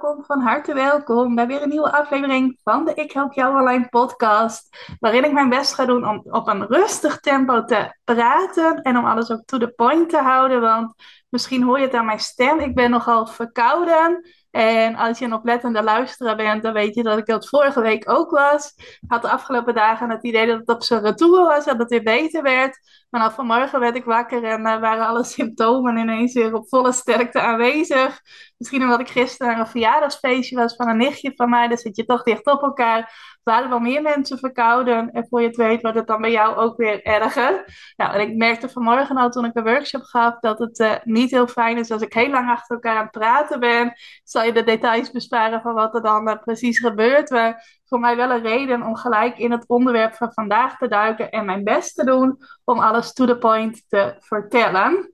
Welkom, 0.00 0.24
van 0.24 0.40
harte 0.40 0.74
welkom 0.74 1.34
bij 1.34 1.46
weer 1.46 1.62
een 1.62 1.68
nieuwe 1.68 1.92
aflevering 1.92 2.58
van 2.62 2.84
de 2.84 2.94
Ik 2.94 3.12
Help 3.12 3.32
Jou 3.32 3.58
Online 3.58 3.88
podcast. 3.88 4.94
Waarin 5.00 5.24
ik 5.24 5.32
mijn 5.32 5.48
best 5.48 5.74
ga 5.74 5.84
doen 5.84 6.08
om 6.08 6.22
op 6.24 6.48
een 6.48 6.66
rustig 6.66 7.20
tempo 7.20 7.64
te 7.64 7.96
praten 8.04 8.82
en 8.82 8.98
om 8.98 9.04
alles 9.04 9.30
ook 9.30 9.42
to 9.44 9.58
the 9.58 9.68
point 9.68 10.08
te 10.08 10.18
houden. 10.18 10.60
Want 10.60 10.94
misschien 11.28 11.62
hoor 11.62 11.78
je 11.78 11.84
het 11.84 11.94
aan 11.94 12.04
mijn 12.04 12.18
stem, 12.18 12.58
ik 12.58 12.74
ben 12.74 12.90
nogal 12.90 13.26
verkouden. 13.26 14.26
En 14.52 14.94
als 14.94 15.18
je 15.18 15.24
een 15.24 15.32
oplettende 15.32 15.82
luisteraar 15.82 16.36
bent, 16.36 16.62
dan 16.62 16.72
weet 16.72 16.94
je 16.94 17.02
dat 17.02 17.18
ik 17.18 17.26
dat 17.26 17.48
vorige 17.48 17.80
week 17.80 18.10
ook 18.10 18.30
was. 18.30 18.72
Ik 18.76 19.04
had 19.06 19.22
de 19.22 19.30
afgelopen 19.30 19.74
dagen 19.74 20.10
het 20.10 20.24
idee 20.24 20.46
dat 20.46 20.58
het 20.58 20.68
op 20.68 20.82
zijn 20.82 21.02
retour 21.02 21.46
was, 21.46 21.64
dat 21.64 21.78
het 21.78 21.90
weer 21.90 22.02
beter 22.02 22.42
werd. 22.42 22.78
Maar 23.10 23.20
dan 23.20 23.32
vanmorgen 23.32 23.80
werd 23.80 23.96
ik 23.96 24.04
wakker 24.04 24.44
en 24.44 24.60
uh, 24.60 24.80
waren 24.80 25.06
alle 25.06 25.24
symptomen 25.36 25.96
ineens 25.96 26.32
weer 26.32 26.54
op 26.54 26.68
volle 26.68 26.92
sterkte 26.92 27.40
aanwezig. 27.40 28.20
Misschien 28.56 28.82
omdat 28.82 29.00
ik 29.00 29.08
gisteren 29.08 29.58
een 29.58 29.66
verjaardagsfeestje 29.66 30.56
was 30.56 30.76
van 30.76 30.88
een 30.88 30.96
nichtje 30.96 31.32
van 31.36 31.50
mij. 31.50 31.68
Dan 31.68 31.78
zit 31.78 31.96
je 31.96 32.04
toch 32.04 32.22
dicht 32.22 32.46
op 32.46 32.62
elkaar 32.62 33.31
waren 33.42 33.68
wel 33.68 33.78
meer 33.78 34.02
mensen 34.02 34.38
verkouden. 34.38 35.10
En 35.10 35.26
voor 35.28 35.40
je 35.40 35.46
het 35.46 35.56
weet 35.56 35.82
wordt 35.82 35.96
het 35.96 36.06
dan 36.06 36.20
bij 36.20 36.30
jou 36.30 36.56
ook 36.56 36.76
weer 36.76 37.02
erger. 37.02 37.64
Nou, 37.96 38.14
en 38.14 38.20
ik 38.20 38.36
merkte 38.36 38.68
vanmorgen 38.68 39.16
al 39.16 39.30
toen 39.30 39.44
ik 39.44 39.56
een 39.56 39.64
workshop 39.64 40.02
gaf 40.02 40.38
dat 40.38 40.58
het 40.58 40.78
uh, 40.78 40.92
niet 41.04 41.30
heel 41.30 41.46
fijn 41.46 41.78
is 41.78 41.90
als 41.90 42.02
ik 42.02 42.12
heel 42.12 42.30
lang 42.30 42.50
achter 42.50 42.74
elkaar 42.74 42.96
aan 42.96 43.02
het 43.02 43.10
praten 43.10 43.60
ben. 43.60 43.92
Zal 44.24 44.44
je 44.44 44.52
de 44.52 44.64
details 44.64 45.10
besparen 45.10 45.60
van 45.60 45.74
wat 45.74 45.94
er 45.94 46.02
dan 46.02 46.28
uh, 46.28 46.34
precies 46.44 46.78
gebeurt. 46.78 47.30
Maar 47.30 47.80
voor 47.84 48.00
mij 48.00 48.16
wel 48.16 48.30
een 48.30 48.42
reden 48.42 48.82
om 48.82 48.96
gelijk 48.96 49.38
in 49.38 49.50
het 49.50 49.68
onderwerp 49.68 50.14
van 50.14 50.32
vandaag 50.32 50.78
te 50.78 50.88
duiken 50.88 51.30
en 51.30 51.44
mijn 51.44 51.64
best 51.64 51.94
te 51.94 52.04
doen 52.04 52.38
om 52.64 52.78
alles 52.78 53.12
to 53.12 53.26
the 53.26 53.38
point 53.38 53.84
te 53.88 54.16
vertellen. 54.18 55.11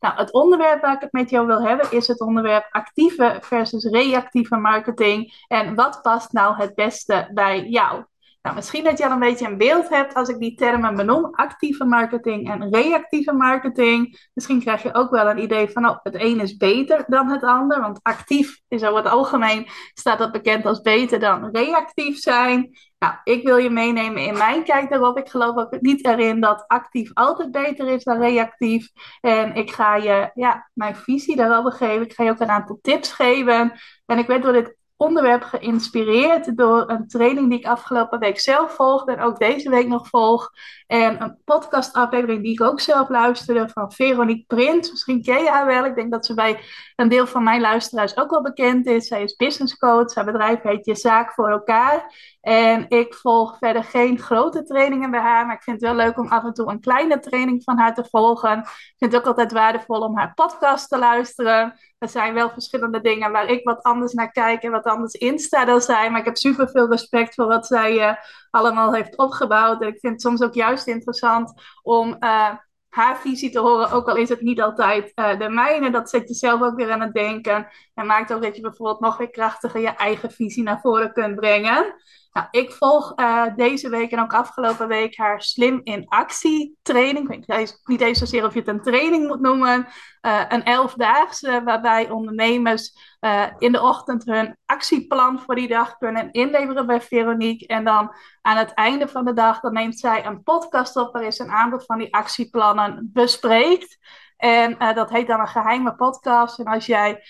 Nou, 0.00 0.14
het 0.16 0.32
onderwerp 0.32 0.80
waar 0.80 0.94
ik 0.94 1.00
het 1.00 1.12
met 1.12 1.30
jou 1.30 1.46
wil 1.46 1.62
hebben 1.62 1.92
is 1.92 2.06
het 2.06 2.20
onderwerp 2.20 2.68
actieve 2.70 3.38
versus 3.40 3.84
reactieve 3.84 4.56
marketing. 4.56 5.44
En 5.48 5.74
wat 5.74 6.02
past 6.02 6.32
nou 6.32 6.56
het 6.56 6.74
beste 6.74 7.30
bij 7.34 7.68
jou? 7.68 8.04
Nou, 8.42 8.54
misschien 8.54 8.84
dat 8.84 8.98
je 8.98 9.04
al 9.04 9.10
een 9.10 9.18
beetje 9.18 9.46
een 9.46 9.58
beeld 9.58 9.88
hebt 9.88 10.14
als 10.14 10.28
ik 10.28 10.38
die 10.38 10.54
termen 10.54 10.94
benoem, 10.94 11.34
actieve 11.34 11.84
marketing 11.84 12.50
en 12.50 12.70
reactieve 12.70 13.32
marketing. 13.32 14.28
Misschien 14.34 14.60
krijg 14.60 14.82
je 14.82 14.94
ook 14.94 15.10
wel 15.10 15.30
een 15.30 15.42
idee 15.42 15.68
van, 15.68 15.88
oh, 15.88 15.98
het 16.02 16.14
een 16.14 16.40
is 16.40 16.56
beter 16.56 17.04
dan 17.06 17.28
het 17.28 17.42
ander, 17.42 17.80
want 17.80 17.98
actief 18.02 18.60
is 18.68 18.84
over 18.84 19.02
het 19.02 19.12
algemeen, 19.12 19.68
staat 19.94 20.18
dat 20.18 20.32
bekend 20.32 20.66
als 20.66 20.80
beter 20.80 21.18
dan 21.18 21.48
reactief 21.52 22.18
zijn. 22.18 22.70
Nou, 22.98 23.14
ik 23.24 23.42
wil 23.44 23.56
je 23.56 23.70
meenemen 23.70 24.22
in 24.22 24.38
mijn 24.38 24.64
kijk 24.64 24.90
daarop. 24.90 25.18
Ik 25.18 25.28
geloof 25.28 25.56
ook 25.56 25.80
niet 25.80 26.04
erin 26.04 26.40
dat 26.40 26.64
actief 26.66 27.10
altijd 27.14 27.50
beter 27.50 27.88
is 27.88 28.04
dan 28.04 28.20
reactief. 28.20 28.88
En 29.20 29.54
ik 29.54 29.70
ga 29.70 29.96
je 29.96 30.30
ja, 30.34 30.70
mijn 30.74 30.96
visie 30.96 31.36
daarover 31.36 31.72
geven. 31.72 32.02
Ik 32.02 32.12
ga 32.12 32.24
je 32.24 32.30
ook 32.30 32.40
een 32.40 32.50
aantal 32.50 32.78
tips 32.82 33.12
geven. 33.12 33.72
En 34.06 34.18
ik 34.18 34.26
weet 34.26 34.42
door 34.42 34.52
dit 34.52 34.76
onderwerp 35.00 35.42
geïnspireerd 35.42 36.56
door 36.56 36.90
een 36.90 37.08
training 37.08 37.48
die 37.48 37.58
ik 37.58 37.66
afgelopen 37.66 38.18
week 38.18 38.40
zelf 38.40 38.74
volgde 38.74 39.12
en 39.12 39.20
ook 39.20 39.38
deze 39.38 39.70
week 39.70 39.86
nog 39.86 40.08
volg. 40.08 40.50
En 40.86 41.22
een 41.22 41.38
podcastaflevering 41.44 42.42
die 42.42 42.52
ik 42.52 42.60
ook 42.60 42.80
zelf 42.80 43.08
luisterde 43.08 43.68
van 43.68 43.92
Veronique 43.92 44.44
Print. 44.46 44.90
Misschien 44.90 45.22
ken 45.22 45.42
je 45.42 45.48
haar 45.48 45.66
wel. 45.66 45.84
Ik 45.84 45.94
denk 45.94 46.10
dat 46.10 46.26
ze 46.26 46.34
bij 46.34 46.60
een 46.96 47.08
deel 47.08 47.26
van 47.26 47.42
mijn 47.42 47.60
luisteraars 47.60 48.16
ook 48.16 48.30
wel 48.30 48.42
bekend 48.42 48.86
is. 48.86 49.06
Zij 49.06 49.22
is 49.22 49.36
business 49.36 49.76
coach. 49.76 50.14
Haar 50.14 50.24
bedrijf 50.24 50.62
heet 50.62 50.84
Je 50.84 50.94
Zaak 50.94 51.32
voor 51.32 51.50
elkaar. 51.50 52.14
En 52.40 52.88
ik 52.88 53.14
volg 53.14 53.58
verder 53.58 53.84
geen 53.84 54.18
grote 54.18 54.62
trainingen 54.62 55.10
bij 55.10 55.20
haar. 55.20 55.46
Maar 55.46 55.54
ik 55.54 55.62
vind 55.62 55.80
het 55.80 55.90
wel 55.90 56.04
leuk 56.04 56.18
om 56.18 56.28
af 56.28 56.44
en 56.44 56.52
toe 56.52 56.70
een 56.70 56.80
kleine 56.80 57.18
training 57.18 57.62
van 57.64 57.78
haar 57.78 57.94
te 57.94 58.04
volgen. 58.10 58.58
Ik 58.58 58.94
vind 58.96 59.12
het 59.12 59.20
ook 59.20 59.26
altijd 59.26 59.52
waardevol 59.52 60.00
om 60.00 60.16
haar 60.16 60.34
podcast 60.34 60.88
te 60.88 60.98
luisteren. 60.98 61.78
Er 61.98 62.08
zijn 62.08 62.34
wel 62.34 62.50
verschillende 62.50 63.00
dingen 63.00 63.32
waar 63.32 63.46
ik 63.46 63.64
wat 63.64 63.82
anders 63.82 64.12
naar 64.12 64.30
kijk 64.30 64.62
en 64.62 64.70
wat 64.70 64.84
anders 64.84 65.14
in 65.14 65.38
sta 65.38 65.64
dan 65.64 65.80
zij. 65.80 66.10
Maar 66.10 66.20
ik 66.20 66.24
heb 66.24 66.36
super 66.36 66.68
veel 66.68 66.88
respect 66.88 67.34
voor 67.34 67.46
wat 67.46 67.66
zij 67.66 67.94
uh, 67.94 68.14
allemaal 68.50 68.94
heeft 68.94 69.16
opgebouwd. 69.16 69.82
En 69.82 69.88
ik 69.88 69.98
vind 70.00 70.12
het 70.12 70.22
soms 70.22 70.42
ook 70.42 70.54
juist 70.54 70.86
interessant 70.86 71.52
om 71.82 72.16
uh, 72.20 72.54
haar 72.90 73.18
visie 73.18 73.50
te 73.50 73.58
horen, 73.58 73.90
ook 73.90 74.08
al 74.08 74.16
is 74.16 74.28
het 74.28 74.40
niet 74.40 74.60
altijd 74.60 75.12
uh, 75.14 75.38
de 75.38 75.48
mijne. 75.48 75.90
Dat 75.90 76.10
zet 76.10 76.28
je 76.28 76.34
zelf 76.34 76.62
ook 76.62 76.76
weer 76.76 76.90
aan 76.90 77.00
het 77.00 77.14
denken. 77.14 77.68
En 77.94 78.06
maakt 78.06 78.32
ook 78.32 78.42
dat 78.42 78.56
je 78.56 78.62
bijvoorbeeld 78.62 79.00
nog 79.00 79.16
weer 79.16 79.30
krachtiger 79.30 79.80
je 79.80 79.88
eigen 79.88 80.30
visie 80.30 80.62
naar 80.62 80.80
voren 80.80 81.12
kunt 81.12 81.34
brengen. 81.34 81.94
Nou, 82.32 82.46
ik 82.50 82.72
volg 82.72 83.12
uh, 83.16 83.46
deze 83.56 83.88
week 83.88 84.10
en 84.10 84.20
ook 84.20 84.34
afgelopen 84.34 84.88
week 84.88 85.16
haar 85.16 85.42
Slim 85.42 85.80
in 85.84 86.08
Actie 86.08 86.78
training. 86.82 87.30
Ik 87.30 87.46
weet 87.46 87.80
niet 87.84 88.00
eens 88.00 88.18
zozeer 88.18 88.44
of 88.44 88.52
je 88.52 88.58
het 88.58 88.68
een 88.68 88.82
training 88.82 89.26
moet 89.26 89.40
noemen. 89.40 89.86
Uh, 90.22 90.42
een 90.48 90.64
elfdaagse 90.64 91.62
waarbij 91.64 92.10
ondernemers 92.10 93.16
uh, 93.20 93.46
in 93.58 93.72
de 93.72 93.82
ochtend 93.82 94.24
hun 94.24 94.56
actieplan 94.66 95.40
voor 95.40 95.54
die 95.54 95.68
dag 95.68 95.96
kunnen 95.96 96.32
inleveren 96.32 96.86
bij 96.86 97.00
Veronique. 97.00 97.66
En 97.66 97.84
dan 97.84 98.14
aan 98.42 98.56
het 98.56 98.74
einde 98.74 99.08
van 99.08 99.24
de 99.24 99.32
dag 99.32 99.60
dan 99.60 99.72
neemt 99.72 99.98
zij 99.98 100.26
een 100.26 100.42
podcast 100.42 100.96
op 100.96 101.12
waarin 101.12 101.32
ze 101.32 101.42
een 101.42 101.50
aantal 101.50 101.80
van 101.80 101.98
die 101.98 102.14
actieplannen 102.14 103.10
bespreekt. 103.12 103.98
En 104.36 104.94
dat 104.94 105.10
heet 105.10 105.26
dan 105.26 105.40
een 105.40 105.48
geheime 105.48 105.94
podcast. 105.94 106.58
En 106.58 106.64
als 106.64 106.86
jij 106.86 107.22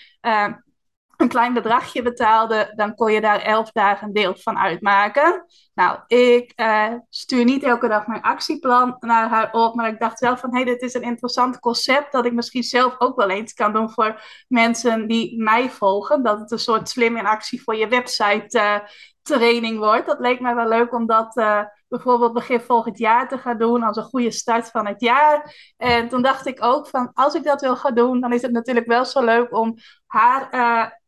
een 1.21 1.27
klein 1.27 1.53
bedragje 1.53 2.01
betaalde, 2.01 2.73
dan 2.75 2.95
kon 2.95 3.11
je 3.11 3.21
daar 3.21 3.41
elf 3.41 3.71
dagen 3.71 4.07
een 4.07 4.13
deel 4.13 4.35
van 4.35 4.57
uitmaken. 4.57 5.45
Nou, 5.73 5.99
ik 6.07 6.53
uh, 6.55 6.93
stuur 7.09 7.43
niet 7.43 7.63
elke 7.63 7.87
dag 7.87 8.07
mijn 8.07 8.21
actieplan 8.21 8.95
naar 8.99 9.29
haar 9.29 9.53
op, 9.53 9.75
maar 9.75 9.87
ik 9.87 9.99
dacht 9.99 10.19
wel 10.19 10.37
van, 10.37 10.49
hé, 10.49 10.55
hey, 10.55 10.65
dit 10.65 10.81
is 10.81 10.93
een 10.93 11.01
interessant 11.01 11.59
concept 11.59 12.11
dat 12.11 12.25
ik 12.25 12.33
misschien 12.33 12.63
zelf 12.63 12.95
ook 12.97 13.15
wel 13.15 13.29
eens 13.29 13.53
kan 13.53 13.73
doen 13.73 13.91
voor 13.91 14.21
mensen 14.47 15.07
die 15.07 15.43
mij 15.43 15.69
volgen. 15.69 16.23
Dat 16.23 16.39
het 16.39 16.51
een 16.51 16.59
soort 16.59 16.89
slim 16.89 17.17
in 17.17 17.25
actie 17.25 17.63
voor 17.63 17.75
je 17.75 17.87
website 17.87 18.57
uh, 18.57 18.75
training 19.21 19.77
wordt. 19.77 20.05
Dat 20.05 20.19
leek 20.19 20.39
mij 20.39 20.55
wel 20.55 20.67
leuk 20.67 20.93
om 20.93 21.05
dat 21.05 21.37
uh, 21.37 21.61
bijvoorbeeld 21.87 22.33
begin 22.33 22.61
volgend 22.61 22.97
jaar 22.97 23.27
te 23.27 23.37
gaan 23.37 23.57
doen 23.57 23.83
als 23.83 23.97
een 23.97 24.03
goede 24.03 24.31
start 24.31 24.69
van 24.69 24.87
het 24.87 25.01
jaar. 25.01 25.55
En 25.77 26.09
toen 26.09 26.21
dacht 26.21 26.45
ik 26.45 26.63
ook 26.63 26.87
van, 26.87 27.11
als 27.13 27.33
ik 27.33 27.43
dat 27.43 27.61
wil 27.61 27.75
gaan 27.75 27.95
doen, 27.95 28.21
dan 28.21 28.33
is 28.33 28.41
het 28.41 28.51
natuurlijk 28.51 28.87
wel 28.87 29.05
zo 29.05 29.23
leuk 29.23 29.57
om 29.57 29.75
haar 30.07 30.99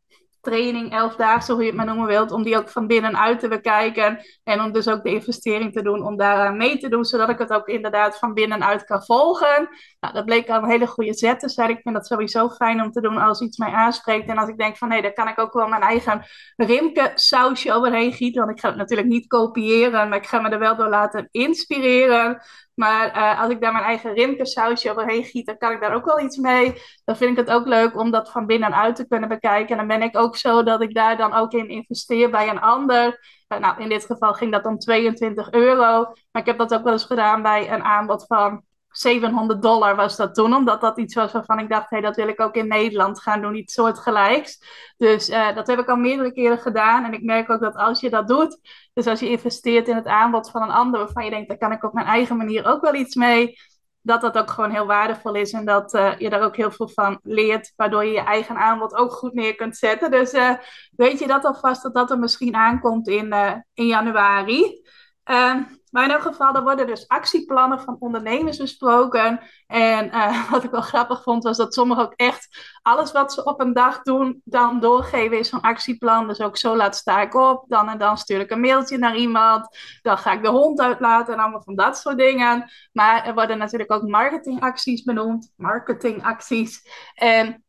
training, 0.43 0.91
elfdaagse, 0.91 1.51
hoe 1.51 1.61
je 1.61 1.67
het 1.67 1.77
maar 1.77 1.85
noemen 1.85 2.07
wilt, 2.07 2.31
om 2.31 2.43
die 2.43 2.57
ook 2.57 2.69
van 2.69 2.87
binnenuit 2.87 3.39
te 3.39 3.47
bekijken. 3.47 4.19
En 4.43 4.61
om 4.61 4.71
dus 4.71 4.87
ook 4.87 5.03
de 5.03 5.09
investering 5.09 5.73
te 5.73 5.81
doen 5.81 6.05
om 6.05 6.17
daar 6.17 6.53
mee 6.53 6.77
te 6.77 6.89
doen, 6.89 7.05
zodat 7.05 7.29
ik 7.29 7.37
het 7.37 7.53
ook 7.53 7.67
inderdaad 7.67 8.17
van 8.17 8.33
binnenuit 8.33 8.83
kan 8.85 9.03
volgen. 9.03 9.69
Nou, 9.99 10.13
dat 10.13 10.25
bleek 10.25 10.49
al 10.49 10.63
een 10.63 10.69
hele 10.69 10.87
goede 10.87 11.13
zet 11.13 11.39
te 11.39 11.49
zijn. 11.49 11.69
Ik 11.69 11.79
vind 11.81 11.95
dat 11.95 12.07
sowieso 12.07 12.49
fijn 12.49 12.81
om 12.81 12.91
te 12.91 13.01
doen 13.01 13.17
als 13.17 13.41
iets 13.41 13.57
mij 13.57 13.71
aanspreekt. 13.71 14.29
En 14.29 14.37
als 14.37 14.49
ik 14.49 14.57
denk 14.57 14.77
van, 14.77 14.91
hé, 14.91 15.01
daar 15.01 15.13
kan 15.13 15.27
ik 15.27 15.39
ook 15.39 15.53
wel 15.53 15.67
mijn 15.67 15.81
eigen 15.81 16.25
rimke 16.55 17.11
sausje 17.15 17.73
overheen 17.73 18.13
gieten. 18.13 18.45
Want 18.45 18.57
ik 18.57 18.63
ga 18.63 18.67
het 18.69 18.77
natuurlijk 18.77 19.09
niet 19.09 19.27
kopiëren, 19.27 20.09
maar 20.09 20.17
ik 20.17 20.27
ga 20.27 20.39
me 20.39 20.49
er 20.49 20.59
wel 20.59 20.75
door 20.75 20.89
laten 20.89 21.27
inspireren. 21.31 22.41
Maar 22.75 23.17
uh, 23.17 23.41
als 23.41 23.51
ik 23.51 23.61
daar 23.61 23.71
mijn 23.71 23.83
eigen 23.83 24.13
rimke 24.13 24.89
overheen 24.89 25.23
giet, 25.23 25.45
dan 25.45 25.57
kan 25.57 25.71
ik 25.71 25.81
daar 25.81 25.95
ook 25.95 26.05
wel 26.05 26.19
iets 26.19 26.37
mee. 26.37 26.81
Dan 27.05 27.15
vind 27.15 27.31
ik 27.31 27.45
het 27.45 27.55
ook 27.55 27.65
leuk 27.65 27.99
om 27.99 28.11
dat 28.11 28.31
van 28.31 28.45
binnenuit 28.45 28.95
te 28.95 29.07
kunnen 29.07 29.29
bekijken. 29.29 29.69
En 29.69 29.87
dan 29.87 29.99
ben 29.99 30.07
ik 30.07 30.17
ook 30.17 30.35
zo 30.35 30.63
dat 30.63 30.81
ik 30.81 30.93
daar 30.93 31.17
dan 31.17 31.33
ook 31.33 31.53
in 31.53 31.69
investeer 31.69 32.29
bij 32.29 32.49
een 32.49 32.61
ander. 32.61 33.19
Uh, 33.47 33.59
nou, 33.59 33.81
in 33.81 33.89
dit 33.89 34.05
geval 34.05 34.33
ging 34.33 34.51
dat 34.51 34.65
om 34.65 34.79
22 34.79 35.51
euro. 35.51 36.03
Maar 36.31 36.41
ik 36.41 36.45
heb 36.45 36.57
dat 36.57 36.73
ook 36.73 36.83
wel 36.83 36.93
eens 36.93 37.05
gedaan 37.05 37.41
bij 37.41 37.71
een 37.71 37.83
aanbod 37.83 38.25
van 38.25 38.63
700 38.93 39.61
dollar 39.61 39.95
was 39.95 40.15
dat 40.15 40.35
toen, 40.35 40.53
omdat 40.53 40.81
dat 40.81 40.97
iets 40.97 41.15
was 41.15 41.31
waarvan 41.31 41.59
ik 41.59 41.69
dacht, 41.69 41.89
hé, 41.89 41.97
hey, 41.97 42.05
dat 42.05 42.15
wil 42.15 42.27
ik 42.27 42.41
ook 42.41 42.55
in 42.55 42.67
Nederland 42.67 43.21
gaan 43.21 43.41
doen, 43.41 43.55
iets 43.55 43.73
soortgelijks. 43.73 44.59
Dus 44.97 45.29
uh, 45.29 45.55
dat 45.55 45.67
heb 45.67 45.79
ik 45.79 45.89
al 45.89 45.95
meerdere 45.95 46.33
keren 46.33 46.57
gedaan 46.57 47.05
en 47.05 47.13
ik 47.13 47.23
merk 47.23 47.49
ook 47.49 47.61
dat 47.61 47.75
als 47.75 47.99
je 47.99 48.09
dat 48.09 48.27
doet, 48.27 48.59
dus 48.93 49.07
als 49.07 49.19
je 49.19 49.29
investeert 49.29 49.87
in 49.87 49.95
het 49.95 50.05
aanbod 50.05 50.49
van 50.49 50.61
een 50.61 50.71
ander, 50.71 50.99
waarvan 50.99 51.23
je 51.23 51.29
denkt, 51.29 51.47
daar 51.47 51.57
kan 51.57 51.71
ik 51.71 51.83
op 51.83 51.93
mijn 51.93 52.05
eigen 52.05 52.37
manier 52.37 52.65
ook 52.65 52.81
wel 52.81 52.95
iets 52.95 53.15
mee, 53.15 53.57
dat 54.01 54.21
dat 54.21 54.37
ook 54.37 54.49
gewoon 54.49 54.71
heel 54.71 54.85
waardevol 54.85 55.35
is 55.35 55.51
en 55.51 55.65
dat 55.65 55.93
uh, 55.93 56.17
je 56.17 56.29
daar 56.29 56.43
ook 56.43 56.55
heel 56.55 56.71
veel 56.71 56.89
van 56.89 57.19
leert, 57.23 57.73
waardoor 57.75 58.05
je 58.05 58.11
je 58.11 58.23
eigen 58.23 58.57
aanbod 58.57 58.95
ook 58.95 59.11
goed 59.11 59.33
neer 59.33 59.55
kunt 59.55 59.77
zetten. 59.77 60.11
Dus 60.11 60.33
uh, 60.33 60.53
weet 60.95 61.19
je 61.19 61.27
dat 61.27 61.45
alvast, 61.45 61.83
dat 61.83 61.93
dat 61.93 62.11
er 62.11 62.19
misschien 62.19 62.55
aankomt 62.55 63.07
in, 63.07 63.33
in 63.73 63.85
januari. 63.85 64.81
Maar 65.93 66.03
in 66.03 66.11
elk 66.11 66.21
geval, 66.21 66.55
er 66.55 66.63
worden 66.63 66.87
dus 66.87 67.07
actieplannen 67.07 67.81
van 67.81 67.95
ondernemers 67.99 68.57
besproken. 68.57 69.39
En 69.67 70.05
uh, 70.07 70.49
wat 70.51 70.63
ik 70.63 70.71
wel 70.71 70.81
grappig 70.81 71.23
vond, 71.23 71.43
was 71.43 71.57
dat 71.57 71.73
sommigen 71.73 72.03
ook 72.03 72.13
echt 72.15 72.71
alles 72.81 73.11
wat 73.11 73.33
ze 73.33 73.43
op 73.43 73.59
een 73.59 73.73
dag 73.73 74.01
doen, 74.01 74.41
dan 74.43 74.79
doorgeven 74.79 75.39
is 75.39 75.49
zo'n 75.49 75.61
actieplan. 75.61 76.27
Dus 76.27 76.41
ook 76.41 76.57
zo 76.57 76.75
laat 76.75 76.95
sta 76.95 77.21
ik 77.21 77.35
op, 77.35 77.65
dan 77.67 77.89
en 77.89 77.97
dan 77.97 78.17
stuur 78.17 78.39
ik 78.39 78.51
een 78.51 78.59
mailtje 78.59 78.97
naar 78.97 79.15
iemand. 79.15 79.77
Dan 80.01 80.17
ga 80.17 80.31
ik 80.31 80.43
de 80.43 80.49
hond 80.49 80.81
uitlaten 80.81 81.33
en 81.33 81.39
allemaal 81.39 81.63
van 81.63 81.75
dat 81.75 81.97
soort 81.97 82.17
dingen. 82.17 82.71
Maar 82.91 83.25
er 83.25 83.33
worden 83.33 83.57
natuurlijk 83.57 83.91
ook 83.91 84.07
marketingacties 84.07 85.03
benoemd. 85.03 85.53
Marketingacties. 85.55 86.81
En 87.15 87.63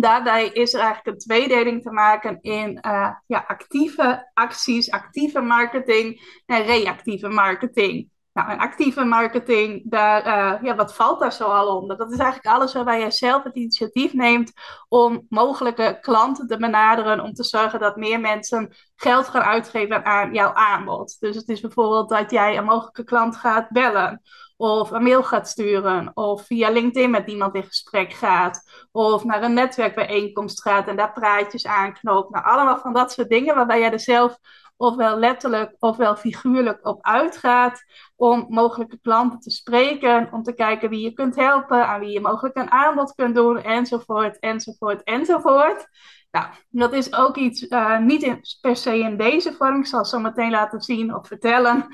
daarbij 0.00 0.46
is 0.46 0.74
er 0.74 0.80
eigenlijk 0.80 1.06
een 1.06 1.22
tweedeling 1.22 1.82
te 1.82 1.90
maken 1.90 2.38
in 2.40 2.78
uh, 2.86 3.10
ja, 3.26 3.44
actieve 3.46 4.30
acties, 4.34 4.90
actieve 4.90 5.40
marketing 5.40 6.40
en 6.46 6.62
reactieve 6.62 7.28
marketing. 7.28 8.10
Nou, 8.32 8.50
en 8.50 8.58
actieve 8.58 9.04
marketing, 9.04 9.92
uh, 9.94 10.54
ja, 10.62 10.74
wat 10.76 10.94
valt 10.94 11.20
daar 11.20 11.32
zo 11.32 11.44
al 11.44 11.76
onder? 11.76 11.96
Dat 11.96 12.12
is 12.12 12.18
eigenlijk 12.18 12.56
alles 12.56 12.72
waarbij 12.72 13.00
je 13.00 13.10
zelf 13.10 13.42
het 13.42 13.56
initiatief 13.56 14.12
neemt 14.12 14.52
om 14.88 15.26
mogelijke 15.28 15.98
klanten 16.00 16.46
te 16.46 16.56
benaderen, 16.56 17.20
om 17.20 17.32
te 17.32 17.44
zorgen 17.44 17.80
dat 17.80 17.96
meer 17.96 18.20
mensen 18.20 18.74
geld 18.94 19.28
gaan 19.28 19.42
uitgeven 19.42 20.04
aan 20.04 20.34
jouw 20.34 20.52
aanbod. 20.52 21.16
Dus 21.20 21.36
het 21.36 21.48
is 21.48 21.60
bijvoorbeeld 21.60 22.08
dat 22.08 22.30
jij 22.30 22.56
een 22.56 22.64
mogelijke 22.64 23.04
klant 23.04 23.36
gaat 23.36 23.70
bellen 23.70 24.22
of 24.56 24.90
een 24.90 25.02
mail 25.02 25.22
gaat 25.22 25.48
sturen, 25.48 26.10
of 26.14 26.46
via 26.46 26.70
LinkedIn 26.70 27.10
met 27.10 27.28
iemand 27.28 27.54
in 27.54 27.62
gesprek 27.62 28.12
gaat, 28.12 28.86
of 28.92 29.24
naar 29.24 29.42
een 29.42 29.54
netwerkbijeenkomst 29.54 30.62
gaat 30.62 30.88
en 30.88 30.96
daar 30.96 31.12
praatjes 31.12 31.66
aanknoopt. 31.66 32.30
Nou, 32.30 32.44
allemaal 32.44 32.78
van 32.78 32.92
dat 32.92 33.12
soort 33.12 33.28
dingen 33.28 33.54
waarbij 33.54 33.80
jij 33.80 33.92
er 33.92 34.00
zelf 34.00 34.38
ofwel 34.76 35.18
letterlijk 35.18 35.76
ofwel 35.78 36.16
figuurlijk 36.16 36.86
op 36.86 36.98
uitgaat 37.02 37.84
om 38.16 38.46
mogelijke 38.48 38.98
klanten 39.02 39.40
te 39.40 39.50
spreken, 39.50 40.28
om 40.32 40.42
te 40.42 40.54
kijken 40.54 40.90
wie 40.90 41.00
je 41.00 41.12
kunt 41.12 41.36
helpen, 41.36 41.86
aan 41.86 42.00
wie 42.00 42.10
je 42.10 42.20
mogelijk 42.20 42.56
een 42.56 42.70
aanbod 42.70 43.14
kunt 43.14 43.34
doen, 43.34 43.62
enzovoort, 43.62 44.38
enzovoort, 44.38 45.02
enzovoort. 45.02 45.88
Nou, 46.30 46.46
dat 46.70 46.92
is 46.92 47.14
ook 47.14 47.36
iets, 47.36 47.62
uh, 47.62 47.98
niet 47.98 48.58
per 48.60 48.76
se 48.76 48.98
in 48.98 49.16
deze 49.16 49.52
vorm. 49.52 49.78
Ik 49.78 49.86
zal 49.86 50.04
zo 50.04 50.18
meteen 50.18 50.50
laten 50.50 50.80
zien 50.80 51.14
of 51.14 51.26
vertellen 51.26 51.86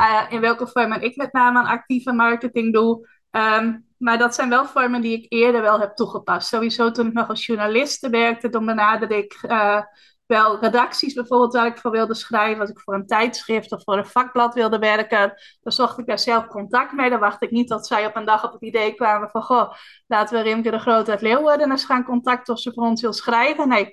uh, 0.00 0.22
in 0.28 0.40
welke 0.40 0.66
vormen 0.66 1.02
ik 1.02 1.16
met 1.16 1.32
name 1.32 1.58
aan 1.58 1.66
actieve 1.66 2.12
marketing 2.12 2.72
doe. 2.72 3.08
Um, 3.30 3.88
maar 4.00 4.18
dat 4.18 4.34
zijn 4.34 4.48
wel 4.48 4.66
vormen 4.66 5.00
die 5.00 5.18
ik 5.18 5.26
eerder 5.28 5.60
wel 5.62 5.80
heb 5.80 5.94
toegepast. 5.94 6.48
Sowieso 6.48 6.90
toen 6.90 7.06
ik 7.06 7.12
nog 7.12 7.28
als 7.28 7.46
journaliste 7.46 8.10
werkte, 8.10 8.48
dan 8.48 8.66
benaderde 8.66 9.16
ik 9.16 9.38
uh, 9.42 9.80
wel 10.30 10.58
redacties 10.58 11.14
bijvoorbeeld 11.14 11.52
waar 11.52 11.66
ik 11.66 11.78
voor 11.78 11.90
wilde 11.90 12.14
schrijven. 12.14 12.60
Als 12.60 12.70
ik 12.70 12.80
voor 12.80 12.94
een 12.94 13.06
tijdschrift 13.06 13.72
of 13.72 13.82
voor 13.82 13.96
een 13.96 14.06
vakblad 14.06 14.54
wilde 14.54 14.78
werken, 14.78 15.34
dan 15.62 15.72
zocht 15.72 15.98
ik 15.98 16.06
daar 16.06 16.18
zelf 16.18 16.46
contact 16.46 16.92
mee. 16.92 17.10
Dan 17.10 17.20
wachtte 17.20 17.44
ik 17.44 17.50
niet 17.50 17.68
tot 17.68 17.86
zij 17.86 18.06
op 18.06 18.16
een 18.16 18.24
dag 18.24 18.44
op 18.44 18.52
het 18.52 18.62
idee 18.62 18.94
kwamen 18.94 19.30
van, 19.30 19.42
goh, 19.42 19.72
laten 20.06 20.36
we 20.36 20.42
Rimke 20.42 20.70
de 20.70 20.78
Groot 20.78 21.08
uit 21.08 21.20
Leeuwarden 21.20 21.70
eens 21.70 21.84
gaan 21.84 22.04
contacten 22.04 22.54
of 22.54 22.60
ze 22.60 22.72
voor 22.72 22.84
ons 22.84 23.00
wil 23.00 23.12
schrijven. 23.12 23.68
Nee, 23.68 23.92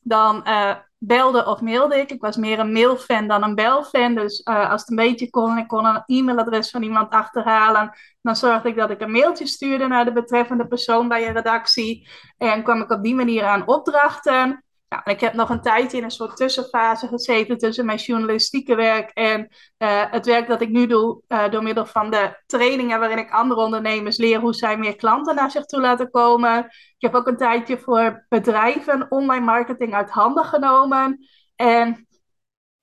dan 0.00 0.42
uh, 0.48 0.74
belde 0.98 1.46
of 1.46 1.60
mailde 1.60 1.96
ik. 1.96 2.10
Ik 2.10 2.20
was 2.20 2.36
meer 2.36 2.58
een 2.58 2.72
mailfan 2.72 3.28
dan 3.28 3.42
een 3.42 3.54
belfan. 3.54 4.14
Dus 4.14 4.40
uh, 4.44 4.70
als 4.70 4.80
het 4.80 4.90
een 4.90 4.96
beetje 4.96 5.30
kon, 5.30 5.58
ik 5.58 5.68
kon 5.68 5.84
een 5.84 6.02
e-mailadres 6.06 6.70
van 6.70 6.82
iemand 6.82 7.10
achterhalen, 7.10 7.90
dan 8.22 8.36
zorgde 8.36 8.68
ik 8.68 8.76
dat 8.76 8.90
ik 8.90 9.00
een 9.00 9.10
mailtje 9.10 9.46
stuurde 9.46 9.86
naar 9.86 10.04
de 10.04 10.12
betreffende 10.12 10.66
persoon 10.66 11.08
bij 11.08 11.26
een 11.26 11.34
redactie. 11.34 12.08
En 12.38 12.62
kwam 12.62 12.80
ik 12.80 12.90
op 12.90 13.02
die 13.02 13.14
manier 13.14 13.44
aan 13.44 13.66
opdrachten. 13.66 14.64
Nou, 14.96 15.16
ik 15.16 15.20
heb 15.20 15.32
nog 15.32 15.50
een 15.50 15.60
tijdje 15.60 15.96
in 15.96 16.04
een 16.04 16.10
soort 16.10 16.36
tussenfase 16.36 17.06
gezeten 17.06 17.58
tussen 17.58 17.86
mijn 17.86 17.98
journalistieke 17.98 18.74
werk 18.74 19.10
en 19.10 19.40
uh, 19.78 20.02
het 20.10 20.26
werk 20.26 20.46
dat 20.46 20.60
ik 20.60 20.68
nu 20.68 20.86
doe 20.86 21.22
uh, 21.28 21.50
door 21.50 21.62
middel 21.62 21.86
van 21.86 22.10
de 22.10 22.42
trainingen 22.46 22.98
waarin 22.98 23.18
ik 23.18 23.30
andere 23.30 23.60
ondernemers 23.60 24.16
leer 24.16 24.40
hoe 24.40 24.54
zij 24.54 24.76
meer 24.76 24.96
klanten 24.96 25.34
naar 25.34 25.50
zich 25.50 25.64
toe 25.64 25.80
laten 25.80 26.10
komen. 26.10 26.64
Ik 26.64 26.96
heb 26.98 27.14
ook 27.14 27.26
een 27.26 27.36
tijdje 27.36 27.78
voor 27.78 28.26
bedrijven 28.28 29.06
online 29.08 29.44
marketing 29.44 29.94
uit 29.94 30.10
handen 30.10 30.44
genomen. 30.44 31.26
En 31.56 32.05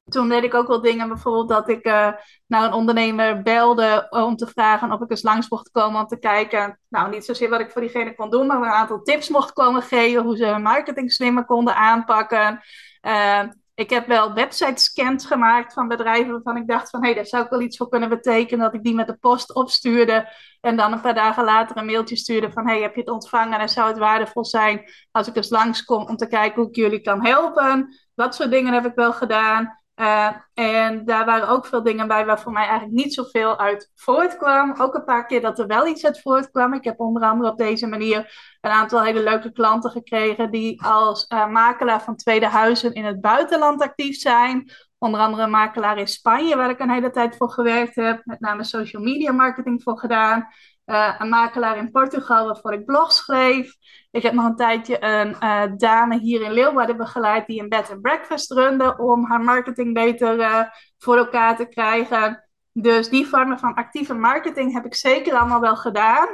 toen 0.09 0.29
deed 0.29 0.43
ik 0.43 0.53
ook 0.53 0.67
wel 0.67 0.81
dingen, 0.81 1.07
bijvoorbeeld 1.07 1.49
dat 1.49 1.69
ik 1.69 1.85
uh, 1.85 2.11
naar 2.47 2.63
een 2.63 2.73
ondernemer 2.73 3.41
belde 3.41 4.07
om 4.09 4.35
te 4.35 4.47
vragen 4.47 4.91
of 4.91 5.01
ik 5.01 5.09
eens 5.09 5.23
langs 5.23 5.49
mocht 5.49 5.71
komen 5.71 6.01
om 6.01 6.07
te 6.07 6.19
kijken. 6.19 6.79
Nou, 6.89 7.09
niet 7.09 7.25
zozeer 7.25 7.49
wat 7.49 7.59
ik 7.59 7.71
voor 7.71 7.81
diegene 7.81 8.15
kon 8.15 8.29
doen, 8.29 8.47
maar 8.47 8.57
een 8.57 8.63
aantal 8.63 9.01
tips 9.01 9.29
mocht 9.29 9.53
komen 9.53 9.81
geven 9.81 10.23
hoe 10.23 10.37
ze 10.37 10.45
hun 10.45 10.61
marketing 10.61 11.11
slimmer 11.11 11.45
konden 11.45 11.75
aanpakken. 11.75 12.59
Uh, 13.01 13.43
ik 13.75 13.89
heb 13.89 14.07
wel 14.07 14.33
website 14.33 14.81
scans 14.81 15.25
gemaakt 15.25 15.73
van 15.73 15.87
bedrijven 15.87 16.31
waarvan 16.31 16.57
ik 16.57 16.67
dacht 16.67 16.89
van 16.89 16.99
hé, 16.99 17.05
hey, 17.05 17.15
daar 17.15 17.25
zou 17.25 17.43
ik 17.43 17.49
wel 17.49 17.61
iets 17.61 17.77
voor 17.77 17.89
kunnen 17.89 18.09
betekenen. 18.09 18.65
Dat 18.65 18.73
ik 18.73 18.83
die 18.83 18.93
met 18.93 19.07
de 19.07 19.17
post 19.17 19.53
opstuurde 19.53 20.29
en 20.61 20.75
dan 20.75 20.91
een 20.91 21.01
paar 21.01 21.13
dagen 21.13 21.43
later 21.43 21.77
een 21.77 21.85
mailtje 21.85 22.15
stuurde 22.15 22.51
van 22.51 22.67
hé, 22.67 22.73
hey, 22.73 22.81
heb 22.81 22.93
je 22.93 22.99
het 22.99 23.09
ontvangen 23.09 23.59
en 23.59 23.69
zou 23.69 23.87
het 23.87 23.97
waardevol 23.97 24.45
zijn 24.45 24.83
als 25.11 25.27
ik 25.27 25.35
eens 25.35 25.49
langskom 25.49 26.07
om 26.07 26.17
te 26.17 26.27
kijken 26.27 26.61
hoe 26.61 26.69
ik 26.69 26.75
jullie 26.75 27.01
kan 27.01 27.25
helpen. 27.25 27.97
Dat 28.15 28.35
soort 28.35 28.51
dingen 28.51 28.73
heb 28.73 28.85
ik 28.85 28.95
wel 28.95 29.13
gedaan. 29.13 29.82
Uh, 29.95 30.29
en 30.53 31.05
daar 31.05 31.25
waren 31.25 31.47
ook 31.47 31.65
veel 31.65 31.83
dingen 31.83 32.07
bij 32.07 32.25
waar 32.25 32.39
voor 32.39 32.51
mij 32.51 32.67
eigenlijk 32.67 33.03
niet 33.03 33.13
zoveel 33.13 33.59
uit 33.59 33.91
voortkwam. 33.95 34.73
Ook 34.77 34.93
een 34.93 35.03
paar 35.03 35.25
keer 35.25 35.41
dat 35.41 35.59
er 35.59 35.67
wel 35.67 35.87
iets 35.87 36.05
uit 36.05 36.21
voortkwam. 36.21 36.73
Ik 36.73 36.83
heb 36.83 36.99
onder 36.99 37.23
andere 37.23 37.51
op 37.51 37.57
deze 37.57 37.87
manier 37.87 38.17
een 38.61 38.71
aantal 38.71 39.03
hele 39.03 39.23
leuke 39.23 39.51
klanten 39.51 39.91
gekregen 39.91 40.51
die 40.51 40.83
als 40.83 41.25
uh, 41.29 41.47
makelaar 41.47 42.01
van 42.01 42.15
tweede 42.15 42.47
huizen 42.47 42.93
in 42.93 43.05
het 43.05 43.21
buitenland 43.21 43.81
actief 43.81 44.15
zijn. 44.19 44.71
Onder 45.03 45.19
andere 45.19 45.43
een 45.43 45.49
makelaar 45.49 45.97
in 45.97 46.07
Spanje, 46.07 46.55
waar 46.55 46.69
ik 46.69 46.79
een 46.79 46.89
hele 46.89 47.09
tijd 47.09 47.35
voor 47.37 47.49
gewerkt 47.49 47.95
heb. 47.95 48.21
Met 48.25 48.39
name 48.39 48.63
social 48.63 49.03
media 49.03 49.31
marketing 49.31 49.83
voor 49.83 49.99
gedaan. 49.99 50.47
Uh, 50.85 51.15
een 51.17 51.29
makelaar 51.29 51.77
in 51.77 51.91
Portugal 51.91 52.45
waarvoor 52.45 52.73
ik 52.73 52.85
blogs 52.85 53.15
schreef. 53.15 53.75
Ik 54.11 54.23
heb 54.23 54.33
nog 54.33 54.45
een 54.45 54.55
tijdje 54.55 55.03
een 55.03 55.35
uh, 55.39 55.63
dame 55.77 56.19
hier 56.19 56.41
in 56.41 56.51
Leeuwarden 56.51 56.97
begeleid 56.97 57.47
die 57.47 57.61
een 57.61 57.69
bed 57.69 57.91
and 57.91 58.01
breakfast 58.01 58.51
runde 58.51 58.97
om 58.97 59.25
haar 59.25 59.41
marketing 59.41 59.93
beter 59.93 60.39
uh, 60.39 60.63
voor 60.97 61.17
elkaar 61.17 61.55
te 61.55 61.65
krijgen. 61.65 62.43
Dus 62.71 63.09
die 63.09 63.27
vormen 63.27 63.59
van 63.59 63.73
actieve 63.73 64.13
marketing 64.13 64.73
heb 64.73 64.85
ik 64.85 64.95
zeker 64.95 65.33
allemaal 65.33 65.61
wel 65.61 65.75
gedaan. 65.75 66.27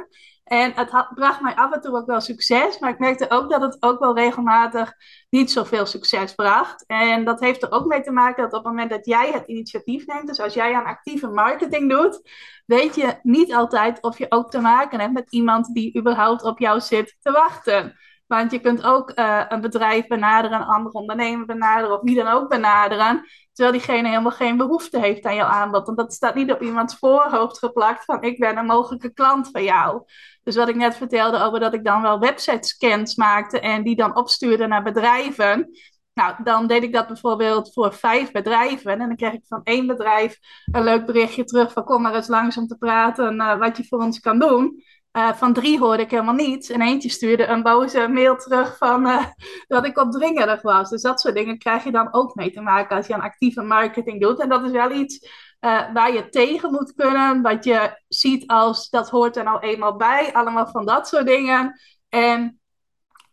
En 0.50 0.72
het 0.74 1.08
bracht 1.14 1.40
mij 1.40 1.54
af 1.54 1.72
en 1.72 1.80
toe 1.80 1.96
ook 1.96 2.06
wel 2.06 2.20
succes, 2.20 2.78
maar 2.78 2.90
ik 2.90 2.98
merkte 2.98 3.30
ook 3.30 3.50
dat 3.50 3.60
het 3.60 3.76
ook 3.80 3.98
wel 4.00 4.14
regelmatig 4.14 4.92
niet 5.28 5.50
zoveel 5.50 5.86
succes 5.86 6.34
bracht. 6.34 6.84
En 6.86 7.24
dat 7.24 7.40
heeft 7.40 7.62
er 7.62 7.70
ook 7.70 7.86
mee 7.86 8.00
te 8.00 8.10
maken 8.10 8.42
dat 8.42 8.52
op 8.52 8.64
het 8.64 8.72
moment 8.72 8.90
dat 8.90 9.06
jij 9.06 9.30
het 9.32 9.46
initiatief 9.46 10.06
neemt, 10.06 10.26
dus 10.26 10.40
als 10.40 10.54
jij 10.54 10.74
aan 10.74 10.84
actieve 10.84 11.28
marketing 11.28 11.90
doet, 11.90 12.20
weet 12.66 12.94
je 12.94 13.18
niet 13.22 13.54
altijd 13.54 14.02
of 14.02 14.18
je 14.18 14.26
ook 14.28 14.50
te 14.50 14.60
maken 14.60 15.00
hebt 15.00 15.12
met 15.12 15.32
iemand 15.32 15.74
die 15.74 15.98
überhaupt 15.98 16.42
op 16.42 16.58
jou 16.58 16.80
zit 16.80 17.16
te 17.20 17.30
wachten. 17.30 17.96
Want 18.30 18.50
je 18.50 18.60
kunt 18.60 18.82
ook 18.82 19.12
uh, 19.18 19.44
een 19.48 19.60
bedrijf 19.60 20.06
benaderen, 20.06 20.60
een 20.60 20.66
ander 20.66 20.92
ondernemer 20.92 21.46
benaderen 21.46 21.96
of 21.96 22.02
wie 22.02 22.14
dan 22.14 22.26
ook 22.26 22.48
benaderen. 22.48 23.24
Terwijl 23.52 23.76
diegene 23.76 24.08
helemaal 24.08 24.32
geen 24.32 24.56
behoefte 24.56 25.00
heeft 25.00 25.24
aan 25.24 25.34
jouw 25.34 25.46
aanbod. 25.46 25.86
Want 25.86 25.98
dat 25.98 26.12
staat 26.12 26.34
niet 26.34 26.52
op 26.52 26.62
iemands 26.62 26.98
voorhoofd 26.98 27.58
geplakt 27.58 28.04
van 28.04 28.22
ik 28.22 28.38
ben 28.38 28.56
een 28.56 28.66
mogelijke 28.66 29.12
klant 29.12 29.48
van 29.50 29.64
jou. 29.64 30.02
Dus 30.42 30.56
wat 30.56 30.68
ik 30.68 30.74
net 30.74 30.96
vertelde 30.96 31.42
over 31.42 31.60
dat 31.60 31.74
ik 31.74 31.84
dan 31.84 32.02
wel 32.02 32.18
website 32.18 32.68
scans 32.68 33.14
maakte 33.14 33.60
en 33.60 33.82
die 33.82 33.96
dan 33.96 34.16
opstuurde 34.16 34.66
naar 34.66 34.82
bedrijven. 34.82 35.70
Nou, 36.14 36.34
dan 36.42 36.66
deed 36.66 36.82
ik 36.82 36.92
dat 36.92 37.06
bijvoorbeeld 37.06 37.72
voor 37.72 37.94
vijf 37.94 38.30
bedrijven. 38.30 38.92
En 38.92 38.98
dan 38.98 39.16
kreeg 39.16 39.32
ik 39.32 39.44
van 39.46 39.60
één 39.64 39.86
bedrijf 39.86 40.38
een 40.72 40.84
leuk 40.84 41.06
berichtje 41.06 41.44
terug 41.44 41.72
van 41.72 41.84
kom 41.84 42.02
maar 42.02 42.14
eens 42.14 42.28
langs 42.28 42.56
om 42.56 42.66
te 42.66 42.76
praten 42.76 43.34
uh, 43.34 43.58
wat 43.58 43.76
je 43.76 43.84
voor 43.84 43.98
ons 43.98 44.20
kan 44.20 44.38
doen. 44.38 44.82
Uh, 45.12 45.32
van 45.32 45.52
drie 45.52 45.78
hoorde 45.78 46.02
ik 46.02 46.10
helemaal 46.10 46.34
niets. 46.34 46.70
En 46.70 46.82
eentje 46.82 47.08
stuurde 47.08 47.46
een 47.46 47.62
boze 47.62 48.08
mail 48.08 48.36
terug 48.36 48.76
van 48.76 49.06
uh, 49.06 49.24
dat 49.66 49.86
ik 49.86 49.98
opdringerig 49.98 50.62
was. 50.62 50.90
Dus 50.90 51.02
dat 51.02 51.20
soort 51.20 51.34
dingen 51.34 51.58
krijg 51.58 51.84
je 51.84 51.90
dan 51.90 52.12
ook 52.12 52.34
mee 52.34 52.50
te 52.50 52.60
maken 52.60 52.96
als 52.96 53.06
je 53.06 53.14
aan 53.14 53.20
actieve 53.20 53.62
marketing 53.62 54.20
doet. 54.20 54.40
En 54.40 54.48
dat 54.48 54.64
is 54.64 54.70
wel 54.70 54.90
iets 54.90 55.28
uh, 55.60 55.92
waar 55.92 56.12
je 56.12 56.28
tegen 56.28 56.70
moet 56.70 56.94
kunnen. 56.94 57.42
Wat 57.42 57.64
je 57.64 58.02
ziet 58.08 58.46
als 58.46 58.88
dat 58.90 59.10
hoort 59.10 59.36
er 59.36 59.44
nou 59.44 59.60
eenmaal 59.60 59.96
bij. 59.96 60.32
Allemaal 60.32 60.66
van 60.66 60.86
dat 60.86 61.08
soort 61.08 61.26
dingen. 61.26 61.80
En 62.08 62.60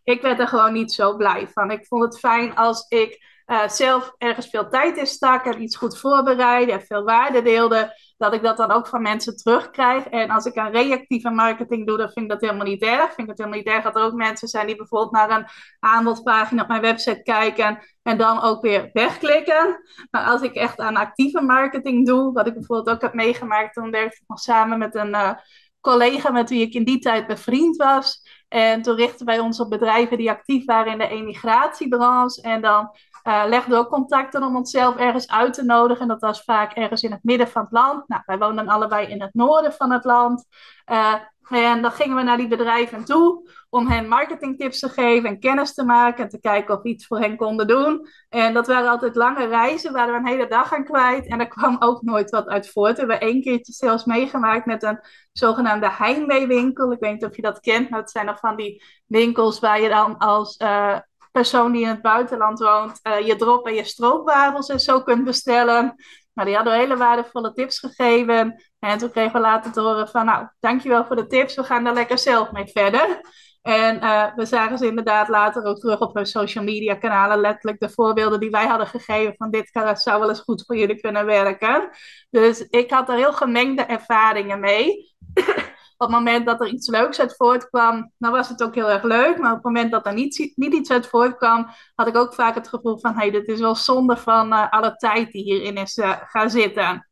ik 0.04 0.22
werd 0.22 0.40
er 0.40 0.48
gewoon 0.48 0.72
niet 0.72 0.92
zo 0.92 1.16
blij 1.16 1.48
van. 1.48 1.70
Ik 1.70 1.86
vond 1.86 2.02
het 2.02 2.18
fijn 2.18 2.56
als 2.56 2.86
ik 2.88 3.26
zelf 3.66 4.14
ergens 4.18 4.48
veel 4.48 4.68
tijd 4.68 4.96
in 4.96 5.06
stak 5.06 5.44
en 5.44 5.62
iets 5.62 5.76
goed 5.76 5.98
voorbereidde 5.98 6.72
en 6.72 6.82
veel 6.82 7.04
waarde 7.04 7.42
deelde, 7.42 7.94
dat 8.18 8.34
ik 8.34 8.42
dat 8.42 8.56
dan 8.56 8.70
ook 8.70 8.86
van 8.86 9.02
mensen 9.02 9.36
terugkrijg. 9.36 10.04
En 10.04 10.30
als 10.30 10.44
ik 10.44 10.56
aan 10.56 10.72
reactieve 10.72 11.30
marketing 11.30 11.86
doe, 11.86 11.96
dan 11.96 12.10
vind 12.10 12.24
ik 12.24 12.30
dat 12.30 12.40
helemaal 12.40 12.66
niet 12.66 12.82
erg. 12.82 13.14
Vind 13.14 13.18
ik 13.18 13.28
het 13.28 13.38
helemaal 13.38 13.58
niet 13.58 13.68
erg 13.68 13.84
dat 13.84 13.96
er 13.96 14.02
ook 14.02 14.12
mensen 14.12 14.48
zijn 14.48 14.66
die 14.66 14.76
bijvoorbeeld 14.76 15.12
naar 15.12 15.30
een 15.30 15.46
aanbodpagina 15.80 16.62
op 16.62 16.68
mijn 16.68 16.80
website 16.80 17.22
kijken 17.22 17.78
en 18.02 18.18
dan 18.18 18.42
ook 18.42 18.62
weer 18.62 18.90
wegklikken. 18.92 19.82
Maar 20.10 20.24
als 20.24 20.42
ik 20.42 20.54
echt 20.54 20.78
aan 20.78 20.96
actieve 20.96 21.40
marketing 21.40 22.06
doe, 22.06 22.32
wat 22.32 22.46
ik 22.46 22.54
bijvoorbeeld 22.54 22.96
ook 22.96 23.02
heb 23.02 23.14
meegemaakt, 23.14 23.74
toen 23.74 23.90
werkte 23.90 24.18
ik 24.20 24.28
nog 24.28 24.40
samen 24.40 24.78
met 24.78 24.94
een 24.94 25.10
uh, 25.10 25.32
collega 25.80 26.30
met 26.30 26.48
wie 26.50 26.62
ik 26.62 26.74
in 26.74 26.84
die 26.84 26.98
tijd 26.98 27.26
bevriend 27.26 27.76
was. 27.76 28.22
En 28.48 28.82
toen 28.82 28.96
richten 28.96 29.26
wij 29.26 29.38
ons 29.38 29.60
op 29.60 29.70
bedrijven 29.70 30.16
die 30.16 30.30
actief 30.30 30.64
waren 30.64 30.92
in 30.92 30.98
de 30.98 31.08
emigratiebranche. 31.08 32.42
En 32.42 32.60
dan 32.60 32.90
uh, 33.24 33.42
legden 33.46 33.78
ook 33.78 33.88
contacten 33.88 34.42
om 34.42 34.56
onszelf 34.56 34.96
ergens 34.96 35.28
uit 35.28 35.52
te 35.54 35.64
nodigen. 35.64 36.02
En 36.02 36.08
dat 36.08 36.20
was 36.20 36.42
vaak 36.42 36.72
ergens 36.72 37.02
in 37.02 37.10
het 37.10 37.24
midden 37.24 37.48
van 37.48 37.62
het 37.62 37.72
land. 37.72 38.08
Nou, 38.08 38.22
wij 38.26 38.38
woonden 38.38 38.68
allebei 38.68 39.06
in 39.06 39.20
het 39.20 39.34
noorden 39.34 39.72
van 39.72 39.92
het 39.92 40.04
land. 40.04 40.44
Uh, 40.92 41.14
en 41.48 41.82
dan 41.82 41.92
gingen 41.92 42.16
we 42.16 42.22
naar 42.22 42.36
die 42.36 42.48
bedrijven 42.48 43.04
toe 43.04 43.50
om 43.70 43.86
hen 43.86 44.08
marketingtips 44.08 44.78
te 44.78 44.88
geven 44.88 45.28
en 45.28 45.38
kennis 45.38 45.74
te 45.74 45.84
maken 45.84 46.24
en 46.24 46.30
te 46.30 46.40
kijken 46.40 46.74
of 46.74 46.82
we 46.82 46.88
iets 46.88 47.06
voor 47.06 47.20
hen 47.20 47.36
konden 47.36 47.66
doen. 47.66 48.08
En 48.28 48.54
dat 48.54 48.66
waren 48.66 48.90
altijd 48.90 49.16
lange 49.16 49.46
reizen, 49.46 49.92
waar 49.92 50.06
we 50.06 50.12
een 50.12 50.26
hele 50.26 50.48
dag 50.48 50.72
aan 50.72 50.84
kwijt. 50.84 51.26
En 51.26 51.40
er 51.40 51.48
kwam 51.48 51.76
ook 51.78 52.02
nooit 52.02 52.30
wat 52.30 52.46
uit 52.46 52.70
voort. 52.70 52.92
We 52.92 52.98
hebben 52.98 53.20
één 53.20 53.42
keertje 53.42 53.72
zelfs 53.72 54.04
meegemaakt 54.04 54.66
met 54.66 54.82
een 54.82 55.00
zogenaamde 55.32 55.90
Heimwee-winkel. 55.90 56.92
Ik 56.92 57.00
weet 57.00 57.12
niet 57.12 57.24
of 57.24 57.36
je 57.36 57.42
dat 57.42 57.60
kent, 57.60 57.90
maar 57.90 58.00
het 58.00 58.10
zijn 58.10 58.26
nog 58.26 58.38
van 58.38 58.56
die 58.56 58.82
winkels 59.06 59.60
waar 59.60 59.80
je 59.80 59.88
dan 59.88 60.18
als 60.18 60.58
uh, 60.58 60.98
persoon 61.32 61.72
die 61.72 61.82
in 61.82 61.88
het 61.88 62.02
buitenland 62.02 62.58
woont, 62.58 63.00
uh, 63.02 63.26
je 63.26 63.36
drop 63.36 63.66
en 63.66 63.74
je 63.74 63.84
stroopwafels 63.84 64.68
en 64.68 64.80
zo 64.80 65.02
kunt 65.02 65.24
bestellen. 65.24 65.94
Maar 66.32 66.44
die 66.44 66.54
hadden 66.54 66.74
hele 66.74 66.96
waardevolle 66.96 67.52
tips 67.52 67.78
gegeven. 67.78 68.62
En 68.78 68.98
toen 68.98 69.10
kregen 69.10 69.32
we 69.32 69.40
later 69.40 69.72
te 69.72 69.80
horen 69.80 70.08
van, 70.08 70.24
nou, 70.24 70.46
dankjewel 70.60 71.04
voor 71.04 71.16
de 71.16 71.26
tips, 71.26 71.54
we 71.54 71.64
gaan 71.64 71.84
daar 71.84 71.94
lekker 71.94 72.18
zelf 72.18 72.52
mee 72.52 72.66
verder. 72.66 73.20
En 73.62 73.96
uh, 73.96 74.34
we 74.34 74.46
zagen 74.46 74.78
ze 74.78 74.86
inderdaad 74.86 75.28
later 75.28 75.64
ook 75.64 75.78
terug 75.78 76.00
op 76.00 76.14
hun 76.14 76.26
social 76.26 76.64
media 76.64 76.94
kanalen, 76.94 77.40
letterlijk 77.40 77.80
de 77.80 77.90
voorbeelden 77.90 78.40
die 78.40 78.50
wij 78.50 78.66
hadden 78.66 78.86
gegeven 78.86 79.34
van 79.36 79.50
dit 79.50 79.70
zou 79.92 80.20
wel 80.20 80.28
eens 80.28 80.40
goed 80.40 80.64
voor 80.66 80.76
jullie 80.76 81.00
kunnen 81.00 81.26
werken. 81.26 81.90
Dus 82.30 82.60
ik 82.60 82.90
had 82.90 83.08
er 83.08 83.16
heel 83.16 83.32
gemengde 83.32 83.82
ervaringen 83.82 84.60
mee. 84.60 85.14
op 85.98 86.06
het 86.06 86.16
moment 86.16 86.46
dat 86.46 86.60
er 86.60 86.68
iets 86.68 86.88
leuks 86.88 87.20
uit 87.20 87.36
voortkwam, 87.36 88.12
dan 88.18 88.32
was 88.32 88.48
het 88.48 88.62
ook 88.62 88.74
heel 88.74 88.90
erg 88.90 89.02
leuk. 89.02 89.38
Maar 89.38 89.50
op 89.50 89.56
het 89.56 89.64
moment 89.64 89.90
dat 89.90 90.06
er 90.06 90.14
niet, 90.14 90.52
niet 90.54 90.74
iets 90.74 90.90
uit 90.90 91.06
voortkwam, 91.06 91.66
had 91.94 92.06
ik 92.06 92.16
ook 92.16 92.34
vaak 92.34 92.54
het 92.54 92.68
gevoel 92.68 92.98
van, 92.98 93.12
hé, 93.12 93.18
hey, 93.18 93.30
dit 93.30 93.48
is 93.48 93.60
wel 93.60 93.74
zonde 93.74 94.16
van 94.16 94.52
uh, 94.52 94.70
alle 94.70 94.96
tijd 94.96 95.32
die 95.32 95.42
hierin 95.42 95.76
is 95.76 95.96
uh, 95.96 96.12
gaan 96.20 96.50
zitten. 96.50 97.08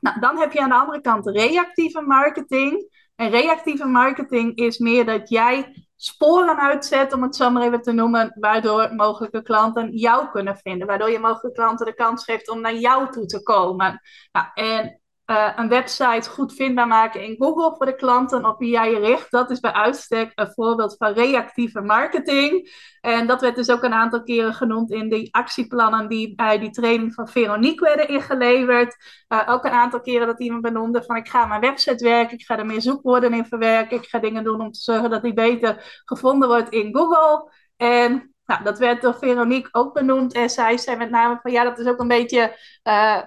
Nou, 0.00 0.20
dan 0.20 0.38
heb 0.38 0.52
je 0.52 0.60
aan 0.60 0.68
de 0.68 0.74
andere 0.74 1.00
kant 1.00 1.26
reactieve 1.26 2.00
marketing. 2.00 2.98
En 3.16 3.30
reactieve 3.30 3.86
marketing 3.86 4.56
is 4.56 4.78
meer 4.78 5.04
dat 5.04 5.28
jij 5.28 5.86
sporen 5.96 6.58
uitzet, 6.58 7.12
om 7.12 7.22
het 7.22 7.36
zo 7.36 7.50
maar 7.50 7.62
even 7.62 7.82
te 7.82 7.92
noemen, 7.92 8.36
waardoor 8.40 8.94
mogelijke 8.94 9.42
klanten 9.42 9.96
jou 9.96 10.30
kunnen 10.30 10.56
vinden. 10.56 10.86
Waardoor 10.86 11.10
je 11.10 11.18
mogelijke 11.18 11.60
klanten 11.60 11.86
de 11.86 11.94
kans 11.94 12.24
geeft 12.24 12.50
om 12.50 12.60
naar 12.60 12.74
jou 12.74 13.10
toe 13.10 13.26
te 13.26 13.42
komen. 13.42 14.00
Nou, 14.32 14.46
en 14.54 14.99
uh, 15.30 15.52
een 15.56 15.68
website 15.68 16.30
goed 16.30 16.54
vindbaar 16.54 16.86
maken 16.86 17.24
in 17.24 17.36
Google 17.38 17.76
voor 17.76 17.86
de 17.86 17.94
klanten 17.94 18.44
op 18.44 18.58
wie 18.58 18.70
jij 18.70 18.90
je 18.90 18.98
richt. 18.98 19.30
Dat 19.30 19.50
is 19.50 19.60
bij 19.60 19.72
uitstek 19.72 20.32
een 20.34 20.52
voorbeeld 20.52 20.96
van 20.98 21.12
reactieve 21.12 21.80
marketing. 21.80 22.70
En 23.00 23.26
dat 23.26 23.40
werd 23.40 23.56
dus 23.56 23.70
ook 23.70 23.82
een 23.82 23.92
aantal 23.92 24.22
keren 24.22 24.54
genoemd 24.54 24.90
in 24.90 25.08
die 25.08 25.34
actieplannen 25.34 26.08
die 26.08 26.34
bij 26.34 26.58
die 26.58 26.70
training 26.70 27.14
van 27.14 27.28
Veronique 27.28 27.84
werden 27.84 28.08
ingeleverd. 28.08 28.96
Uh, 29.28 29.42
ook 29.46 29.64
een 29.64 29.70
aantal 29.70 30.00
keren 30.00 30.26
dat 30.26 30.40
iemand 30.40 30.62
benoemde 30.62 31.02
van 31.02 31.16
ik 31.16 31.28
ga 31.28 31.46
mijn 31.46 31.60
website 31.60 32.04
werken, 32.04 32.38
ik 32.38 32.44
ga 32.44 32.58
er 32.58 32.66
meer 32.66 32.82
zoekwoorden 32.82 33.32
in 33.32 33.46
verwerken, 33.46 33.96
ik 33.96 34.06
ga 34.06 34.18
dingen 34.18 34.44
doen 34.44 34.60
om 34.60 34.72
te 34.72 34.80
zorgen 34.80 35.10
dat 35.10 35.22
die 35.22 35.34
beter 35.34 36.02
gevonden 36.04 36.48
wordt 36.48 36.70
in 36.70 36.96
Google. 36.96 37.52
En 37.76 38.34
nou, 38.44 38.62
dat 38.62 38.78
werd 38.78 39.02
door 39.02 39.14
Veronique 39.14 39.68
ook 39.72 39.94
benoemd. 39.94 40.34
En 40.34 40.50
zij 40.50 40.78
zei 40.78 40.96
met 40.96 41.10
name 41.10 41.38
van 41.42 41.52
ja, 41.52 41.64
dat 41.64 41.78
is 41.78 41.86
ook 41.86 42.00
een 42.00 42.08
beetje 42.08 42.56
uh, 42.84 43.20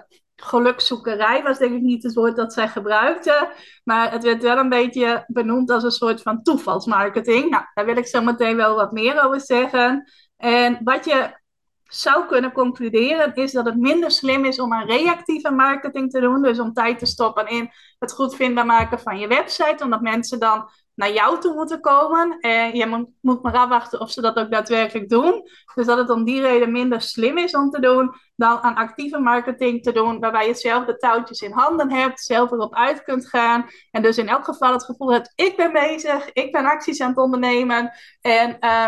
gelukzoekerij 0.44 1.42
was 1.42 1.58
denk 1.58 1.74
ik 1.74 1.82
niet 1.82 2.02
het 2.02 2.14
woord 2.14 2.36
dat 2.36 2.52
zij 2.52 2.68
gebruikte. 2.68 3.52
Maar 3.84 4.12
het 4.12 4.22
werd 4.22 4.42
wel 4.42 4.58
een 4.58 4.68
beetje 4.68 5.24
benoemd 5.26 5.70
als 5.70 5.82
een 5.82 5.90
soort 5.90 6.22
van 6.22 6.42
toevalsmarketing. 6.42 7.50
Nou, 7.50 7.64
daar 7.74 7.84
wil 7.84 7.96
ik 7.96 8.06
zo 8.06 8.22
meteen 8.22 8.56
wel 8.56 8.74
wat 8.74 8.92
meer 8.92 9.24
over 9.24 9.40
zeggen. 9.40 10.12
En 10.36 10.80
wat 10.84 11.04
je 11.04 11.42
zou 11.88 12.26
kunnen 12.26 12.52
concluderen 12.52 13.34
is 13.34 13.52
dat 13.52 13.64
het 13.64 13.76
minder 13.76 14.10
slim 14.10 14.44
is 14.44 14.60
om 14.60 14.72
een 14.72 14.86
reactieve 14.86 15.50
marketing 15.50 16.10
te 16.10 16.20
doen. 16.20 16.42
Dus 16.42 16.58
om 16.58 16.72
tijd 16.72 16.98
te 16.98 17.06
stoppen 17.06 17.46
in 17.46 17.70
het 17.98 18.12
goed 18.12 18.36
vindbaar 18.36 18.66
maken 18.66 19.00
van 19.00 19.18
je 19.18 19.26
website. 19.26 19.84
Omdat 19.84 20.00
mensen 20.00 20.38
dan 20.38 20.68
naar 20.94 21.12
jou 21.12 21.40
toe 21.40 21.54
moeten 21.54 21.80
komen. 21.80 22.38
En 22.40 22.76
je 22.76 22.86
moet, 22.86 23.08
moet 23.20 23.42
maar 23.42 23.54
afwachten 23.54 24.00
of 24.00 24.10
ze 24.10 24.20
dat 24.20 24.36
ook 24.36 24.50
daadwerkelijk 24.50 25.08
doen. 25.08 25.42
Dus 25.74 25.86
dat 25.86 25.98
het 25.98 26.10
om 26.10 26.24
die 26.24 26.40
reden 26.40 26.72
minder 26.72 27.00
slim 27.00 27.38
is 27.38 27.54
om 27.54 27.70
te 27.70 27.80
doen 27.80 28.14
dan 28.36 28.62
aan 28.62 28.74
actieve 28.74 29.18
marketing 29.18 29.82
te 29.82 29.92
doen, 29.92 30.20
waarbij 30.20 30.46
je 30.46 30.54
zelf 30.54 30.84
de 30.84 30.96
touwtjes 30.96 31.40
in 31.40 31.52
handen 31.52 31.92
hebt, 31.92 32.20
zelf 32.20 32.50
erop 32.50 32.74
uit 32.74 33.02
kunt 33.02 33.28
gaan. 33.28 33.66
En 33.90 34.02
dus 34.02 34.18
in 34.18 34.28
elk 34.28 34.44
geval 34.44 34.72
het 34.72 34.84
gevoel 34.84 35.12
hebt, 35.12 35.32
ik 35.34 35.56
ben 35.56 35.72
bezig, 35.72 36.32
ik 36.32 36.52
ben 36.52 36.64
acties 36.64 37.00
aan 37.00 37.08
het 37.08 37.18
ondernemen. 37.18 37.92
En 38.20 38.56
uh, 38.60 38.86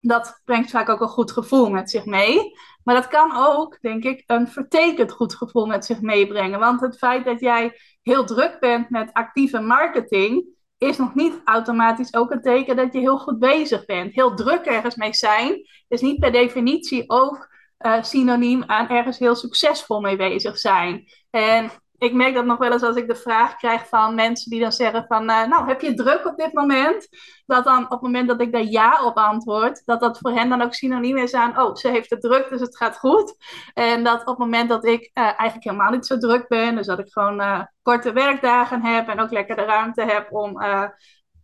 dat 0.00 0.40
brengt 0.44 0.70
vaak 0.70 0.88
ook 0.88 1.00
een 1.00 1.08
goed 1.08 1.32
gevoel 1.32 1.70
met 1.70 1.90
zich 1.90 2.04
mee. 2.04 2.52
Maar 2.84 2.94
dat 2.94 3.08
kan 3.08 3.36
ook, 3.36 3.78
denk 3.80 4.04
ik, 4.04 4.22
een 4.26 4.48
vertekend 4.48 5.12
goed 5.12 5.34
gevoel 5.34 5.66
met 5.66 5.84
zich 5.84 6.00
meebrengen. 6.00 6.58
Want 6.58 6.80
het 6.80 6.98
feit 6.98 7.24
dat 7.24 7.40
jij 7.40 7.80
heel 8.02 8.24
druk 8.24 8.60
bent 8.60 8.90
met 8.90 9.12
actieve 9.12 9.60
marketing, 9.60 10.54
is 10.78 10.96
nog 10.96 11.14
niet 11.14 11.40
automatisch 11.44 12.14
ook 12.14 12.30
een 12.30 12.42
teken 12.42 12.76
dat 12.76 12.92
je 12.92 12.98
heel 12.98 13.18
goed 13.18 13.38
bezig 13.38 13.84
bent. 13.84 14.14
Heel 14.14 14.34
druk 14.34 14.64
ergens 14.64 14.96
mee 14.96 15.14
zijn 15.14 15.66
is 15.88 16.00
niet 16.00 16.18
per 16.18 16.32
definitie 16.32 17.10
ook 17.10 17.54
uh, 17.78 18.02
synoniem 18.02 18.64
aan 18.66 18.88
ergens 18.88 19.18
heel 19.18 19.34
succesvol 19.34 20.00
mee 20.00 20.16
bezig 20.16 20.58
zijn. 20.58 21.04
En 21.30 21.70
ik 21.98 22.12
merk 22.12 22.34
dat 22.34 22.44
nog 22.44 22.58
wel 22.58 22.72
eens 22.72 22.82
als 22.82 22.96
ik 22.96 23.08
de 23.08 23.14
vraag 23.14 23.56
krijg 23.56 23.88
van 23.88 24.14
mensen 24.14 24.50
die 24.50 24.60
dan 24.60 24.72
zeggen 24.72 25.04
van, 25.08 25.22
uh, 25.22 25.46
nou, 25.46 25.68
heb 25.68 25.80
je 25.80 25.94
druk 25.94 26.26
op 26.26 26.36
dit 26.36 26.52
moment? 26.52 27.08
Dat 27.46 27.64
dan 27.64 27.84
op 27.84 27.90
het 27.90 28.00
moment 28.00 28.28
dat 28.28 28.40
ik 28.40 28.52
daar 28.52 28.64
ja 28.64 29.04
op 29.04 29.16
antwoord, 29.16 29.82
dat 29.84 30.00
dat 30.00 30.18
voor 30.18 30.30
hen 30.30 30.48
dan 30.48 30.62
ook 30.62 30.74
synoniem 30.74 31.16
is 31.16 31.34
aan, 31.34 31.60
oh, 31.60 31.74
ze 31.74 31.88
heeft 31.88 32.10
het 32.10 32.20
druk, 32.20 32.48
dus 32.48 32.60
het 32.60 32.76
gaat 32.76 32.98
goed. 32.98 33.36
En 33.74 34.04
dat 34.04 34.20
op 34.20 34.26
het 34.26 34.38
moment 34.38 34.68
dat 34.68 34.84
ik 34.84 35.10
uh, 35.14 35.24
eigenlijk 35.24 35.64
helemaal 35.64 35.90
niet 35.90 36.06
zo 36.06 36.18
druk 36.18 36.48
ben, 36.48 36.76
dus 36.76 36.86
dat 36.86 36.98
ik 36.98 37.12
gewoon 37.12 37.40
uh, 37.40 37.60
korte 37.82 38.12
werkdagen 38.12 38.82
heb 38.82 39.08
en 39.08 39.20
ook 39.20 39.30
lekker 39.30 39.56
de 39.56 39.64
ruimte 39.64 40.02
heb 40.02 40.32
om 40.32 40.62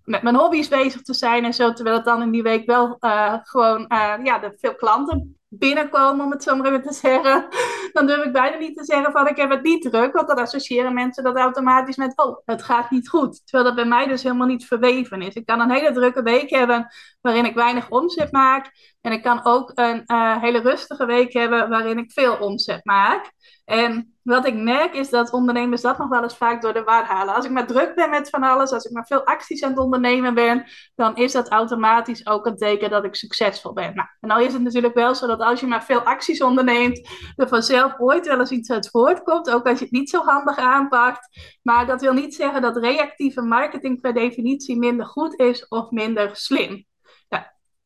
met 0.05 0.23
mijn 0.23 0.37
hobby's 0.37 0.69
bezig 0.69 1.03
te 1.03 1.15
zijn 1.15 1.45
en 1.45 1.55
zo, 1.55 1.73
terwijl 1.73 1.97
het 1.97 2.05
dan 2.05 2.23
in 2.23 2.31
die 2.31 2.43
week 2.43 2.67
wel 2.67 2.97
gewoon, 3.43 3.85
ja, 4.23 4.39
de 4.39 4.53
veel 4.57 4.75
klanten 4.75 5.42
binnenkomen, 5.59 6.25
om 6.25 6.31
het 6.31 6.43
zo 6.43 6.57
maar 6.57 6.67
even 6.67 6.83
te 6.83 6.93
zeggen, 6.93 7.49
dan 7.93 8.07
durf 8.07 8.25
ik 8.25 8.33
bijna 8.33 8.57
niet 8.57 8.77
te 8.77 8.85
zeggen 8.85 9.13
van 9.13 9.29
ik 9.29 9.37
heb 9.37 9.51
het 9.51 9.63
niet 9.63 9.83
druk, 9.83 10.13
want 10.13 10.29
dan 10.29 10.39
associëren 10.39 10.95
mensen 10.95 11.25
dat 11.25 11.37
automatisch 11.37 11.97
met 11.97 12.17
oh, 12.17 12.39
het 12.45 12.63
gaat 12.63 12.91
niet 12.91 13.09
goed. 13.09 13.41
Terwijl 13.45 13.65
dat 13.65 13.75
bij 13.75 13.85
mij 13.85 14.07
dus 14.07 14.23
helemaal 14.23 14.47
niet 14.47 14.67
verweven 14.67 15.23
is. 15.23 15.35
Ik 15.35 15.47
kan 15.47 15.61
een 15.61 15.71
hele 15.71 15.93
drukke 15.93 16.23
week 16.23 16.51
hebben 16.51 16.93
waarin 17.21 17.45
ik 17.45 17.55
weinig 17.55 17.91
omzet 17.91 18.33
maak. 18.33 18.92
En 19.03 19.13
ik 19.13 19.23
kan 19.23 19.45
ook 19.45 19.71
een 19.75 20.03
uh, 20.07 20.41
hele 20.41 20.61
rustige 20.61 21.07
week 21.07 21.33
hebben 21.33 21.69
waarin 21.69 21.99
ik 21.99 22.13
veel 22.13 22.37
omzet 22.37 22.85
maak. 22.85 23.33
En 23.65 24.17
wat 24.23 24.47
ik 24.47 24.55
merk 24.55 24.95
is 24.95 25.11
dat 25.11 25.33
ondernemers 25.33 25.81
dat 25.81 25.99
nog 25.99 26.09
wel 26.09 26.23
eens 26.23 26.37
vaak 26.37 26.63
door 26.63 26.73
de 26.73 26.83
war 26.83 27.05
halen. 27.05 27.35
Als 27.35 27.45
ik 27.45 27.51
maar 27.51 27.67
druk 27.67 27.95
ben 27.95 28.11
met 28.11 28.29
van 28.29 28.43
alles, 28.43 28.73
als 28.73 28.85
ik 28.85 28.93
maar 28.93 29.07
veel 29.07 29.25
acties 29.25 29.63
aan 29.63 29.71
het 29.71 29.79
ondernemen 29.79 30.35
ben, 30.35 30.65
dan 30.95 31.17
is 31.17 31.33
dat 31.33 31.49
automatisch 31.49 32.27
ook 32.27 32.47
een 32.47 32.57
teken 32.57 32.91
dat 32.91 33.05
ik 33.05 33.15
succesvol 33.15 33.73
ben. 33.73 33.95
Nou, 33.95 34.09
en 34.21 34.29
dan 34.29 34.41
is 34.41 34.53
het 34.53 34.63
natuurlijk 34.63 34.95
wel 34.95 35.15
zo 35.15 35.27
dat 35.27 35.41
als 35.41 35.61
je 35.61 35.67
maar 35.67 35.85
veel 35.85 36.01
acties 36.01 36.43
onderneemt, 36.43 37.09
er 37.37 37.49
vanzelf 37.49 37.95
ooit 37.99 38.27
wel 38.27 38.39
eens 38.39 38.51
iets 38.51 38.71
uit 38.71 38.91
voortkomt, 38.91 39.51
ook 39.51 39.67
als 39.67 39.79
je 39.79 39.85
het 39.85 39.95
niet 39.95 40.11
zo 40.11 40.23
handig 40.23 40.57
aanpakt. 40.57 41.29
Maar 41.63 41.87
dat 41.87 42.01
wil 42.01 42.13
niet 42.13 42.35
zeggen 42.35 42.63
dat 42.63 42.77
reactieve 42.77 43.43
marketing 43.43 44.01
per 44.01 44.15
definitie 44.15 44.79
minder 44.79 45.07
goed 45.07 45.39
is 45.41 45.69
of 45.69 45.91
minder 45.91 46.37
slim. 46.37 46.91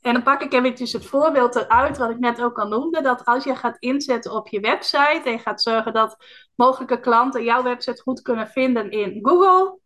En 0.07 0.13
dan 0.13 0.23
pak 0.23 0.43
ik 0.43 0.53
eventjes 0.53 0.93
het 0.93 1.07
voorbeeld 1.07 1.57
eruit 1.57 1.99
wat 1.99 2.11
ik 2.11 2.19
net 2.19 2.43
ook 2.43 2.59
al 2.59 2.69
noemde. 2.69 3.03
Dat 3.03 3.25
als 3.25 3.45
je 3.45 3.57
gaat 3.57 3.77
inzetten 3.79 4.33
op 4.33 4.49
je 4.49 4.61
website 4.61 5.21
en 5.25 5.33
je 5.33 5.39
gaat 5.39 5.63
zorgen 5.63 5.93
dat 5.93 6.17
mogelijke 6.55 7.01
klanten 7.01 7.45
jouw 7.45 7.63
website 7.63 8.03
goed 8.03 8.23
kunnen 8.23 8.49
vinden 8.49 8.91
in 8.91 9.19
Google. 9.23 9.79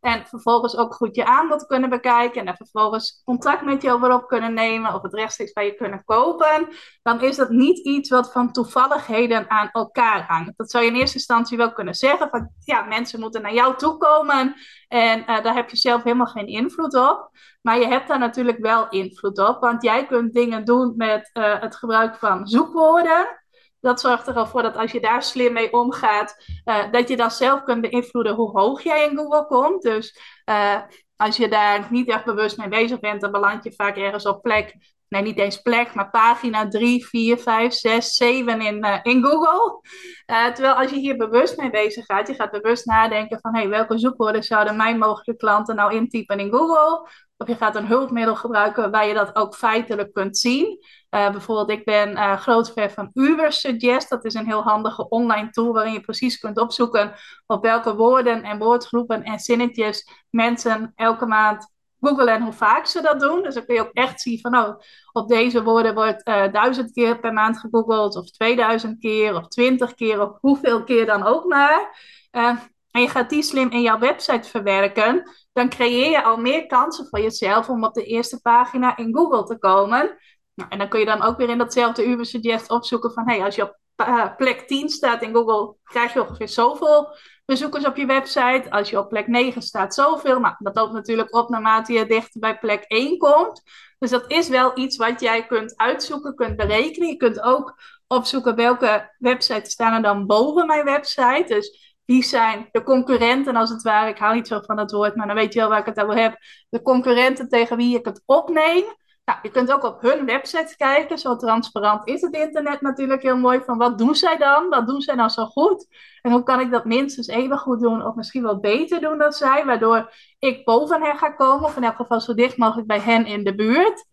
En 0.00 0.26
vervolgens 0.26 0.76
ook 0.76 0.94
goed 0.94 1.14
je 1.14 1.24
aanbod 1.24 1.66
kunnen 1.66 1.90
bekijken. 1.90 2.46
En 2.46 2.56
vervolgens 2.56 3.22
contact 3.24 3.64
met 3.64 3.82
je 3.82 3.92
over 3.92 4.26
kunnen 4.26 4.54
nemen. 4.54 4.94
Of 4.94 5.02
het 5.02 5.14
rechtstreeks 5.14 5.52
bij 5.52 5.64
je 5.64 5.74
kunnen 5.74 6.04
kopen. 6.04 6.68
Dan 7.02 7.20
is 7.20 7.36
dat 7.36 7.50
niet 7.50 7.78
iets 7.78 8.10
wat 8.10 8.32
van 8.32 8.52
toevalligheden 8.52 9.50
aan 9.50 9.68
elkaar 9.72 10.24
hangt. 10.26 10.52
Dat 10.56 10.70
zou 10.70 10.84
je 10.84 10.90
in 10.90 10.96
eerste 10.96 11.16
instantie 11.16 11.56
wel 11.56 11.72
kunnen 11.72 11.94
zeggen. 11.94 12.28
Van 12.30 12.50
ja, 12.64 12.82
mensen 12.82 13.20
moeten 13.20 13.42
naar 13.42 13.54
jou 13.54 13.76
toe 13.76 13.96
komen. 13.96 14.54
En 14.88 15.20
uh, 15.20 15.26
daar 15.26 15.54
heb 15.54 15.70
je 15.70 15.76
zelf 15.76 16.02
helemaal 16.02 16.26
geen 16.26 16.46
invloed 16.46 16.94
op. 16.94 17.30
Maar 17.62 17.78
je 17.78 17.86
hebt 17.86 18.08
daar 18.08 18.18
natuurlijk 18.18 18.58
wel 18.58 18.88
invloed 18.88 19.38
op. 19.38 19.60
Want 19.60 19.82
jij 19.82 20.06
kunt 20.06 20.32
dingen 20.32 20.64
doen 20.64 20.94
met 20.96 21.30
uh, 21.32 21.60
het 21.60 21.76
gebruik 21.76 22.14
van 22.14 22.46
zoekwoorden 22.46 23.39
dat 23.80 24.00
zorgt 24.00 24.26
er 24.26 24.34
al 24.34 24.46
voor 24.46 24.62
dat 24.62 24.76
als 24.76 24.92
je 24.92 25.00
daar 25.00 25.22
slim 25.22 25.52
mee 25.52 25.72
omgaat, 25.72 26.36
uh, 26.64 26.92
dat 26.92 27.08
je 27.08 27.16
dan 27.16 27.30
zelf 27.30 27.62
kunt 27.62 27.80
beïnvloeden 27.80 28.34
hoe 28.34 28.60
hoog 28.60 28.82
jij 28.82 29.04
in 29.04 29.16
Google 29.16 29.46
komt. 29.46 29.82
Dus 29.82 30.18
uh, 30.44 30.80
als 31.16 31.36
je 31.36 31.48
daar 31.48 31.86
niet 31.90 32.08
echt 32.08 32.24
bewust 32.24 32.56
mee 32.56 32.68
bezig 32.68 33.00
bent, 33.00 33.20
dan 33.20 33.32
beland 33.32 33.64
je 33.64 33.72
vaak 33.72 33.96
ergens 33.96 34.26
op 34.26 34.42
plek 34.42 34.76
nee, 35.10 35.22
niet 35.22 35.38
eens 35.38 35.62
plek, 35.62 35.94
maar 35.94 36.10
pagina 36.10 36.68
3, 36.68 37.06
4, 37.06 37.38
5, 37.38 37.72
6, 37.72 38.14
7 38.14 38.60
in, 38.60 38.84
uh, 38.84 38.98
in 39.02 39.24
Google. 39.24 39.80
Uh, 40.26 40.46
terwijl 40.46 40.74
als 40.74 40.90
je 40.90 40.96
hier 40.96 41.16
bewust 41.16 41.56
mee 41.56 41.70
bezig 41.70 42.04
gaat, 42.04 42.28
je 42.28 42.34
gaat 42.34 42.50
bewust 42.50 42.86
nadenken 42.86 43.40
van 43.40 43.54
hey, 43.54 43.68
welke 43.68 43.98
zoekwoorden 43.98 44.42
zouden 44.42 44.76
mijn 44.76 44.98
mogelijke 44.98 45.36
klanten 45.36 45.76
nou 45.76 45.94
intypen 45.94 46.38
in 46.38 46.50
Google. 46.50 47.08
Of 47.36 47.46
je 47.48 47.56
gaat 47.56 47.76
een 47.76 47.86
hulpmiddel 47.86 48.36
gebruiken 48.36 48.90
waar 48.90 49.06
je 49.06 49.14
dat 49.14 49.36
ook 49.36 49.54
feitelijk 49.54 50.12
kunt 50.12 50.38
zien. 50.38 50.78
Uh, 51.10 51.30
bijvoorbeeld, 51.30 51.78
ik 51.78 51.84
ben 51.84 52.38
groot 52.38 52.72
fan 52.72 52.90
van 52.90 53.10
Ubersuggest. 53.14 54.08
Dat 54.08 54.24
is 54.24 54.34
een 54.34 54.46
heel 54.46 54.62
handige 54.62 55.08
online 55.08 55.50
tool 55.50 55.72
waarin 55.72 55.92
je 55.92 56.00
precies 56.00 56.38
kunt 56.38 56.58
opzoeken 56.58 57.14
op 57.46 57.62
welke 57.62 57.94
woorden 57.94 58.42
en 58.42 58.58
woordgroepen 58.58 59.22
en 59.22 59.38
zinnetjes 59.38 60.08
mensen 60.30 60.92
elke 60.94 61.26
maand 61.26 61.68
googlen 62.00 62.34
en 62.34 62.42
hoe 62.42 62.52
vaak 62.52 62.86
ze 62.86 63.00
dat 63.02 63.20
doen. 63.20 63.42
Dus 63.42 63.54
dan 63.54 63.64
kun 63.64 63.74
je 63.74 63.80
ook 63.80 63.92
echt 63.92 64.20
zien 64.20 64.40
van, 64.40 64.56
oh, 64.56 64.80
op 65.12 65.28
deze 65.28 65.62
woorden 65.62 65.94
wordt 65.94 66.28
uh, 66.28 66.52
duizend 66.52 66.92
keer 66.92 67.20
per 67.20 67.32
maand 67.32 67.58
gegoogeld, 67.58 68.16
of 68.16 68.30
2000 68.30 68.98
keer, 68.98 69.36
of 69.36 69.48
20 69.48 69.94
keer, 69.94 70.20
of 70.20 70.38
hoeveel 70.40 70.84
keer 70.84 71.06
dan 71.06 71.22
ook 71.22 71.44
maar. 71.44 71.98
Uh, 72.32 72.56
en 72.90 73.00
je 73.00 73.08
gaat 73.08 73.30
die 73.30 73.42
slim 73.42 73.70
in 73.70 73.82
jouw 73.82 73.98
website 73.98 74.48
verwerken, 74.48 75.30
dan 75.52 75.68
creëer 75.68 76.10
je 76.10 76.22
al 76.22 76.36
meer 76.36 76.66
kansen 76.66 77.06
voor 77.06 77.20
jezelf 77.20 77.68
om 77.68 77.84
op 77.84 77.94
de 77.94 78.04
eerste 78.04 78.40
pagina 78.40 78.96
in 78.96 79.14
Google 79.14 79.44
te 79.44 79.58
komen. 79.58 80.18
Nou, 80.54 80.70
en 80.70 80.78
dan 80.78 80.88
kun 80.88 81.00
je 81.00 81.06
dan 81.06 81.22
ook 81.22 81.36
weer 81.36 81.48
in 81.48 81.58
datzelfde 81.58 82.06
Uber 82.06 82.26
Suggest 82.26 82.70
opzoeken 82.70 83.12
van, 83.12 83.28
hey, 83.28 83.44
als 83.44 83.54
je 83.54 83.62
op 83.62 83.78
uh, 84.08 84.36
plek 84.36 84.60
10 84.60 84.88
staat 84.88 85.22
in 85.22 85.34
Google, 85.34 85.76
krijg 85.82 86.12
je 86.12 86.22
ongeveer 86.22 86.48
zoveel 86.48 87.16
bezoekers 87.50 87.86
op 87.86 87.96
je 87.96 88.06
website. 88.06 88.70
Als 88.70 88.90
je 88.90 88.98
op 88.98 89.08
plek 89.08 89.26
9 89.26 89.62
staat, 89.62 89.94
zoveel. 89.94 90.40
Nou, 90.40 90.54
dat 90.58 90.74
loopt 90.74 90.92
natuurlijk 90.92 91.34
op 91.34 91.48
naarmate 91.48 91.92
je 91.92 92.06
dichter 92.06 92.40
bij 92.40 92.58
plek 92.58 92.84
1 92.86 93.18
komt. 93.18 93.62
Dus 93.98 94.10
dat 94.10 94.24
is 94.30 94.48
wel 94.48 94.78
iets 94.78 94.96
wat 94.96 95.20
jij 95.20 95.46
kunt 95.46 95.76
uitzoeken, 95.76 96.34
kunt 96.34 96.56
berekenen. 96.56 97.08
Je 97.08 97.16
kunt 97.16 97.40
ook 97.40 97.74
opzoeken 98.06 98.56
welke 98.56 99.14
websites 99.18 99.72
staan 99.72 99.94
er 99.94 100.02
dan 100.02 100.26
boven 100.26 100.66
mijn 100.66 100.84
website. 100.84 101.44
Dus 101.46 101.94
wie 102.04 102.22
zijn 102.24 102.68
de 102.72 102.82
concurrenten 102.82 103.56
als 103.56 103.70
het 103.70 103.82
ware. 103.82 104.10
Ik 104.10 104.18
hou 104.18 104.34
niet 104.34 104.48
zo 104.48 104.60
van 104.60 104.78
het 104.78 104.92
woord, 104.92 105.16
maar 105.16 105.26
dan 105.26 105.36
weet 105.36 105.52
je 105.52 105.60
wel 105.60 105.68
waar 105.68 105.80
ik 105.80 105.94
het 105.94 106.00
over 106.00 106.16
heb. 106.16 106.36
De 106.68 106.82
concurrenten 106.82 107.48
tegen 107.48 107.76
wie 107.76 107.98
ik 107.98 108.04
het 108.04 108.22
opneem. 108.26 108.84
Nou, 109.30 109.42
je 109.42 109.50
kunt 109.50 109.72
ook 109.72 109.84
op 109.84 110.00
hun 110.00 110.26
website 110.26 110.74
kijken. 110.76 111.18
Zo 111.18 111.36
transparant 111.36 112.08
is 112.08 112.20
het 112.20 112.34
internet 112.34 112.80
natuurlijk 112.80 113.22
heel 113.22 113.36
mooi. 113.36 113.60
Van 113.60 113.78
wat 113.78 113.98
doen 113.98 114.14
zij 114.14 114.36
dan? 114.36 114.68
Wat 114.68 114.86
doen 114.86 115.00
zij 115.00 115.14
nou 115.14 115.28
zo 115.28 115.46
goed? 115.46 115.86
En 116.22 116.32
hoe 116.32 116.42
kan 116.42 116.60
ik 116.60 116.70
dat 116.70 116.84
minstens 116.84 117.26
even 117.26 117.58
goed 117.58 117.80
doen 117.80 118.06
of 118.06 118.14
misschien 118.14 118.42
wel 118.42 118.60
beter 118.60 119.00
doen 119.00 119.18
dan 119.18 119.32
zij? 119.32 119.64
Waardoor 119.64 120.12
ik 120.38 120.64
boven 120.64 121.02
hen 121.02 121.16
ga 121.16 121.30
komen. 121.30 121.64
Of 121.64 121.76
in 121.76 121.84
elk 121.84 121.96
geval 121.96 122.20
zo 122.20 122.34
dicht 122.34 122.56
mogelijk 122.56 122.86
bij 122.88 123.00
hen 123.00 123.26
in 123.26 123.44
de 123.44 123.54
buurt. 123.54 124.04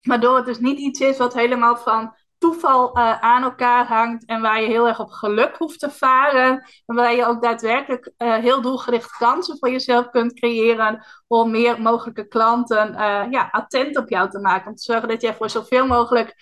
Waardoor 0.00 0.36
het 0.36 0.46
dus 0.46 0.58
niet 0.58 0.78
iets 0.78 1.00
is 1.00 1.18
wat 1.18 1.34
helemaal 1.34 1.76
van 1.76 2.14
toeval 2.38 2.98
uh, 2.98 3.20
aan 3.20 3.42
elkaar 3.42 3.86
hangt 3.86 4.24
en 4.24 4.40
waar 4.40 4.60
je 4.60 4.66
heel 4.68 4.88
erg 4.88 5.00
op 5.00 5.10
geluk 5.10 5.56
hoeft 5.56 5.78
te 5.78 5.90
varen. 5.90 6.64
Maar 6.86 6.96
waar 6.96 7.14
je 7.14 7.26
ook 7.26 7.42
daadwerkelijk 7.42 8.12
uh, 8.18 8.34
heel 8.34 8.62
doelgericht 8.62 9.16
kansen 9.16 9.58
voor 9.58 9.70
jezelf 9.70 10.10
kunt 10.10 10.34
creëren 10.34 11.06
om 11.26 11.50
meer 11.50 11.82
mogelijke 11.82 12.28
klanten 12.28 12.92
uh, 12.92 13.24
ja, 13.30 13.48
attent 13.50 13.96
op 13.96 14.08
jou 14.08 14.30
te 14.30 14.38
maken. 14.38 14.68
Om 14.68 14.76
te 14.76 14.82
zorgen 14.82 15.08
dat 15.08 15.22
je 15.22 15.34
voor 15.34 15.50
zoveel 15.50 15.86
mogelijk 15.86 16.34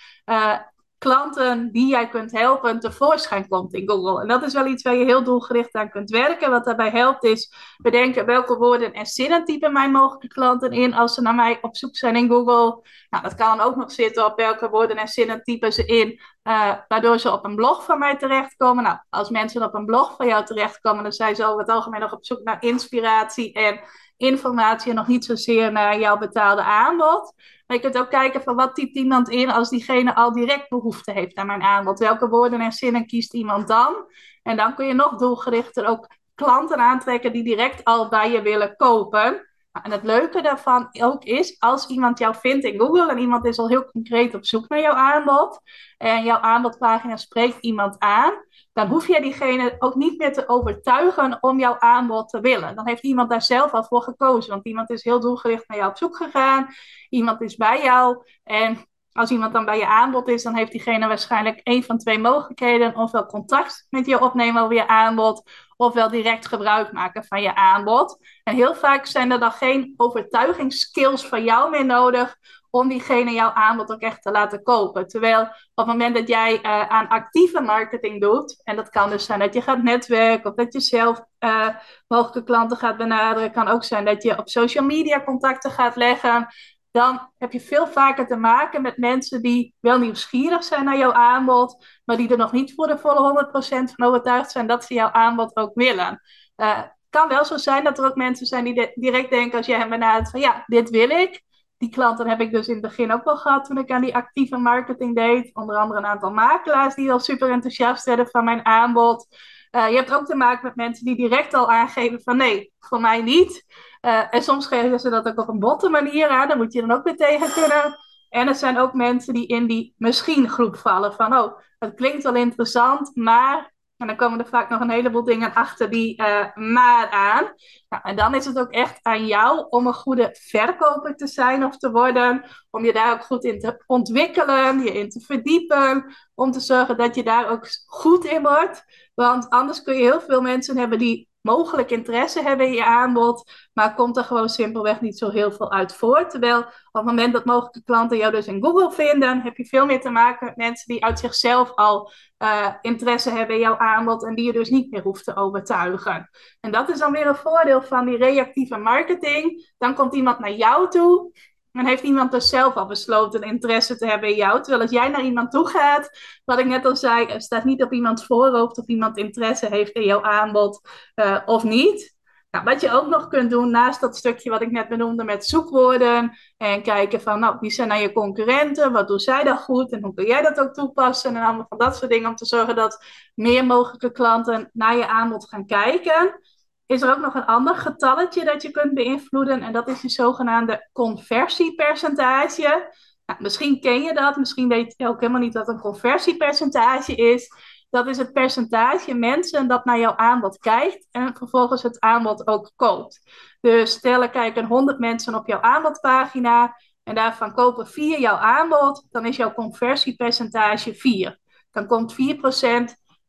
klanten 1.05 1.73
die 1.73 1.87
jij 1.87 2.09
kunt 2.09 2.33
helpen 2.33 2.81
tevoorschijn 2.81 3.49
komt 3.49 3.75
in 3.75 3.89
Google. 3.89 4.21
En 4.21 4.29
dat 4.29 4.43
is 4.43 4.53
wel 4.53 4.67
iets 4.67 4.83
waar 4.83 4.95
je 4.95 5.05
heel 5.05 5.25
doelgericht 5.25 5.75
aan 5.75 5.91
kunt 5.91 6.11
werken. 6.11 6.51
Wat 6.51 6.65
daarbij 6.65 6.91
helpt 6.91 7.25
is 7.25 7.55
bedenken 7.77 8.27
welke 8.27 8.57
woorden 8.57 8.93
en 8.93 9.07
zinnen 9.07 9.45
typen 9.45 9.73
mijn 9.73 9.91
mogelijke 9.91 10.29
klanten 10.29 10.73
in 10.73 10.95
als 10.95 11.15
ze 11.15 11.21
naar 11.21 11.35
mij 11.35 11.59
op 11.61 11.77
zoek 11.77 11.97
zijn 11.97 12.17
in 12.17 12.29
Google. 12.29 12.83
Nou, 13.11 13.23
dat 13.23 13.35
kan 13.35 13.61
ook 13.61 13.77
nog 13.77 13.93
zitten 13.93 14.27
op 14.27 14.37
welke 14.37 14.69
woorden 14.69 14.97
en 14.97 15.09
zinnen 15.09 15.43
typen 15.43 15.73
ze 15.73 15.85
in, 15.85 16.21
uh, 16.45 16.73
waardoor 16.89 17.19
ze 17.19 17.33
op 17.33 17.45
een 17.45 17.57
blog 17.57 17.85
van 17.85 17.99
mij 17.99 18.17
terechtkomen. 18.17 18.85
Nou, 18.85 18.99
als 19.11 19.31
mensen 19.31 19.63
op 19.63 19.75
een 19.75 19.87
blog 19.87 20.17
van 20.17 20.27
jou 20.27 20.45
terechtkomen, 20.45 21.03
dan 21.03 21.13
zijn 21.13 21.37
ze 21.37 21.45
over 21.45 21.59
het 21.59 21.69
algemeen 21.69 22.01
nog 22.01 22.13
op 22.13 22.25
zoek 22.25 22.43
naar 22.43 22.63
inspiratie 22.63 23.53
en 23.53 23.81
informatie 24.17 24.93
nog 24.93 25.07
niet 25.07 25.25
zozeer 25.25 25.73
naar 25.73 25.99
jouw 25.99 26.19
betaalde 26.19 26.63
aanbod. 26.63 27.33
Maar 27.67 27.77
je 27.77 27.83
kunt 27.83 27.99
ook 27.99 28.11
kijken 28.11 28.43
van 28.43 28.55
wat 28.57 28.75
typt 28.75 28.97
iemand 28.97 29.29
in 29.29 29.51
als 29.51 29.69
diegene 29.69 30.15
al 30.15 30.33
direct 30.33 30.69
behoefte 30.69 31.13
heeft 31.13 31.37
aan 31.37 31.47
mijn 31.47 31.63
aanbod. 31.63 31.99
Welke 31.99 32.29
woorden 32.29 32.61
en 32.61 32.73
zinnen 32.73 33.07
kiest 33.07 33.35
iemand 33.35 33.69
dan? 33.69 33.95
En 34.43 34.57
dan 34.57 34.75
kun 34.75 34.87
je 34.87 34.95
nog 34.95 35.17
doelgerichter 35.17 35.87
ook 35.87 36.09
klanten 36.35 36.79
aantrekken 36.79 37.33
die 37.33 37.45
direct 37.45 37.85
al 37.85 38.09
bij 38.09 38.31
je 38.31 38.43
willen 38.43 38.77
kopen. 38.77 39.49
En 39.83 39.91
het 39.91 40.03
leuke 40.03 40.43
daarvan 40.43 40.89
ook 41.01 41.25
is, 41.25 41.57
als 41.59 41.87
iemand 41.87 42.19
jou 42.19 42.35
vindt 42.41 42.65
in 42.65 42.79
Google 42.79 43.11
en 43.11 43.19
iemand 43.19 43.47
is 43.47 43.59
al 43.59 43.69
heel 43.69 43.85
concreet 43.85 44.35
op 44.35 44.47
zoek 44.47 44.69
naar 44.69 44.81
jouw 44.81 44.95
aanbod 44.95 45.61
en 45.99 46.25
jouw 46.25 46.39
aanbodpagina 46.39 47.17
spreekt 47.17 47.59
iemand 47.61 47.99
aan, 47.99 48.33
dan 48.75 48.89
hoef 48.89 49.07
je 49.07 49.21
diegene 49.21 49.77
ook 49.79 49.95
niet 49.95 50.19
meer 50.19 50.33
te 50.33 50.49
overtuigen 50.49 51.39
om 51.41 51.59
jouw 51.59 51.79
aanbod 51.79 52.29
te 52.29 52.41
willen. 52.41 52.77
Dan 52.77 52.87
heeft 52.87 53.03
iemand 53.03 53.31
daar 53.31 53.43
zelf 53.43 53.73
al 53.73 53.85
voor 53.85 54.03
gekozen, 54.03 54.51
want 54.51 54.67
iemand 54.67 54.91
is 54.91 55.05
heel 55.05 55.21
doelgericht 55.21 55.69
naar 55.69 55.79
jou 55.79 55.91
op 55.91 55.97
zoek 55.97 56.17
gegaan, 56.17 56.67
iemand 57.09 57.41
is 57.41 57.57
bij 57.57 57.83
jou 57.83 58.25
en 58.45 58.87
als 59.15 59.31
iemand 59.31 59.53
dan 59.53 59.65
bij 59.65 59.79
je 59.79 59.87
aanbod 59.87 60.29
is, 60.29 60.43
dan 60.43 60.55
heeft 60.55 60.71
diegene 60.71 61.07
waarschijnlijk 61.07 61.61
één 61.63 61.83
van 61.83 61.99
twee 61.99 62.19
mogelijkheden. 62.19 62.97
Ofwel 62.97 63.27
contact 63.27 63.87
met 63.91 64.07
je 64.07 64.21
opnemen 64.21 64.63
over 64.63 64.75
je 64.75 64.89
aanbod, 64.89 65.51
ofwel 65.77 66.11
direct 66.11 66.47
gebruik 66.47 66.93
maken 66.93 67.25
van 67.25 67.43
je 67.43 67.55
aanbod. 67.55 68.19
En 68.45 68.55
heel 68.55 68.75
vaak 68.75 69.07
zijn 69.07 69.31
er 69.31 69.41
dan 69.41 69.53
geen 69.53 69.95
overtuigingsskills 69.97 71.27
van 71.27 71.45
jou 71.45 71.71
meer 71.71 71.85
nodig 71.85 72.37
om 72.75 72.89
diegene 72.89 73.33
jouw 73.33 73.51
aanbod 73.51 73.93
ook 73.93 74.01
echt 74.01 74.23
te 74.23 74.31
laten 74.31 74.63
kopen. 74.63 75.09
Terwijl 75.09 75.41
op 75.43 75.51
het 75.75 75.87
moment 75.87 76.15
dat 76.15 76.29
jij 76.29 76.53
uh, 76.55 76.89
aan 76.89 77.09
actieve 77.09 77.61
marketing 77.61 78.21
doet, 78.21 78.61
en 78.65 78.77
dat 78.77 78.89
kan 78.89 79.11
dus 79.11 79.25
zijn 79.25 79.39
dat 79.39 79.55
je 79.55 79.63
gaat 79.63 79.83
netwerken 79.83 80.51
of 80.51 80.57
dat 80.57 80.73
je 80.73 80.81
zelf 80.81 81.25
uh, 81.41 81.69
mogelijke 82.07 82.45
klanten 82.45 82.77
gaat 82.77 82.97
benaderen, 82.97 83.53
kan 83.53 83.69
ook 83.69 83.85
zijn 83.85 84.05
dat 84.05 84.23
je 84.23 84.39
op 84.39 84.49
social 84.49 84.85
media 84.85 85.25
contacten 85.25 85.71
gaat 85.71 85.97
leggen, 85.97 86.47
dan 86.91 87.31
heb 87.39 87.53
je 87.53 87.61
veel 87.61 87.87
vaker 87.87 88.27
te 88.27 88.37
maken 88.37 88.83
met 88.83 88.97
mensen 88.97 89.43
die 89.43 89.75
wel 89.81 89.99
nieuwsgierig 89.99 90.65
zijn 90.65 90.85
naar 90.85 90.99
jouw 90.99 91.13
aanbod, 91.13 91.87
maar 92.05 92.17
die 92.17 92.29
er 92.29 92.37
nog 92.37 92.53
niet 92.53 92.75
voor 92.75 92.87
de 92.87 92.99
volle 92.99 93.51
100% 93.53 93.95
van 93.95 94.07
overtuigd 94.07 94.51
zijn 94.51 94.67
dat 94.67 94.85
ze 94.85 94.95
jouw 94.95 95.11
aanbod 95.11 95.57
ook 95.57 95.75
willen. 95.75 96.21
Uh, 96.57 96.83
kan 97.11 97.29
wel 97.29 97.45
zo 97.45 97.57
zijn 97.57 97.85
dat 97.85 97.99
er 97.99 98.05
ook 98.05 98.17
mensen 98.17 98.47
zijn 98.47 98.65
die 98.65 98.93
direct 98.95 99.31
denken 99.31 99.59
als 99.59 99.67
jij 99.67 99.79
hem 99.79 99.89
benadert 99.89 100.31
van 100.31 100.41
ja, 100.41 100.65
dit 100.67 100.91
wil 100.91 101.11
ik. 101.11 101.44
Die 101.79 101.91
klanten 101.91 102.29
heb 102.29 102.41
ik 102.41 102.51
dus 102.51 102.67
in 102.67 102.73
het 102.73 102.83
begin 102.83 103.13
ook 103.13 103.25
wel 103.25 103.37
gehad 103.37 103.65
toen 103.65 103.79
ik 103.79 103.91
aan 103.91 104.01
die 104.01 104.15
actieve 104.15 104.57
marketing 104.57 105.15
deed. 105.15 105.51
Onder 105.55 105.77
andere 105.77 106.01
een 106.01 106.07
aantal 106.07 106.31
makelaars 106.31 106.95
die 106.95 107.13
al 107.13 107.21
super 107.21 107.51
enthousiast 107.51 108.05
werden 108.05 108.29
van 108.29 108.45
mijn 108.45 108.67
aanbod. 108.67 109.27
Uh, 109.71 109.89
je 109.89 109.97
hebt 109.97 110.15
ook 110.15 110.27
te 110.27 110.37
maken 110.37 110.67
met 110.67 110.77
mensen 110.77 111.05
die 111.05 111.17
direct 111.17 111.55
al 111.55 111.71
aangeven 111.71 112.23
van 112.23 112.37
nee, 112.37 112.73
voor 112.79 113.01
mij 113.01 113.23
niet. 113.23 113.65
Uh, 114.03 114.35
en 114.35 114.43
soms 114.43 114.67
geven 114.67 115.01
ze 115.01 115.11
dat 115.11 115.27
ook 115.27 115.39
op 115.39 115.49
een 115.49 115.59
botte 115.59 115.89
manier 115.89 116.29
aan. 116.29 116.49
Daar 116.49 116.57
moet 116.57 116.73
je 116.73 116.81
dan 116.81 116.91
ook 116.91 117.05
weer 117.05 117.17
tegen 117.17 117.53
kunnen. 117.53 117.99
En 118.29 118.49
er 118.49 118.55
zijn 118.55 118.79
ook 118.79 118.93
mensen 118.93 119.35
die 119.35 119.47
in 119.47 119.67
die 119.67 119.95
misschien 119.97 120.49
groep 120.49 120.77
vallen. 120.77 121.15
Van 121.15 121.37
oh, 121.37 121.59
het 121.79 121.95
klinkt 121.95 122.23
wel 122.23 122.35
interessant, 122.35 123.17
maar. 123.17 123.74
En 123.97 124.07
dan 124.07 124.17
komen 124.17 124.39
er 124.39 124.47
vaak 124.47 124.69
nog 124.69 124.81
een 124.81 124.91
heleboel 124.91 125.25
dingen 125.25 125.55
achter 125.55 125.91
die 125.91 126.21
uh, 126.21 126.55
maar 126.55 127.11
aan. 127.11 127.53
Nou, 127.89 128.03
en 128.03 128.17
dan 128.17 128.35
is 128.35 128.45
het 128.45 128.59
ook 128.59 128.71
echt 128.71 128.99
aan 129.03 129.27
jou 129.27 129.67
om 129.69 129.87
een 129.87 129.95
goede 129.95 130.37
verkoper 130.41 131.17
te 131.17 131.27
zijn 131.27 131.65
of 131.65 131.77
te 131.77 131.91
worden. 131.91 132.45
Om 132.71 132.85
je 132.85 132.93
daar 132.93 133.13
ook 133.13 133.25
goed 133.25 133.45
in 133.45 133.59
te 133.59 133.83
ontwikkelen, 133.87 134.83
je 134.83 134.93
in 134.93 135.09
te 135.09 135.21
verdiepen. 135.21 136.15
Om 136.35 136.51
te 136.51 136.61
zorgen 136.61 136.97
dat 136.97 137.15
je 137.15 137.23
daar 137.23 137.51
ook 137.51 137.67
goed 137.87 138.25
in 138.25 138.43
wordt. 138.43 138.85
Want 139.15 139.51
anders 139.51 139.83
kun 139.83 139.95
je 139.95 140.03
heel 140.03 140.21
veel 140.21 140.41
mensen 140.41 140.77
hebben 140.77 140.99
die 140.99 141.29
mogelijk 141.45 141.91
interesse 141.91 142.43
hebben 142.43 142.67
in 142.67 142.73
je 142.73 142.85
aanbod, 142.85 143.51
maar 143.73 143.95
komt 143.95 144.17
er 144.17 144.25
gewoon 144.25 144.49
simpelweg 144.49 145.01
niet 145.01 145.19
zo 145.19 145.31
heel 145.31 145.53
veel 145.53 145.73
uit 145.73 145.95
voor. 145.95 146.29
Terwijl 146.29 146.59
op 146.59 146.67
het 146.93 147.05
moment 147.05 147.33
dat 147.33 147.45
mogelijke 147.45 147.83
klanten 147.85 148.17
jou 148.17 148.33
dus 148.33 148.47
in 148.47 148.65
Google 148.65 148.93
vinden, 148.93 149.41
heb 149.41 149.57
je 149.57 149.65
veel 149.65 149.87
meer 149.87 150.01
te 150.01 150.11
maken 150.11 150.47
met 150.47 150.57
mensen 150.57 150.87
die 150.87 151.05
uit 151.05 151.19
zichzelf 151.19 151.75
al 151.75 152.13
uh, 152.39 152.75
interesse 152.81 153.31
hebben 153.31 153.57
in 153.57 153.63
jouw 153.63 153.77
aanbod 153.77 154.25
en 154.25 154.35
die 154.35 154.45
je 154.45 154.53
dus 154.53 154.69
niet 154.69 154.91
meer 154.91 155.03
hoeft 155.03 155.25
te 155.25 155.37
overtuigen. 155.37 156.31
En 156.61 156.73
dat 156.73 156.89
is 156.89 156.99
dan 156.99 157.13
weer 157.13 157.27
een 157.27 157.37
voordeel 157.37 157.83
van 157.83 158.07
die 158.07 158.17
reactieve 158.17 158.77
marketing. 158.77 159.73
Dan 159.79 159.95
komt 159.95 160.15
iemand 160.15 160.39
naar 160.39 160.53
jou 160.53 160.91
toe 160.91 161.33
en 161.75 161.87
heeft 161.87 162.03
iemand 162.03 162.33
dus 162.33 162.49
zelf 162.49 162.75
al 162.75 162.87
besloten 162.87 163.43
interesse 163.43 163.97
te 163.97 164.07
hebben 164.07 164.29
in 164.29 164.37
jou. 164.37 164.61
Terwijl 164.61 164.83
als 164.83 164.91
jij 164.91 165.09
naar 165.09 165.25
iemand 165.25 165.51
toe 165.51 165.69
gaat, 165.69 166.19
wat 166.45 166.59
ik 166.59 166.67
net 166.67 166.85
al 166.85 166.97
zei, 166.97 167.41
staat 167.41 167.65
niet 167.65 167.83
op 167.83 167.93
iemands 167.93 168.27
voorhoofd 168.27 168.79
of 168.79 168.87
iemand 168.87 169.17
interesse 169.17 169.67
heeft 169.67 169.93
in 169.93 170.05
jouw 170.05 170.23
aanbod 170.23 170.89
uh, 171.15 171.39
of 171.47 171.65
niet. 171.65 172.15
Nou, 172.51 172.65
wat 172.65 172.81
je 172.81 172.91
ook 172.91 173.07
nog 173.07 173.29
kunt 173.29 173.51
doen, 173.51 173.71
naast 173.71 174.01
dat 174.01 174.17
stukje 174.17 174.51
wat 174.51 174.63
ik 174.63 174.71
net 174.71 174.89
benoemde 174.89 175.25
met 175.25 175.47
zoekwoorden. 175.47 176.33
En 176.57 176.83
kijken 176.83 177.21
van, 177.21 177.41
nou, 177.41 177.57
wie 177.61 177.71
zijn 177.71 177.89
nou 177.89 178.01
je 178.01 178.13
concurrenten? 178.13 178.93
Wat 178.93 179.09
doen 179.09 179.19
zij 179.19 179.45
dan 179.45 179.59
goed? 179.59 179.93
En 179.93 180.03
hoe 180.03 180.15
kun 180.15 180.27
jij 180.27 180.43
dat 180.43 180.61
ook 180.61 180.75
toepassen? 180.75 181.37
En 181.37 181.43
allemaal 181.43 181.67
van 181.69 181.79
dat 181.79 181.97
soort 181.97 182.11
dingen 182.11 182.29
om 182.29 182.37
te 182.37 182.47
zorgen 182.47 182.77
dat 182.77 183.05
meer 183.35 183.67
mogelijke 183.67 184.13
klanten 184.13 184.71
naar 184.73 184.97
je 184.97 185.09
aanbod 185.09 185.49
gaan 185.49 185.67
kijken 185.67 186.41
is 186.87 187.03
er 187.03 187.11
ook 187.11 187.21
nog 187.21 187.35
een 187.35 187.47
ander 187.47 187.75
getalletje 187.75 188.45
dat 188.45 188.63
je 188.63 188.71
kunt 188.71 188.95
beïnvloeden. 188.95 189.63
En 189.63 189.73
dat 189.73 189.89
is 189.89 190.03
je 190.03 190.09
zogenaamde 190.09 190.89
conversiepercentage. 190.93 192.93
Nou, 193.27 193.43
misschien 193.43 193.81
ken 193.81 194.03
je 194.03 194.15
dat, 194.15 194.37
misschien 194.37 194.69
weet 194.69 194.95
je 194.97 195.09
ook 195.09 195.21
helemaal 195.21 195.41
niet 195.41 195.55
wat 195.55 195.69
een 195.69 195.81
conversiepercentage 195.81 197.15
is. 197.15 197.53
Dat 197.91 198.07
is 198.07 198.19
het 198.19 198.33
percentage 198.33 199.15
mensen 199.15 199.69
dat 199.69 199.85
naar 199.85 199.99
jouw 199.99 200.17
aanbod 200.17 200.59
kijkt 200.59 201.07
en 201.11 201.37
vervolgens 201.37 201.83
het 201.83 202.01
aanbod 202.01 202.47
ook 202.47 202.73
koopt. 202.77 203.21
Dus 203.61 203.93
stel 203.93 204.23
er 204.23 204.31
kijken 204.31 204.65
100 204.65 204.99
mensen 204.99 205.35
op 205.35 205.47
jouw 205.47 205.61
aanbodpagina 205.61 206.77
en 207.03 207.15
daarvan 207.15 207.55
kopen 207.55 207.87
4 207.87 208.21
jouw 208.21 208.37
aanbod, 208.37 209.07
dan 209.11 209.27
is 209.27 209.37
jouw 209.37 209.53
conversiepercentage 209.53 210.95
4. 210.95 211.39
Dan 211.71 211.87
komt 211.87 212.15
4%, 212.15 212.17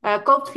uh, 0.05 0.23
koopt 0.23 0.51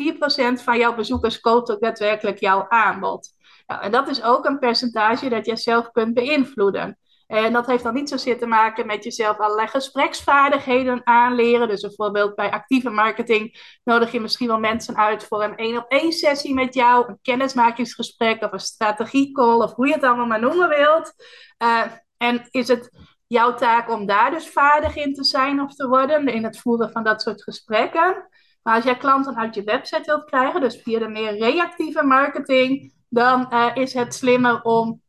4% 0.61 0.63
van 0.63 0.79
jouw 0.79 0.95
bezoekers 0.95 1.41
koopt 1.41 1.71
ook 1.71 1.81
daadwerkelijk 1.81 2.39
jouw 2.39 2.67
aanbod. 2.69 3.37
Nou, 3.67 3.83
en 3.83 3.91
dat 3.91 4.09
is 4.09 4.23
ook 4.23 4.45
een 4.45 4.59
percentage 4.59 5.29
dat 5.29 5.47
je 5.47 5.57
zelf 5.57 5.91
kunt 5.91 6.15
beïnvloeden. 6.15 6.99
En 7.27 7.53
dat 7.53 7.67
heeft 7.67 7.83
dan 7.83 7.95
niet 7.95 8.09
zozeer 8.09 8.39
te 8.39 8.47
maken 8.47 8.87
met 8.87 9.05
jezelf 9.05 9.39
allerlei 9.39 9.69
gespreksvaardigheden 9.69 11.01
aanleren. 11.05 11.69
Dus 11.69 11.81
bijvoorbeeld 11.81 12.35
bij 12.35 12.51
actieve 12.51 12.91
marketing 12.91 13.79
nodig 13.85 14.13
je 14.13 14.21
misschien 14.21 14.47
wel 14.47 14.59
mensen 14.59 14.97
uit 14.97 15.25
voor 15.25 15.43
een 15.43 15.57
één 15.57 15.77
op 15.77 15.85
één 15.89 16.13
sessie 16.13 16.55
met 16.55 16.75
jou, 16.75 17.09
een 17.09 17.19
kennismakingsgesprek 17.23 18.43
of 18.43 18.53
een 18.53 18.61
strategiecall 18.61 19.63
of 19.63 19.75
hoe 19.75 19.87
je 19.87 19.95
het 19.95 20.05
allemaal 20.05 20.27
maar 20.27 20.41
noemen 20.41 20.69
wilt. 20.69 21.15
Uh, 21.63 21.83
en 22.17 22.47
is 22.51 22.69
het 22.69 22.91
jouw 23.27 23.55
taak 23.55 23.91
om 23.91 24.07
daar 24.07 24.31
dus 24.31 24.49
vaardig 24.49 24.97
in 24.97 25.15
te 25.15 25.25
zijn 25.25 25.61
of 25.61 25.75
te 25.75 25.89
worden 25.89 26.27
in 26.27 26.45
het 26.45 26.59
voeren 26.59 26.91
van 26.91 27.05
dat 27.05 27.23
soort 27.23 27.43
gesprekken? 27.43 28.29
Maar 28.63 28.75
als 28.75 28.85
jij 28.85 28.97
klanten 28.97 29.37
uit 29.37 29.55
je 29.55 29.63
website 29.63 30.03
wilt 30.05 30.25
krijgen, 30.25 30.61
dus 30.61 30.83
via 30.83 30.99
de 30.99 31.09
meer 31.09 31.39
reactieve 31.39 32.03
marketing, 32.03 32.93
dan 33.09 33.47
uh, 33.51 33.71
is 33.75 33.95
het 33.95 34.15
slimmer 34.15 34.63
om 34.63 35.03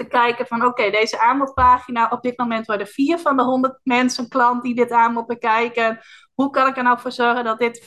te 0.00 0.08
kijken 0.08 0.46
van 0.46 0.64
oké, 0.64 0.90
deze 0.90 1.18
aanbodpagina, 1.18 2.08
op 2.08 2.22
dit 2.22 2.38
moment 2.38 2.66
worden 2.66 2.86
vier 2.86 3.18
van 3.18 3.36
de 3.36 3.42
100 3.42 3.80
mensen 3.82 4.28
klant 4.28 4.62
die 4.62 4.74
dit 4.74 4.90
aanbod 4.90 5.26
bekijken. 5.26 6.00
Hoe 6.34 6.50
kan 6.50 6.66
ik 6.66 6.76
er 6.76 6.82
nou 6.82 7.00
voor 7.00 7.12
zorgen 7.12 7.44
dat 7.44 7.58
dit 7.58 7.82
5% 7.82 7.86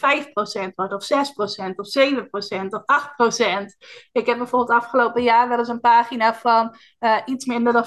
wordt, 0.76 0.94
of 0.94 1.04
6%, 1.04 1.76
of 1.76 1.88
7%, 1.88 2.68
of 2.70 2.82
8%? 2.82 3.66
Ik 4.12 4.26
heb 4.26 4.38
bijvoorbeeld 4.38 4.80
afgelopen 4.80 5.24
jaar 5.24 5.50
wel 5.50 5.58
eens 5.58 5.68
een 5.68 5.80
pagina 5.80 6.36
van 6.36 6.76
uh, 7.00 7.18
iets 7.26 7.46
minder 7.46 7.74
dan 7.74 7.86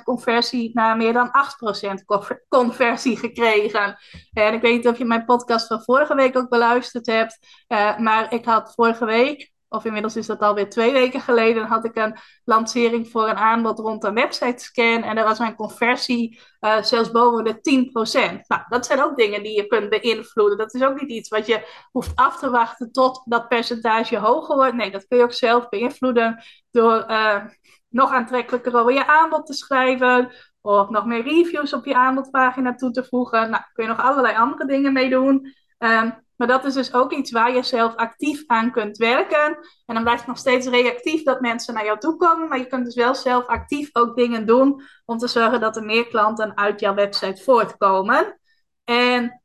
4% 0.00 0.02
conversie 0.04 0.70
naar 0.74 0.96
meer 0.96 1.12
dan 1.12 1.30
8% 1.30 2.44
conversie 2.48 3.16
gekregen. 3.16 3.96
En 4.32 4.54
ik 4.54 4.60
weet 4.60 4.76
niet 4.76 4.88
of 4.88 4.98
je 4.98 5.04
mijn 5.04 5.24
podcast 5.24 5.66
van 5.66 5.82
vorige 5.82 6.14
week 6.14 6.36
ook 6.36 6.48
beluisterd 6.48 7.06
hebt, 7.06 7.38
uh, 7.68 7.98
maar 7.98 8.32
ik 8.32 8.44
had 8.44 8.72
vorige 8.74 9.04
week 9.04 9.56
of 9.68 9.84
inmiddels 9.84 10.16
is 10.16 10.26
dat 10.26 10.40
alweer 10.40 10.68
twee 10.68 10.92
weken 10.92 11.20
geleden, 11.20 11.66
had 11.66 11.84
ik 11.84 11.96
een 11.96 12.16
lancering 12.44 13.08
voor 13.08 13.28
een 13.28 13.36
aanbod 13.36 13.78
rond 13.78 14.04
een 14.04 14.14
website 14.14 14.64
scan. 14.64 15.02
En 15.02 15.14
daar 15.14 15.24
was 15.24 15.38
mijn 15.38 15.54
conversie 15.54 16.40
uh, 16.60 16.82
zelfs 16.82 17.10
boven 17.10 17.44
de 17.44 17.54
10%. 17.54 18.46
Nou, 18.46 18.62
dat 18.68 18.86
zijn 18.86 19.02
ook 19.02 19.16
dingen 19.16 19.42
die 19.42 19.56
je 19.56 19.66
kunt 19.66 19.88
beïnvloeden. 19.88 20.58
Dat 20.58 20.74
is 20.74 20.82
ook 20.82 21.00
niet 21.00 21.10
iets 21.10 21.28
wat 21.28 21.46
je 21.46 21.86
hoeft 21.90 22.12
af 22.14 22.38
te 22.38 22.50
wachten 22.50 22.92
tot 22.92 23.22
dat 23.24 23.48
percentage 23.48 24.18
hoger 24.18 24.56
wordt. 24.56 24.74
Nee, 24.74 24.90
dat 24.90 25.06
kun 25.06 25.18
je 25.18 25.24
ook 25.24 25.32
zelf 25.32 25.68
beïnvloeden 25.68 26.42
door 26.70 27.04
uh, 27.10 27.44
nog 27.88 28.12
aantrekkelijker 28.12 28.76
over 28.76 28.92
je 28.92 29.06
aanbod 29.06 29.46
te 29.46 29.54
schrijven. 29.54 30.32
Of 30.60 30.88
nog 30.88 31.06
meer 31.06 31.22
reviews 31.22 31.72
op 31.72 31.84
je 31.84 31.94
aanbodpagina 31.94 32.74
toe 32.74 32.90
te 32.90 33.04
voegen. 33.04 33.50
Nou, 33.50 33.62
kun 33.72 33.84
je 33.84 33.90
nog 33.90 34.00
allerlei 34.00 34.36
andere 34.36 34.66
dingen 34.66 34.92
mee 34.92 35.10
doen. 35.10 35.54
Um, 35.78 36.26
maar 36.38 36.48
dat 36.48 36.64
is 36.64 36.74
dus 36.74 36.94
ook 36.94 37.12
iets 37.12 37.30
waar 37.30 37.54
je 37.54 37.62
zelf 37.62 37.94
actief 37.94 38.44
aan 38.46 38.70
kunt 38.70 38.96
werken. 38.96 39.58
En 39.86 39.94
dan 39.94 40.02
blijft 40.02 40.20
het 40.20 40.28
nog 40.28 40.38
steeds 40.38 40.66
reactief 40.66 41.22
dat 41.22 41.40
mensen 41.40 41.74
naar 41.74 41.84
jou 41.84 41.98
toe 41.98 42.16
komen. 42.16 42.48
Maar 42.48 42.58
je 42.58 42.66
kunt 42.66 42.84
dus 42.84 42.94
wel 42.94 43.14
zelf 43.14 43.46
actief 43.46 43.90
ook 43.92 44.16
dingen 44.16 44.46
doen 44.46 44.82
om 45.04 45.18
te 45.18 45.26
zorgen 45.26 45.60
dat 45.60 45.76
er 45.76 45.84
meer 45.84 46.06
klanten 46.06 46.56
uit 46.56 46.80
jouw 46.80 46.94
website 46.94 47.42
voortkomen. 47.42 48.38
En 48.84 49.42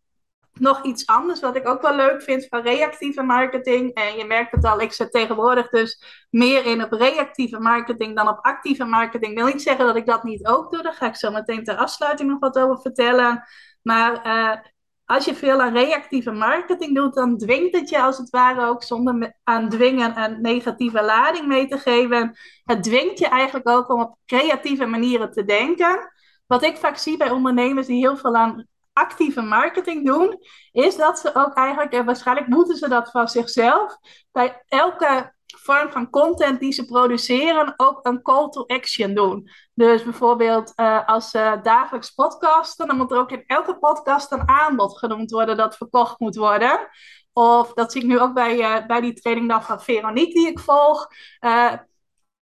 nog 0.54 0.84
iets 0.84 1.06
anders 1.06 1.40
wat 1.40 1.56
ik 1.56 1.68
ook 1.68 1.82
wel 1.82 1.96
leuk 1.96 2.22
vind 2.22 2.48
van 2.48 2.62
reactieve 2.62 3.24
marketing. 3.24 3.94
En 3.94 4.18
je 4.18 4.26
merkt 4.26 4.52
het 4.52 4.66
al, 4.66 4.82
ik 4.82 4.94
zet 4.94 5.12
tegenwoordig 5.12 5.70
dus 5.70 6.04
meer 6.30 6.66
in 6.66 6.84
op 6.84 6.92
reactieve 6.92 7.60
marketing 7.60 8.16
dan 8.16 8.28
op 8.28 8.40
actieve 8.42 8.86
marketing. 8.86 9.32
Ik 9.32 9.38
wil 9.38 9.48
niet 9.48 9.62
zeggen 9.62 9.86
dat 9.86 9.96
ik 9.96 10.06
dat 10.06 10.24
niet 10.24 10.46
ook 10.46 10.72
doe. 10.72 10.82
Daar 10.82 10.94
ga 10.94 11.08
ik 11.08 11.16
zo 11.16 11.32
meteen 11.32 11.64
ter 11.64 11.76
afsluiting 11.76 12.30
nog 12.30 12.40
wat 12.40 12.60
over 12.60 12.82
vertellen. 12.82 13.44
Maar 13.82 14.28
uh, 14.28 14.58
als 15.06 15.26
je 15.26 15.36
veel 15.36 15.62
aan 15.62 15.74
reactieve 15.74 16.32
marketing 16.32 16.96
doet, 16.96 17.14
dan 17.14 17.38
dwingt 17.38 17.76
het 17.76 17.90
je 17.90 18.02
als 18.02 18.18
het 18.18 18.30
ware 18.30 18.68
ook 18.68 18.84
zonder 18.84 19.40
aan 19.44 19.70
dwingen 19.70 20.24
een 20.24 20.42
negatieve 20.42 21.04
lading 21.04 21.48
mee 21.48 21.68
te 21.68 21.78
geven. 21.78 22.38
Het 22.64 22.84
dwingt 22.84 23.20
je 23.20 23.28
eigenlijk 23.28 23.70
ook 23.70 23.90
om 23.90 24.02
op 24.02 24.18
creatieve 24.26 24.86
manieren 24.86 25.32
te 25.32 25.46
denken. 25.46 26.12
Wat 26.48 26.64
ik 26.64 26.78
vaak 26.78 26.98
zie 26.98 27.18
bij 27.18 27.30
ondernemers 27.30 27.88
die 27.88 28.06
heel 28.06 28.18
veel 28.18 28.36
aan 28.36 28.68
actieve 28.94 29.42
marketing 29.42 30.06
doen, 30.06 30.38
is 30.72 30.96
dat 30.96 31.20
ze 31.20 31.36
ook 31.36 31.54
eigenlijk, 31.54 31.94
en 31.94 32.06
waarschijnlijk 32.06 32.48
moeten 32.48 32.76
ze 32.76 32.90
dat 32.90 33.12
van 33.12 33.28
zichzelf, 33.28 33.98
bij 34.32 34.64
elke 34.68 35.34
vorm 35.46 35.92
van 35.92 36.10
content 36.10 36.60
die 36.60 36.72
ze 36.72 36.86
produceren 36.86 37.74
ook 37.78 38.00
een 38.02 38.22
call 38.22 38.50
to 38.50 38.66
action 38.66 39.14
doen. 39.14 39.50
Dus 39.74 40.04
bijvoorbeeld 40.04 40.74
uh, 40.76 41.08
als 41.08 41.30
ze 41.30 41.60
dagelijks 41.64 42.12
podcasten, 42.12 42.88
dan 42.88 42.98
moet 42.98 43.12
er 43.12 43.18
ook 43.18 43.32
in 43.32 43.44
elke 43.48 43.78
podcast 43.78 44.32
een 44.32 44.50
aanbod 44.50 44.98
genoemd 44.98 45.32
worden 45.32 45.58
dat 45.58 45.78
verkocht 45.78 46.20
moet 46.20 46.36
worden. 46.36 46.90
Of 47.34 47.74
dat 47.74 47.92
zie 47.92 48.02
ik 48.02 48.08
nu 48.08 48.20
ook 48.20 48.34
bij, 48.34 48.58
uh, 48.58 48.86
bij 48.86 49.02
die 49.02 49.14
training 49.14 49.50
dan 49.50 49.64
van 49.64 49.82
Veronique 49.82 50.34
die 50.34 50.48
ik 50.48 50.60
volg. 50.60 51.08
Uh, 51.40 51.74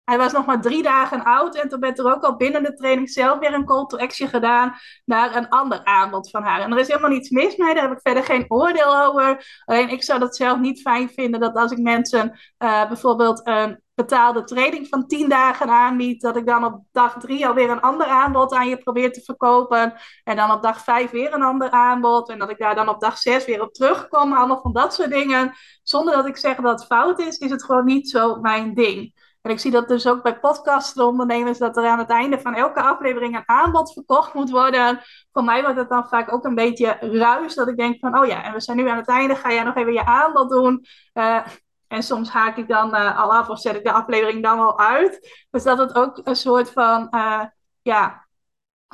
hij 0.07 0.19
was 0.19 0.33
nog 0.33 0.47
maar 0.47 0.61
drie 0.61 0.83
dagen 0.83 1.25
oud 1.25 1.57
en 1.57 1.69
toen 1.69 1.81
werd 1.81 1.99
er 1.99 2.15
ook 2.15 2.23
al 2.23 2.37
binnen 2.37 2.63
de 2.63 2.75
training 2.75 3.11
zelf 3.11 3.39
weer 3.39 3.55
een 3.55 3.65
call 3.65 3.87
to 3.87 3.97
action 3.97 4.29
gedaan 4.29 4.75
naar 5.05 5.37
een 5.37 5.49
ander 5.49 5.85
aanbod 5.85 6.31
van 6.31 6.43
haar. 6.43 6.61
En 6.61 6.73
er 6.73 6.79
is 6.79 6.89
helemaal 6.89 7.11
niets 7.11 7.31
mis 7.31 7.57
mee, 7.57 7.75
daar 7.75 7.89
heb 7.89 7.93
ik 7.93 8.03
verder 8.03 8.25
geen 8.25 8.45
oordeel 8.49 9.03
over. 9.03 9.61
Alleen 9.65 9.89
ik 9.89 10.03
zou 10.03 10.19
dat 10.21 10.37
zelf 10.37 10.59
niet 10.59 10.81
fijn 10.81 11.09
vinden 11.09 11.41
dat 11.41 11.57
als 11.57 11.73
ik 11.73 11.79
mensen 11.79 12.39
uh, 12.59 12.89
bijvoorbeeld 12.89 13.41
een 13.47 13.81
betaalde 13.95 14.45
training 14.45 14.89
van 14.89 15.07
tien 15.07 15.29
dagen 15.29 15.69
aanbied, 15.69 16.21
dat 16.21 16.37
ik 16.37 16.47
dan 16.47 16.65
op 16.65 16.83
dag 16.93 17.19
drie 17.19 17.47
alweer 17.47 17.71
een 17.71 17.81
ander 17.81 18.07
aanbod 18.07 18.53
aan 18.53 18.69
je 18.69 18.79
probeer 18.79 19.13
te 19.13 19.21
verkopen. 19.21 19.95
En 20.25 20.37
dan 20.37 20.51
op 20.51 20.63
dag 20.63 20.81
vijf 20.81 21.11
weer 21.11 21.35
een 21.35 21.43
ander 21.43 21.71
aanbod. 21.71 22.29
En 22.29 22.39
dat 22.39 22.51
ik 22.51 22.59
daar 22.59 22.75
dan 22.75 22.89
op 22.89 23.01
dag 23.01 23.19
zes 23.19 23.45
weer 23.45 23.63
op 23.63 23.73
terugkom. 23.73 24.33
Allemaal 24.33 24.61
van 24.63 24.73
dat 24.73 24.95
soort 24.95 25.11
dingen. 25.11 25.53
Zonder 25.83 26.15
dat 26.15 26.27
ik 26.27 26.37
zeg 26.37 26.57
dat 26.57 26.81
het 26.81 26.87
fout 26.87 27.19
is, 27.19 27.39
is 27.39 27.51
het 27.51 27.65
gewoon 27.65 27.85
niet 27.85 28.11
zo 28.11 28.41
mijn 28.41 28.75
ding. 28.75 29.26
En 29.47 29.53
ik 29.53 29.59
zie 29.59 29.71
dat 29.71 29.89
dus 29.89 30.07
ook 30.07 30.23
bij 30.23 30.39
podcastondernemers, 30.39 31.59
dat 31.59 31.77
er 31.77 31.87
aan 31.87 31.99
het 31.99 32.11
einde 32.11 32.41
van 32.41 32.55
elke 32.55 32.81
aflevering 32.81 33.37
een 33.37 33.49
aanbod 33.49 33.93
verkocht 33.93 34.35
moet 34.35 34.51
worden. 34.51 35.01
Voor 35.33 35.45
mij 35.45 35.63
wordt 35.63 35.77
het 35.77 35.89
dan 35.89 36.09
vaak 36.09 36.33
ook 36.33 36.45
een 36.45 36.55
beetje 36.55 36.97
ruis, 37.01 37.55
dat 37.55 37.69
ik 37.69 37.77
denk 37.77 37.99
van, 37.99 38.19
oh 38.19 38.27
ja, 38.27 38.43
en 38.43 38.53
we 38.53 38.61
zijn 38.61 38.77
nu 38.77 38.89
aan 38.89 38.97
het 38.97 39.09
einde, 39.09 39.37
ga 39.37 39.53
jij 39.53 39.63
nog 39.63 39.75
even 39.75 39.93
je 39.93 40.05
aanbod 40.05 40.51
doen? 40.51 40.85
Uh, 41.15 41.47
en 41.89 42.03
soms 42.03 42.31
haak 42.31 42.57
ik 42.57 42.69
dan 42.69 42.95
uh, 42.95 43.19
al 43.21 43.35
af 43.35 43.49
of 43.49 43.61
zet 43.61 43.77
ik 43.77 43.85
de 43.85 43.93
aflevering 43.93 44.43
dan 44.43 44.59
al 44.59 44.79
uit. 44.79 45.47
Dus 45.51 45.63
dat 45.63 45.79
het 45.79 45.95
ook 45.95 46.21
een 46.25 46.37
soort 46.37 46.71
van, 46.71 47.09
uh, 47.11 47.43
ja, 47.83 48.26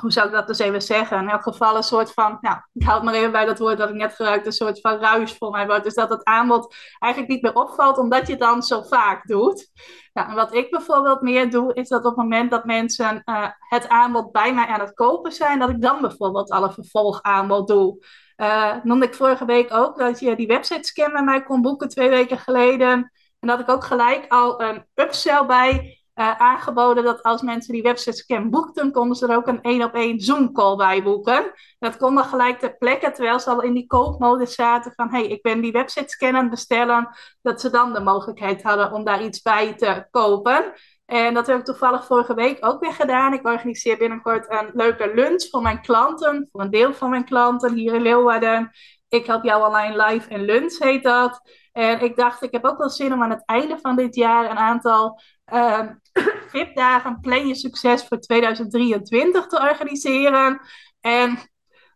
hoe 0.01 0.11
zou 0.11 0.27
ik 0.27 0.33
dat 0.33 0.47
dus 0.47 0.59
even 0.59 0.81
zeggen? 0.81 1.19
In 1.19 1.29
elk 1.29 1.41
geval 1.41 1.75
een 1.75 1.83
soort 1.83 2.13
van, 2.13 2.37
nou, 2.41 2.57
ik 2.73 2.83
houd 2.83 3.03
maar 3.03 3.13
even 3.13 3.31
bij 3.31 3.45
dat 3.45 3.59
woord 3.59 3.77
dat 3.77 3.89
ik 3.89 3.95
net 3.95 4.13
gebruikte, 4.15 4.47
een 4.47 4.53
soort 4.53 4.81
van 4.81 4.99
ruis 4.99 5.33
voor 5.37 5.51
mij 5.51 5.65
wordt. 5.65 5.83
Dus 5.83 5.93
dat 5.93 6.09
het 6.09 6.23
aanbod 6.23 6.75
eigenlijk 6.99 7.33
niet 7.33 7.41
meer 7.41 7.55
opvalt, 7.55 7.97
omdat 7.97 8.25
je 8.25 8.31
het 8.31 8.41
dan 8.41 8.63
zo 8.63 8.81
vaak 8.81 9.27
doet. 9.27 9.71
Nou, 10.13 10.29
en 10.29 10.35
wat 10.35 10.53
ik 10.53 10.69
bijvoorbeeld 10.69 11.21
meer 11.21 11.49
doe, 11.49 11.73
is 11.73 11.89
dat 11.89 12.05
op 12.05 12.15
het 12.15 12.15
moment 12.15 12.51
dat 12.51 12.65
mensen 12.65 13.21
uh, 13.25 13.47
het 13.59 13.89
aanbod 13.89 14.31
bij 14.31 14.53
mij 14.53 14.65
aan 14.65 14.79
het 14.79 14.93
kopen 14.93 15.31
zijn, 15.31 15.59
dat 15.59 15.69
ik 15.69 15.81
dan 15.81 16.01
bijvoorbeeld 16.01 16.51
al 16.51 16.63
een 16.63 16.73
vervolgaanbod 16.73 17.67
doe. 17.67 18.05
Uh, 18.37 18.75
noemde 18.83 19.05
ik 19.05 19.15
vorige 19.15 19.45
week 19.45 19.73
ook 19.73 19.97
dat 19.97 20.19
je 20.19 20.35
die 20.35 20.47
website 20.47 20.87
scan 20.87 21.11
bij 21.11 21.23
mij 21.23 21.43
kon 21.43 21.61
boeken 21.61 21.89
twee 21.89 22.09
weken 22.09 22.37
geleden. 22.37 23.11
En 23.39 23.47
dat 23.47 23.59
ik 23.59 23.69
ook 23.69 23.83
gelijk 23.83 24.31
al 24.31 24.61
een 24.61 24.85
upsell 24.95 25.45
bij 25.45 26.02
uh, 26.15 26.39
aangeboden 26.39 27.03
dat 27.03 27.23
als 27.23 27.41
mensen 27.41 27.73
die 27.73 27.81
website 27.81 28.17
scan 28.17 28.49
boekten, 28.49 28.91
konden 28.91 29.15
ze 29.15 29.27
er 29.27 29.35
ook 29.35 29.47
een 29.47 29.61
één 29.61 29.83
op 29.83 29.93
één 29.93 30.19
Zoom 30.19 30.51
call 30.51 30.75
bij 30.75 31.03
boeken. 31.03 31.51
Dat 31.79 31.97
kon 31.97 32.15
dan 32.15 32.23
gelijk 32.23 32.59
ter 32.59 32.77
plekke, 32.77 33.11
terwijl 33.11 33.39
ze 33.39 33.49
al 33.49 33.61
in 33.61 33.73
die 33.73 33.87
koopmodus 33.87 34.55
zaten 34.55 34.93
van 34.95 35.09
hey, 35.09 35.27
ik 35.27 35.41
ben 35.41 35.61
die 35.61 35.71
website 35.71 36.09
scan 36.09 36.35
aan 36.35 36.41
het 36.41 36.49
bestellen, 36.49 37.09
dat 37.41 37.61
ze 37.61 37.69
dan 37.69 37.93
de 37.93 37.99
mogelijkheid 37.99 38.63
hadden 38.63 38.91
om 38.91 39.03
daar 39.03 39.23
iets 39.23 39.41
bij 39.41 39.73
te 39.73 40.07
kopen. 40.11 40.73
En 41.05 41.33
dat 41.33 41.47
heb 41.47 41.59
ik 41.59 41.65
toevallig 41.65 42.05
vorige 42.05 42.33
week 42.33 42.57
ook 42.65 42.81
weer 42.81 42.93
gedaan. 42.93 43.33
Ik 43.33 43.47
organiseer 43.47 43.97
binnenkort 43.97 44.51
een 44.51 44.69
leuke 44.73 45.11
lunch 45.15 45.47
voor 45.49 45.61
mijn 45.61 45.81
klanten, 45.81 46.49
voor 46.51 46.61
een 46.61 46.69
deel 46.69 46.93
van 46.93 47.09
mijn 47.09 47.25
klanten 47.25 47.73
hier 47.73 47.93
in 47.93 48.01
Leeuwarden. 48.01 48.71
Ik 49.09 49.25
help 49.25 49.43
jou 49.43 49.67
online 49.67 50.05
live 50.05 50.29
en 50.29 50.45
lunch 50.45 50.77
heet 50.79 51.03
dat. 51.03 51.41
En 51.73 52.01
ik 52.01 52.15
dacht, 52.15 52.43
ik 52.43 52.51
heb 52.51 52.65
ook 52.65 52.77
wel 52.77 52.89
zin 52.89 53.13
om 53.13 53.23
aan 53.23 53.29
het 53.29 53.45
einde 53.45 53.77
van 53.81 53.95
dit 53.95 54.15
jaar 54.15 54.51
een 54.51 54.57
aantal 54.57 55.21
uh, 55.53 55.81
VIP-dagen 56.51 57.19
Plan 57.19 57.47
Je 57.47 57.55
Succes 57.55 58.05
voor 58.07 58.19
2023 58.19 59.47
te 59.47 59.59
organiseren. 59.59 60.59
En 60.99 61.37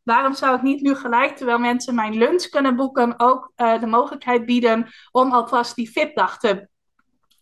waarom 0.04 0.34
zou 0.34 0.56
ik 0.56 0.62
niet 0.62 0.82
nu 0.82 0.96
gelijk, 0.96 1.36
terwijl 1.36 1.60
mensen 1.60 1.96
mijn 1.96 2.18
lunch 2.18 2.50
kunnen 2.50 2.76
boeken, 2.76 3.20
ook 3.20 3.52
uh, 3.56 3.80
de 3.80 3.88
mogelijkheid 3.88 4.46
bieden 4.46 4.88
om 5.12 5.32
alvast 5.32 5.76
die 5.76 5.92
VIP-dag 5.92 6.38
te 6.38 6.68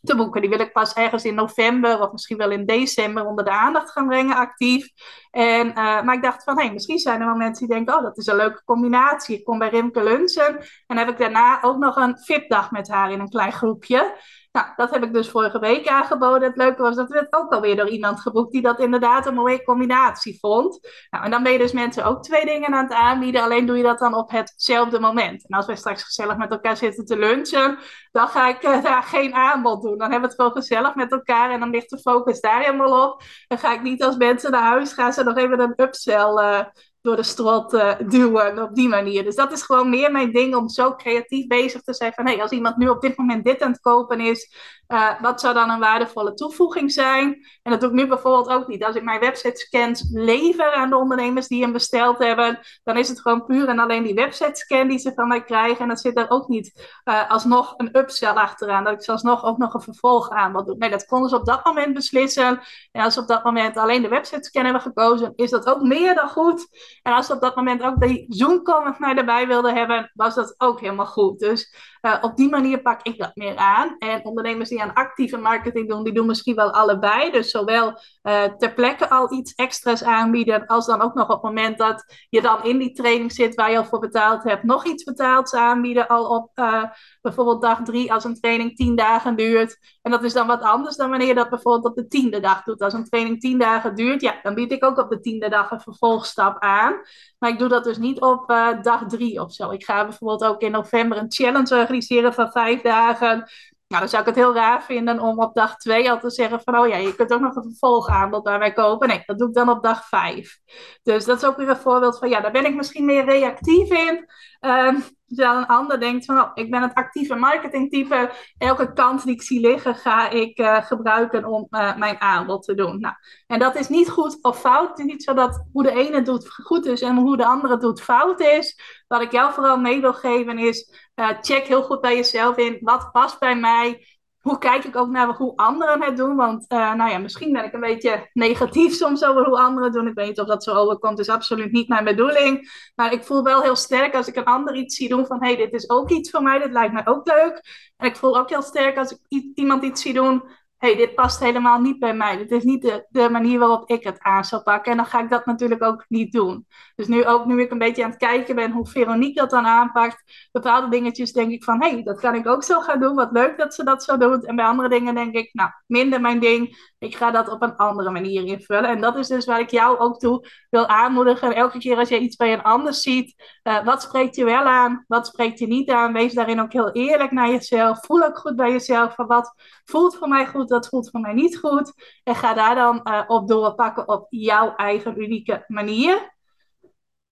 te 0.06 0.15
boeken. 0.15 0.41
Die 0.41 0.50
wil 0.50 0.60
ik 0.60 0.72
pas 0.72 0.94
ergens 0.94 1.26
in 1.26 1.36
november 1.36 2.02
of 2.02 2.12
misschien 2.12 2.38
wel 2.38 2.52
in 2.52 2.65
december 2.65 3.26
onder 3.26 3.46
de 3.46 3.52
aandacht 3.52 3.91
gaan 3.91 4.08
brengen, 4.08 4.36
actief. 4.36 4.89
En, 5.32 5.68
uh, 5.68 5.76
maar 5.76 6.13
ik 6.15 6.22
dacht 6.22 6.44
van, 6.44 6.58
hé, 6.58 6.63
hey, 6.63 6.74
misschien 6.74 7.00
zijn 7.00 7.20
er 7.20 7.26
wel 7.26 7.36
mensen 7.36 7.68
die 7.68 7.76
denken, 7.76 7.96
oh, 7.96 8.04
dat 8.04 8.18
is 8.18 8.28
een 8.28 8.36
leuke 8.36 8.63
combinatie. 8.63 9.38
Ik 9.38 9.44
kom 9.44 9.58
bij 9.58 9.70
Rimke 9.70 10.04
lunchen 10.04 10.65
en 10.88 10.98
heb 10.98 11.10
ik 11.10 11.18
daarna 11.18 11.62
ook 11.62 11.78
nog 11.78 11.96
een 11.96 12.18
VIP-dag 12.18 12.72
met 12.72 12.88
haar 12.88 13.12
in 13.12 13.20
een 13.20 13.30
klein 13.30 13.52
groepje. 13.54 14.15
Nou, 14.56 14.68
dat 14.76 14.91
heb 14.91 15.04
ik 15.04 15.13
dus 15.13 15.30
vorige 15.30 15.60
week 15.60 15.88
aangeboden. 15.88 16.48
Het 16.48 16.58
leuke 16.58 16.82
was 16.82 16.96
dat 16.96 17.10
werd 17.10 17.34
ook 17.34 17.54
alweer 17.54 17.76
door 17.76 17.89
iemand 17.89 18.20
geboekt 18.20 18.52
die 18.52 18.62
dat 18.62 18.80
inderdaad 18.80 19.26
een 19.26 19.34
mooie 19.34 19.63
combinatie 19.63 20.38
vond. 20.39 20.80
Nou, 21.10 21.24
en 21.24 21.32
dan 21.32 21.44
ben 21.44 21.52
je 21.52 21.58
dus 21.58 21.72
mensen 21.72 22.06
ook 22.06 22.24
twee 22.24 22.46
dingen 22.46 22.74
aan 22.74 22.84
het 22.84 22.94
aanbieden, 22.94 23.41
alleen 23.41 23.65
doe 23.65 23.78
je 23.78 23.84
dat 23.84 24.00
dan 24.00 24.13
op 24.13 24.32
hetzelfde 24.32 25.00
moment. 25.00 25.48
En 25.48 25.58
als 25.58 25.65
wij 25.65 25.76
straks 25.76 26.04
gezellig 26.04 26.38
met 26.38 26.52
elkaar 26.52 26.78
zitten 26.78 27.06
te 27.06 27.18
lunchen, 27.18 27.78
dan 28.12 28.28
ga 28.28 28.50
ik 28.50 28.63
uh, 28.63 28.84
daar 28.84 29.04
geen 29.04 29.34
aanbod 29.34 29.82
doen. 29.82 29.98
Dan 29.98 30.12
hebben 30.12 30.30
we 30.30 30.36
het 30.36 30.36
gewoon 30.36 30.62
gezellig 30.62 30.96
met 30.96 31.12
elkaar 31.12 31.52
en 31.52 31.60
dan 31.60 31.70
ligt 31.70 31.89
de 31.89 32.00
focus 32.00 32.41
daar 32.41 32.63
helemaal 32.63 33.08
op. 33.08 33.22
Dan 33.48 33.58
ga 33.58 33.74
ik 33.74 33.82
niet 33.82 34.04
als 34.04 34.18
mensen 34.18 34.52
naar 34.52 34.63
huis 34.63 34.94
gaan, 34.94 35.13
ze 35.13 35.24
nog 35.24 35.38
even 35.38 35.60
een 35.60 35.74
upsell 35.76 36.34
uh, 36.34 36.63
door 37.06 37.15
de 37.15 37.24
strot 37.24 37.74
uh, 37.74 37.94
duwen 38.08 38.63
op 38.63 38.76
die 38.76 38.88
manier. 38.88 39.24
Dus 39.24 39.36
dat 39.36 39.52
is 39.52 39.62
gewoon 39.62 39.89
meer 39.89 40.12
mijn 40.12 40.32
ding 40.32 40.56
om 40.56 40.70
zo 40.70 40.96
creatief 40.96 41.48
bezig 41.48 41.82
te 41.82 41.94
zijn 41.94 42.13
van 42.13 42.26
hey, 42.26 42.41
als 42.41 42.52
iemand 42.52 42.78
nu 42.78 42.89
op 42.89 43.02
dit 43.02 43.18
moment 43.18 43.46
dit 43.46 43.62
aan 43.62 43.72
het 43.72 43.82
kopen 43.82 44.20
is, 44.20 44.54
uh, 44.88 45.21
wat 45.21 45.39
zou 45.39 45.54
dan 45.54 45.69
een 45.69 45.80
waardevolle 45.80 46.34
toevoeging 46.34 46.91
zijn? 46.91 47.45
En 47.63 47.71
dat 47.71 47.80
doe 47.80 47.89
ik 47.89 47.95
nu 47.95 48.08
bijvoorbeeld 48.08 48.50
ook 48.50 48.67
niet. 48.67 48.84
Als 48.84 48.95
ik 48.95 49.04
mijn 49.04 49.19
website 49.19 49.60
scans 49.60 50.10
lever 50.12 50.74
aan 50.74 50.89
de 50.89 50.98
ondernemers 50.98 51.48
die 51.48 51.62
hem 51.62 51.71
besteld 51.71 52.17
hebben, 52.17 52.60
dan 52.84 52.98
is 52.98 53.10
het 53.10 53.21
gewoon 53.21 53.45
puur 53.45 53.67
en 53.67 53.80
alleen 53.80 54.04
die 54.04 54.13
website 54.13 54.56
scan 54.56 54.88
die 54.88 55.00
ze 55.00 55.13
van 55.13 55.28
mij 55.28 55.43
krijgen. 55.43 55.80
En 55.80 55.88
dan 55.88 55.98
zit 55.98 56.17
er 56.17 56.30
ook 56.30 56.48
niet 56.48 57.00
uh, 57.06 57.30
alsnog 57.30 57.74
een 57.78 57.98
upsell 57.98 58.30
achteraan, 58.34 58.84
dat 58.84 58.93
ik 58.93 59.04
zelfs 59.04 59.24
nog 59.24 59.43
ook 59.43 59.58
nog 59.58 59.74
een 59.74 59.82
vervolg 59.82 60.30
aan 60.30 60.52
wil 60.52 60.65
doen. 60.65 60.78
Nee, 60.78 60.89
dat 60.89 61.06
konden 61.06 61.30
ze 61.30 61.36
op 61.36 61.45
dat 61.45 61.65
moment 61.65 61.93
beslissen. 61.93 62.60
En 62.91 63.04
als 63.04 63.13
ze 63.13 63.19
op 63.19 63.28
dat 63.28 63.43
moment 63.43 63.78
alleen 63.78 64.02
de 64.02 64.08
website 64.08 64.43
scan 64.43 64.63
hebben 64.63 64.82
gekozen, 64.82 65.34
is 65.36 65.50
dat 65.50 65.65
ook 65.67 65.82
meer 65.82 66.15
dan 66.15 66.30
goed. 66.30 66.67
En 67.02 67.13
als 67.13 67.26
ze 67.26 67.34
op 67.34 67.41
dat 67.41 67.56
moment 67.56 67.82
ook 67.82 68.00
de 68.00 68.26
Zoom-call 68.28 68.84
met 68.84 69.00
mij 69.00 69.15
erbij 69.15 69.48
wilden 69.48 69.76
hebben, 69.76 70.12
was 70.13 70.36
dat 70.36 70.56
ook 70.58 70.80
helemaal 70.80 71.06
goed. 71.06 71.39
Dus 71.39 71.74
uh, 72.06 72.18
op 72.22 72.38
die 72.38 72.50
manier 72.50 72.82
pak 72.82 73.00
ik 73.04 73.18
dat 73.18 73.36
meer 73.36 73.56
aan. 73.56 73.96
En 74.00 74.26
ondernemers 74.26 74.70
die 74.70 74.82
aan 74.82 74.94
actieve 74.94 75.38
marketing 75.38 75.89
doen, 75.89 76.04
die 76.04 76.13
doen 76.13 76.26
misschien 76.26 76.56
wel 76.56 76.72
allebei. 76.72 77.32
Dus 77.32 77.52
zowel 77.52 78.00
uh, 78.25 78.43
ter 78.43 78.73
plekke 78.73 79.09
al 79.09 79.33
iets 79.33 79.53
extra's 79.53 80.03
aanbieden, 80.03 80.65
als 80.65 80.85
dan 80.85 81.01
ook 81.01 81.13
nog 81.13 81.29
op 81.29 81.33
het 81.33 81.41
moment 81.41 81.77
dat 81.77 82.25
je 82.29 82.41
dan 82.41 82.63
in 82.63 82.77
die 82.77 82.91
training 82.91 83.31
zit 83.31 83.55
waar 83.55 83.71
je 83.71 83.77
al 83.77 83.85
voor 83.85 83.99
betaald 83.99 84.43
hebt, 84.43 84.63
nog 84.63 84.85
iets 84.85 85.03
betaalds 85.03 85.53
aanbieden. 85.53 86.07
Al 86.07 86.35
op 86.35 86.51
uh, 86.55 86.83
bijvoorbeeld 87.21 87.61
dag 87.61 87.81
drie, 87.83 88.13
als 88.13 88.23
een 88.23 88.39
training 88.39 88.75
tien 88.75 88.95
dagen 88.95 89.35
duurt. 89.35 89.77
En 90.01 90.11
dat 90.11 90.23
is 90.23 90.33
dan 90.33 90.47
wat 90.47 90.61
anders 90.61 90.95
dan 90.95 91.09
wanneer 91.09 91.27
je 91.27 91.33
dat 91.33 91.49
bijvoorbeeld 91.49 91.85
op 91.85 91.95
de 91.95 92.07
tiende 92.07 92.39
dag 92.39 92.63
doet. 92.63 92.81
Als 92.81 92.93
een 92.93 93.09
training 93.09 93.39
tien 93.39 93.59
dagen 93.59 93.95
duurt, 93.95 94.21
ja, 94.21 94.39
dan 94.41 94.53
bied 94.53 94.71
ik 94.71 94.83
ook 94.83 94.97
op 94.97 95.09
de 95.09 95.19
tiende 95.19 95.49
dag 95.49 95.71
een 95.71 95.81
vervolgstap 95.81 96.59
aan. 96.59 96.93
Maar 97.39 97.49
ik 97.49 97.59
doe 97.59 97.67
dat 97.67 97.83
dus 97.83 97.97
niet 97.97 98.21
op 98.21 98.51
uh, 98.51 98.81
dag 98.81 99.03
drie 99.07 99.41
of 99.41 99.53
zo. 99.53 99.71
Ik 99.71 99.85
ga 99.85 100.03
bijvoorbeeld 100.03 100.43
ook 100.43 100.61
in 100.61 100.71
november 100.71 101.17
een 101.17 101.31
challenge 101.31 101.75
organiseren 101.75 102.33
van 102.33 102.51
vijf 102.51 102.81
dagen. 102.81 103.49
Nou, 103.88 104.02
dan 104.02 104.10
zou 104.10 104.21
ik 104.21 104.28
het 104.28 104.38
heel 104.38 104.54
raar 104.54 104.84
vinden 104.84 105.19
om 105.19 105.39
op 105.39 105.54
dag 105.54 105.78
2 105.78 106.12
al 106.12 106.19
te 106.19 106.30
zeggen 106.30 106.62
van, 106.62 106.78
oh 106.78 106.88
ja, 106.88 106.95
je 106.95 107.15
kunt 107.15 107.34
ook 107.34 107.41
nog 107.41 107.56
een 107.56 107.63
vervolgaanbod 107.63 108.43
bij 108.43 108.58
mij 108.58 108.74
kopen. 108.74 109.08
Nee, 109.08 109.24
dat 109.26 109.38
doe 109.38 109.48
ik 109.48 109.54
dan 109.54 109.69
op 109.69 109.84
dag 109.84 110.08
5. 110.08 110.60
Dus 111.04 111.26
dat 111.26 111.38
is 111.38 111.45
ook 111.45 111.58
weer 111.58 111.69
een 111.69 111.78
voorbeeld 111.78 112.17
van, 112.17 112.30
ja, 112.30 112.41
daar 112.41 112.52
ben 112.52 112.65
ik 112.65 112.76
misschien 112.76 113.06
meer 113.06 113.26
reactief 113.26 113.89
in. 113.89 114.26
Um, 114.62 115.04
terwijl 115.27 115.57
een 115.57 115.67
ander 115.67 115.99
denkt 115.99 116.25
van, 116.25 116.39
oh, 116.39 116.51
ik 116.53 116.71
ben 116.71 116.81
het 116.81 116.93
actieve 116.93 117.35
marketingtype. 117.35 118.31
Elke 118.57 118.93
kans 118.93 119.23
die 119.23 119.33
ik 119.33 119.41
zie 119.41 119.59
liggen, 119.59 119.95
ga 119.95 120.29
ik 120.29 120.59
uh, 120.59 120.85
gebruiken 120.85 121.45
om 121.45 121.67
uh, 121.69 121.97
mijn 121.97 122.21
aanbod 122.21 122.63
te 122.63 122.75
doen. 122.75 122.99
Nou, 122.99 123.15
en 123.47 123.59
dat 123.59 123.75
is 123.75 123.88
niet 123.88 124.09
goed 124.09 124.38
of 124.41 124.59
fout. 124.59 124.89
Het 124.89 124.99
is 124.99 125.05
niet 125.05 125.23
zo 125.23 125.33
dat 125.33 125.65
hoe 125.71 125.83
de 125.83 125.91
ene 125.91 126.21
doet 126.21 126.53
goed 126.53 126.85
is 126.85 127.01
en 127.01 127.15
hoe 127.15 127.38
de 127.38 127.45
andere 127.45 127.77
doet 127.77 128.01
fout 128.01 128.39
is. 128.39 128.79
Wat 129.07 129.21
ik 129.21 129.31
jou 129.31 129.53
vooral 129.53 129.77
mee 129.77 130.01
wil 130.01 130.13
geven 130.13 130.57
is, 130.57 131.09
uh, 131.15 131.29
check 131.41 131.67
heel 131.67 131.83
goed 131.83 132.01
bij 132.01 132.15
jezelf 132.15 132.57
in. 132.57 132.77
Wat 132.81 133.11
past 133.11 133.39
bij 133.39 133.55
mij? 133.55 134.14
Hoe 134.45 134.58
kijk 134.58 134.84
ik 134.84 134.95
ook 134.95 135.10
naar 135.10 135.36
hoe 135.36 135.55
anderen 135.55 136.03
het 136.03 136.17
doen? 136.17 136.36
Want 136.36 136.65
uh, 136.71 136.93
nou 136.93 137.12
ja, 137.12 137.17
misschien 137.17 137.51
ben 137.51 137.63
ik 137.63 137.73
een 137.73 137.79
beetje 137.79 138.29
negatief 138.34 138.93
soms 139.03 139.23
over 139.23 139.45
hoe 139.45 139.60
anderen 139.60 139.84
het 139.84 139.93
doen. 139.93 140.08
Ik 140.08 140.13
weet 140.13 140.27
niet 140.27 140.39
of 140.39 140.47
dat 140.47 140.63
zo 140.63 140.73
overkomt. 140.73 141.19
Is 141.19 141.29
absoluut 141.29 141.71
niet 141.71 141.88
mijn 141.88 142.03
bedoeling. 142.03 142.69
Maar 142.95 143.13
ik 143.13 143.23
voel 143.23 143.43
wel 143.43 143.62
heel 143.62 143.75
sterk 143.75 144.15
als 144.15 144.27
ik 144.27 144.36
een 144.36 144.43
ander 144.43 144.75
iets 144.75 144.95
zie 144.95 145.10
doen 145.10 145.25
van... 145.25 145.43
hé, 145.43 145.47
hey, 145.47 145.55
dit 145.55 145.73
is 145.73 145.89
ook 145.89 146.10
iets 146.10 146.29
voor 146.29 146.41
mij. 146.41 146.60
Dit 146.60 146.71
lijkt 146.71 146.93
mij 146.93 147.08
ook 147.08 147.27
leuk. 147.27 147.62
En 147.97 148.08
ik 148.08 148.15
voel 148.15 148.38
ook 148.38 148.49
heel 148.49 148.62
sterk 148.62 148.97
als 148.97 149.12
ik 149.12 149.43
iemand 149.55 149.84
iets 149.84 150.01
zie 150.01 150.13
doen 150.13 150.43
hey, 150.86 150.95
dit 150.95 151.15
past 151.15 151.39
helemaal 151.39 151.80
niet 151.80 152.00
bij 152.00 152.13
mij. 152.13 152.38
Dit 152.38 152.52
is 152.52 152.63
niet 152.63 153.04
de, 153.10 153.30
manier 153.30 153.60
waarop 153.60 153.89
ik 153.89 154.04
het 154.04 154.19
aan 154.19 154.45
zou 154.45 154.62
pakken. 154.62 154.91
En 154.91 154.98
dan 154.98 155.06
ga 155.06 155.21
ik 155.21 155.30
dat 155.30 155.45
natuurlijk 155.45 155.84
ook 155.84 156.06
niet 156.08 156.32
doen. 156.32 156.67
Dus 156.95 157.08
nu 157.08 157.26
ook, 157.26 157.45
nu 157.45 157.62
ik 157.62 157.71
een 157.71 157.78
beetje 157.78 158.04
aan 158.04 158.10
het 158.10 158.19
kijken 158.19 158.56
ben 158.56 158.71
hoe 158.71 158.88
Veronique 158.88 159.41
dat 159.41 159.50
dan 159.50 159.65
aanpakt, 159.65 160.50
bepaalde 160.52 160.89
dingetjes 160.89 161.32
denk 161.32 161.52
ik 161.52 161.63
van, 161.63 161.82
hé, 161.82 161.89
hey, 161.89 162.04
dat 162.04 162.19
kan 162.19 162.36
ik 162.36 162.48
ook 162.48 162.63
zo 162.63 162.80
gaan 162.80 163.00
doen. 163.00 163.15
Wat 163.15 163.32
leuk 163.32 163.58
dat 163.58 163.74
ze 163.74 163.84
dat 163.84 164.04
zo 164.04 164.17
doet. 164.17 164.45
En 164.45 164.56
bij 164.56 164.65
andere 164.65 164.89
dingen 164.89 165.15
denk 165.15 165.36
ik, 165.36 165.50
nou, 165.54 165.69
minder 165.88 166.21
mijn 166.21 166.39
ding. 166.39 166.93
Ik 167.00 167.15
ga 167.15 167.32
dat 167.32 167.50
op 167.50 167.62
een 167.62 167.76
andere 167.76 168.12
manier 168.12 168.45
invullen. 168.45 168.89
En 168.89 169.02
dat 169.02 169.15
is 169.17 169.28
dus 169.28 169.45
waar 169.45 169.60
ik 169.60 169.69
jou 169.69 169.98
ook 169.98 170.19
toe 170.19 170.48
wil 170.69 170.88
aanmoedigen. 170.88 171.56
Elke 171.56 171.78
keer 171.78 171.98
als 171.98 172.10
je 172.10 172.19
iets 172.19 172.36
bij 172.36 172.54
een 172.54 172.63
ander 172.63 172.93
ziet, 172.93 173.60
uh, 173.63 173.86
wat 173.86 174.02
spreekt 174.02 174.36
je 174.36 174.45
wel 174.45 174.63
aan? 174.63 175.04
Wat 175.08 175.28
spreekt 175.28 175.60
je 175.60 175.67
niet 175.67 175.89
aan? 175.89 176.13
Wees 176.13 176.34
daarin 176.34 176.62
ook 176.62 176.74
heel 176.74 176.91
eerlijk 176.91 177.32
naar 177.32 177.50
jezelf. 177.50 178.06
Voel 178.06 178.24
ook 178.24 178.38
goed 178.38 178.56
bij 178.56 178.71
jezelf 178.71 179.15
van 179.15 179.28
wat 179.28 179.54
voelt 179.86 180.17
voor 180.17 180.28
mij 180.28 180.48
goed, 180.48 180.69
dat 180.75 180.88
voelt 180.88 181.09
voor 181.09 181.19
mij 181.19 181.33
niet 181.33 181.57
goed. 181.57 181.93
En 182.23 182.35
ga 182.35 182.53
daar 182.53 182.75
dan 182.75 183.01
uh, 183.03 183.21
op 183.27 183.47
doorpakken 183.47 184.07
op 184.07 184.27
jouw 184.29 184.75
eigen 184.75 185.21
unieke 185.21 185.63
manier. 185.67 186.33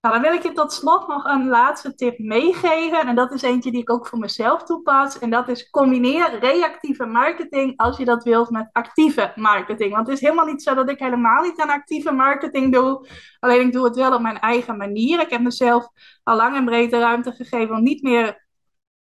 Nou, 0.04 0.16
dan 0.16 0.24
wil 0.24 0.34
ik 0.34 0.42
je 0.42 0.52
tot 0.52 0.72
slot 0.72 1.08
nog 1.08 1.24
een 1.24 1.48
laatste 1.48 1.94
tip 1.94 2.18
meegeven. 2.18 3.00
En 3.00 3.14
dat 3.14 3.32
is 3.32 3.42
eentje 3.42 3.70
die 3.70 3.80
ik 3.80 3.90
ook 3.90 4.06
voor 4.06 4.18
mezelf 4.18 4.62
toepas. 4.62 5.18
En 5.18 5.30
dat 5.30 5.48
is 5.48 5.70
combineer 5.70 6.38
reactieve 6.38 7.06
marketing 7.06 7.76
als 7.76 7.96
je 7.96 8.04
dat 8.04 8.24
wilt 8.24 8.50
met 8.50 8.68
actieve 8.72 9.32
marketing. 9.34 9.94
Want 9.94 10.06
het 10.06 10.16
is 10.16 10.22
helemaal 10.22 10.46
niet 10.46 10.62
zo 10.62 10.74
dat 10.74 10.90
ik 10.90 10.98
helemaal 10.98 11.42
niet 11.42 11.60
aan 11.60 11.70
actieve 11.70 12.12
marketing 12.12 12.72
doe. 12.72 13.08
Alleen 13.40 13.66
ik 13.66 13.72
doe 13.72 13.84
het 13.84 13.96
wel 13.96 14.14
op 14.14 14.20
mijn 14.20 14.38
eigen 14.38 14.76
manier. 14.76 15.20
Ik 15.20 15.30
heb 15.30 15.40
mezelf 15.40 15.88
al 16.22 16.36
lang 16.36 16.56
en 16.56 16.64
breed 16.64 16.90
de 16.90 16.98
ruimte 16.98 17.32
gegeven 17.32 17.76
om 17.76 17.82
niet 17.82 18.02
meer 18.02 18.43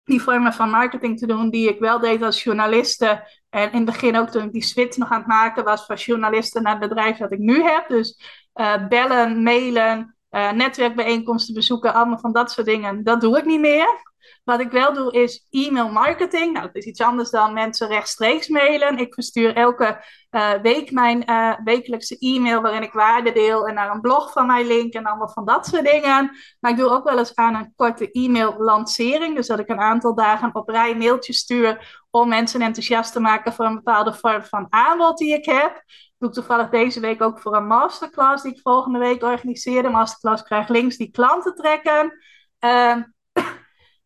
die 0.04 0.22
vormen 0.22 0.54
van 0.54 0.70
marketing 0.70 1.20
te 1.20 1.28
doen 1.28 1.50
die 1.50 1.70
ik 1.70 1.80
wel 1.80 2.00
deed 2.00 2.22
als 2.22 2.44
journaliste. 2.44 3.28
En 3.50 3.72
in 3.72 3.76
het 3.76 3.86
begin 3.86 4.18
ook 4.18 4.30
toen 4.30 4.44
ik 4.44 4.52
die 4.52 4.64
switch 4.64 4.98
nog 4.98 5.10
aan 5.10 5.18
het 5.18 5.28
maken 5.28 5.64
was 5.64 5.86
van 5.86 5.96
journalisten 5.96 6.64
naar 6.64 6.80
het 6.80 6.90
bedrijf 6.90 7.18
dat 7.18 7.32
ik 7.32 7.40
nu 7.40 7.64
heb. 7.64 7.88
Dus 7.88 8.20
uh, 8.56 8.88
bellen, 8.88 9.44
mailen, 9.44 10.16
uh, 10.32 10.52
netwerkbijeenkomsten 10.52 11.54
bezoeken, 11.54 11.94
allemaal 11.94 12.20
van 12.20 12.34
dat 12.34 12.52
soort 12.52 12.68
dingen. 12.68 13.04
Dat 13.04 13.22
doe 13.22 13.38
ik 13.38 13.46
niet 13.46 13.60
meer. 13.60 14.11
Wat 14.44 14.60
ik 14.60 14.72
wel 14.72 14.94
doe 14.94 15.12
is 15.12 15.48
e-mail 15.50 15.90
marketing. 15.90 16.54
Nou, 16.54 16.66
dat 16.66 16.76
is 16.76 16.86
iets 16.86 17.02
anders 17.02 17.30
dan 17.30 17.54
mensen 17.54 17.88
rechtstreeks 17.88 18.48
mailen. 18.48 18.98
Ik 18.98 19.14
verstuur 19.14 19.56
elke 19.56 20.06
uh, 20.32 20.52
week 20.54 20.92
mijn 20.92 21.24
uh, 21.30 21.54
wekelijkse 21.64 22.18
e-mail 22.18 22.62
waarin 22.62 22.84
ik 22.84 22.92
waarde 22.92 23.32
deel 23.32 23.68
en 23.68 23.74
naar 23.74 23.92
een 23.92 24.02
blog 24.02 24.32
van 24.32 24.48
mij 24.48 24.66
link 24.66 24.94
en 24.94 25.06
allemaal 25.06 25.30
van 25.30 25.46
dat 25.46 25.66
soort 25.68 25.86
dingen. 25.86 26.38
Maar 26.60 26.72
ik 26.72 26.78
doe 26.78 26.90
ook 26.90 27.04
wel 27.04 27.18
eens 27.18 27.36
aan 27.36 27.56
een 27.56 27.74
korte 27.76 28.12
e-mail 28.12 28.56
lancering. 28.58 29.36
Dus 29.36 29.48
dat 29.48 29.60
ik 29.60 29.70
een 29.70 29.80
aantal 29.80 30.16
dagen 30.16 30.56
op 30.56 30.70
rij 30.70 30.96
mailtjes 30.96 31.38
stuur 31.38 32.00
om 32.10 32.28
mensen 32.28 32.62
enthousiast 32.62 33.14
te 33.14 33.20
maken 33.20 33.54
voor 33.54 33.66
een 33.66 33.76
bepaalde 33.76 34.14
vorm 34.14 34.44
van 34.44 34.68
aanbod 34.70 35.18
die 35.18 35.34
ik 35.34 35.46
heb 35.46 35.84
doe 36.22 36.30
ik 36.30 36.36
toevallig 36.36 36.70
deze 36.70 37.00
week 37.00 37.22
ook 37.22 37.40
voor 37.40 37.56
een 37.56 37.68
masterclass 37.68 38.44
die 38.44 38.54
ik 38.54 38.62
volgende 38.62 39.00
week 39.00 39.24
organiseer. 39.24 39.82
De 39.82 39.90
masterclass 39.90 40.44
krijgt 40.44 40.70
links 40.70 40.98
die 40.98 41.12
klanten 41.12 41.56
trekken. 41.56 42.18
Uh, 42.60 42.96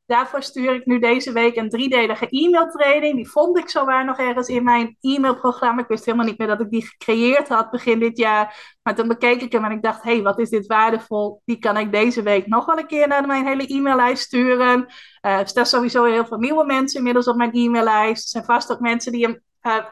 daarvoor 0.05 0.43
stuur 0.43 0.73
ik 0.73 0.85
nu 0.85 0.99
deze 0.99 1.31
week 1.31 1.55
een 1.55 1.69
driedelige 1.69 2.27
e-mailtraining. 2.29 3.15
Die 3.15 3.29
vond 3.29 3.57
ik 3.57 3.69
zowaar 3.69 4.05
nog 4.05 4.17
ergens 4.17 4.47
in 4.47 4.63
mijn 4.63 4.97
e-mailprogramma. 5.01 5.81
Ik 5.81 5.87
wist 5.87 6.05
helemaal 6.05 6.25
niet 6.25 6.37
meer 6.37 6.47
dat 6.47 6.59
ik 6.59 6.69
die 6.69 6.87
gecreëerd 6.87 7.47
had 7.47 7.71
begin 7.71 7.99
dit 7.99 8.17
jaar. 8.17 8.75
Maar 8.83 8.95
toen 8.95 9.07
bekeek 9.07 9.41
ik 9.41 9.51
hem 9.51 9.65
en 9.65 9.71
ik 9.71 9.81
dacht, 9.81 10.03
hé, 10.03 10.13
hey, 10.13 10.21
wat 10.21 10.39
is 10.39 10.49
dit 10.49 10.67
waardevol? 10.67 11.41
Die 11.45 11.59
kan 11.59 11.77
ik 11.77 11.91
deze 11.91 12.21
week 12.21 12.47
nog 12.47 12.65
wel 12.65 12.77
een 12.77 12.87
keer 12.87 13.07
naar 13.07 13.27
mijn 13.27 13.47
hele 13.47 13.67
e-maillijst 13.67 14.23
sturen. 14.23 14.79
Uh, 14.79 15.39
er 15.39 15.47
staan 15.47 15.65
sowieso 15.65 16.03
heel 16.03 16.25
veel 16.25 16.37
nieuwe 16.37 16.65
mensen 16.65 16.97
inmiddels 16.97 17.27
op 17.27 17.35
mijn 17.35 17.53
e-maillijst. 17.53 18.23
Er 18.23 18.29
zijn 18.29 18.43
vast 18.43 18.71
ook 18.71 18.79
mensen 18.79 19.11
die 19.11 19.23
hem... 19.23 19.41
Uh, 19.61 19.85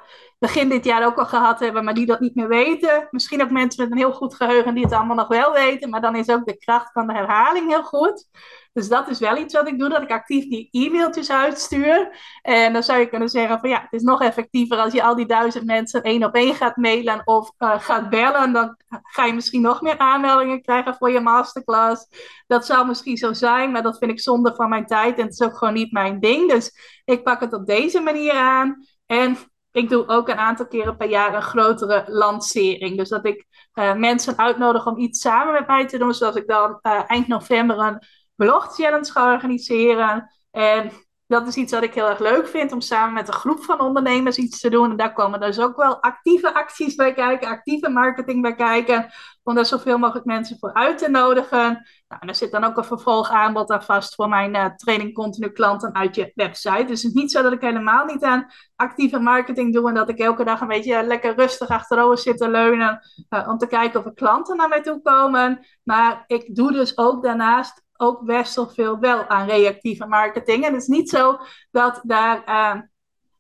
begin 0.43 0.69
dit 0.69 0.85
jaar 0.85 1.05
ook 1.05 1.17
al 1.17 1.25
gehad 1.25 1.59
hebben, 1.59 1.83
maar 1.83 1.93
die 1.93 2.05
dat 2.05 2.19
niet 2.19 2.35
meer 2.35 2.47
weten. 2.47 3.07
Misschien 3.11 3.41
ook 3.41 3.49
mensen 3.49 3.83
met 3.83 3.91
een 3.91 3.97
heel 3.97 4.13
goed 4.13 4.35
geheugen 4.35 4.73
die 4.73 4.83
het 4.83 4.93
allemaal 4.93 5.15
nog 5.15 5.27
wel 5.27 5.53
weten, 5.53 5.89
maar 5.89 6.01
dan 6.01 6.15
is 6.15 6.29
ook 6.29 6.45
de 6.45 6.57
kracht 6.57 6.91
van 6.91 7.07
de 7.07 7.13
herhaling 7.13 7.69
heel 7.69 7.83
goed. 7.83 8.27
Dus 8.73 8.87
dat 8.87 9.09
is 9.09 9.19
wel 9.19 9.37
iets 9.37 9.53
wat 9.53 9.67
ik 9.67 9.79
doe, 9.79 9.89
dat 9.89 10.01
ik 10.01 10.11
actief 10.11 10.49
die 10.49 10.67
e-mailtjes 10.71 11.31
uitstuur. 11.31 12.17
En 12.41 12.73
dan 12.73 12.83
zou 12.83 12.99
je 12.99 13.09
kunnen 13.09 13.29
zeggen 13.29 13.59
van 13.59 13.69
ja, 13.69 13.81
het 13.81 13.93
is 13.93 14.01
nog 14.01 14.21
effectiever 14.21 14.77
als 14.77 14.93
je 14.93 15.03
al 15.03 15.15
die 15.15 15.25
duizend 15.25 15.65
mensen 15.65 16.01
één 16.01 16.23
op 16.23 16.33
één 16.33 16.55
gaat 16.55 16.75
mailen 16.75 17.21
of 17.25 17.51
uh, 17.59 17.79
gaat 17.79 18.09
bellen. 18.09 18.53
Dan 18.53 18.77
ga 19.03 19.25
je 19.25 19.33
misschien 19.33 19.61
nog 19.61 19.81
meer 19.81 19.97
aanmeldingen 19.97 20.61
krijgen 20.61 20.95
voor 20.95 21.11
je 21.11 21.19
masterclass. 21.19 22.07
Dat 22.47 22.65
zou 22.65 22.87
misschien 22.87 23.17
zo 23.17 23.33
zijn, 23.33 23.71
maar 23.71 23.83
dat 23.83 23.97
vind 23.97 24.11
ik 24.11 24.19
zonde 24.19 24.55
van 24.55 24.69
mijn 24.69 24.85
tijd 24.85 25.17
en 25.17 25.23
het 25.23 25.33
is 25.33 25.47
ook 25.47 25.57
gewoon 25.57 25.73
niet 25.73 25.91
mijn 25.91 26.19
ding. 26.19 26.49
Dus 26.51 26.71
ik 27.05 27.23
pak 27.23 27.39
het 27.39 27.53
op 27.53 27.65
deze 27.65 27.99
manier 27.99 28.33
aan. 28.33 28.85
En 29.05 29.37
ik 29.73 29.89
doe 29.89 30.07
ook 30.07 30.27
een 30.27 30.37
aantal 30.37 30.67
keren 30.67 30.97
per 30.97 31.09
jaar 31.09 31.33
een 31.33 31.41
grotere 31.41 32.03
lancering. 32.07 32.97
Dus 32.97 33.09
dat 33.09 33.25
ik 33.25 33.45
uh, 33.73 33.93
mensen 33.93 34.37
uitnodig 34.37 34.85
om 34.85 34.97
iets 34.97 35.19
samen 35.19 35.53
met 35.53 35.67
mij 35.67 35.87
te 35.87 35.97
doen. 35.97 36.13
Zoals 36.13 36.35
ik 36.35 36.47
dan 36.47 36.79
uh, 36.81 37.01
eind 37.07 37.27
november 37.27 37.77
een 37.77 38.01
blog 38.35 38.75
challenge 38.75 39.11
ga 39.11 39.33
organiseren. 39.33 40.31
En 40.51 40.91
dat 41.27 41.47
is 41.47 41.55
iets 41.55 41.71
wat 41.71 41.83
ik 41.83 41.93
heel 41.93 42.09
erg 42.09 42.19
leuk 42.19 42.47
vind, 42.47 42.71
om 42.71 42.81
samen 42.81 43.13
met 43.13 43.27
een 43.27 43.33
groep 43.33 43.63
van 43.63 43.79
ondernemers 43.79 44.37
iets 44.37 44.59
te 44.59 44.69
doen. 44.69 44.91
En 44.91 44.97
daar 44.97 45.13
komen 45.13 45.39
dus 45.39 45.59
ook 45.59 45.75
wel 45.75 46.01
actieve 46.01 46.53
acties 46.53 46.95
bij 46.95 47.13
kijken, 47.13 47.47
actieve 47.47 47.89
marketing 47.89 48.41
bij 48.41 48.55
kijken, 48.55 49.11
om 49.43 49.55
daar 49.55 49.65
zoveel 49.65 49.97
mogelijk 49.97 50.25
mensen 50.25 50.57
voor 50.59 50.73
uit 50.73 50.97
te 50.97 51.09
nodigen. 51.09 51.71
Nou, 52.07 52.21
en 52.21 52.27
er 52.27 52.35
zit 52.35 52.51
dan 52.51 52.63
ook 52.63 52.77
een 52.77 52.83
vervolgaanbod 52.83 53.71
aan 53.71 53.83
vast 53.83 54.15
voor 54.15 54.29
mijn 54.29 54.55
uh, 54.55 54.65
training 54.65 55.13
continu 55.13 55.49
klanten 55.49 55.95
uit 55.95 56.15
je 56.15 56.31
website. 56.35 56.85
Dus 56.85 57.03
het 57.03 57.13
is 57.13 57.21
niet 57.21 57.31
zo 57.31 57.41
dat 57.41 57.51
ik 57.51 57.61
helemaal 57.61 58.05
niet 58.05 58.23
aan 58.23 58.47
actieve 58.75 59.19
marketing 59.19 59.73
doe 59.73 59.89
en 59.89 59.95
dat 59.95 60.09
ik 60.09 60.19
elke 60.19 60.43
dag 60.43 60.61
een 60.61 60.67
beetje 60.67 61.03
lekker 61.03 61.35
rustig 61.35 61.67
achterover 61.67 62.17
zit 62.17 62.37
te 62.37 62.49
leunen 62.49 62.99
uh, 63.29 63.47
om 63.47 63.57
te 63.57 63.67
kijken 63.67 63.99
of 63.99 64.05
er 64.05 64.13
klanten 64.13 64.57
naar 64.57 64.69
mij 64.69 64.81
toe 64.81 65.01
komen. 65.01 65.65
Maar 65.83 66.23
ik 66.27 66.55
doe 66.55 66.71
dus 66.71 66.97
ook 66.97 67.23
daarnaast 67.23 67.81
ook 67.97 68.25
best 68.25 68.55
wel 68.55 68.69
veel 68.69 68.99
wel 68.99 69.27
aan 69.27 69.47
reactieve 69.47 70.05
marketing. 70.05 70.65
En 70.65 70.73
het 70.73 70.81
is 70.81 70.87
niet 70.87 71.09
zo 71.09 71.39
dat, 71.71 71.99
daar, 72.03 72.43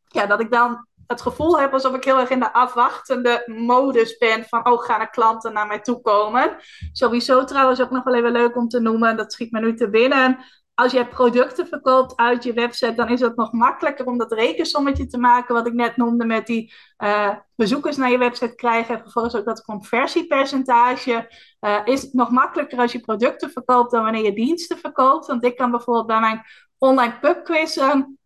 ja, 0.07 0.25
dat 0.25 0.39
ik 0.39 0.51
dan 0.51 0.87
het 1.07 1.21
gevoel 1.21 1.59
heb 1.59 1.73
alsof 1.73 1.95
ik 1.95 2.03
heel 2.03 2.19
erg 2.19 2.29
in 2.29 2.39
de 2.39 2.53
afwachtende 2.53 3.43
modus 3.45 4.17
ben 4.17 4.45
van, 4.45 4.67
oh, 4.67 4.83
gaan 4.83 5.01
er 5.01 5.09
klanten 5.09 5.53
naar 5.53 5.67
mij 5.67 5.79
toe 5.79 6.01
komen? 6.01 6.55
Sowieso 6.91 7.43
trouwens 7.43 7.81
ook 7.81 7.91
nog 7.91 8.03
wel 8.03 8.15
even 8.15 8.31
leuk 8.31 8.55
om 8.55 8.67
te 8.67 8.79
noemen, 8.79 9.17
dat 9.17 9.33
schiet 9.33 9.51
me 9.51 9.59
nu 9.59 9.75
te 9.75 9.89
binnen 9.89 10.37
als 10.75 10.91
je 10.91 11.07
producten 11.07 11.67
verkoopt 11.67 12.15
uit 12.15 12.43
je 12.43 12.53
website, 12.53 12.93
dan 12.93 13.09
is 13.09 13.19
het 13.19 13.35
nog 13.35 13.51
makkelijker 13.51 14.05
om 14.05 14.17
dat 14.17 14.31
rekensommetje 14.31 15.05
te 15.05 15.17
maken, 15.17 15.55
wat 15.55 15.67
ik 15.67 15.73
net 15.73 15.97
noemde, 15.97 16.25
met 16.25 16.45
die 16.45 16.73
uh, 16.97 17.29
bezoekers 17.55 17.97
naar 17.97 18.11
je 18.11 18.17
website 18.17 18.55
krijgen 18.55 18.95
en 18.95 19.01
vervolgens 19.01 19.35
ook 19.35 19.45
dat 19.45 19.63
conversiepercentage. 19.63 21.27
Uh, 21.61 21.79
is 21.85 22.11
nog 22.11 22.29
makkelijker 22.29 22.77
als 22.77 22.91
je 22.91 22.99
producten 22.99 23.51
verkoopt 23.51 23.91
dan 23.91 24.03
wanneer 24.03 24.23
je 24.23 24.33
diensten 24.33 24.77
verkoopt. 24.77 25.27
Want 25.27 25.43
ik 25.43 25.55
kan 25.55 25.71
bijvoorbeeld 25.71 26.07
bij 26.07 26.19
mijn 26.19 26.41
online 26.77 27.19
pubquizzen 27.19 28.17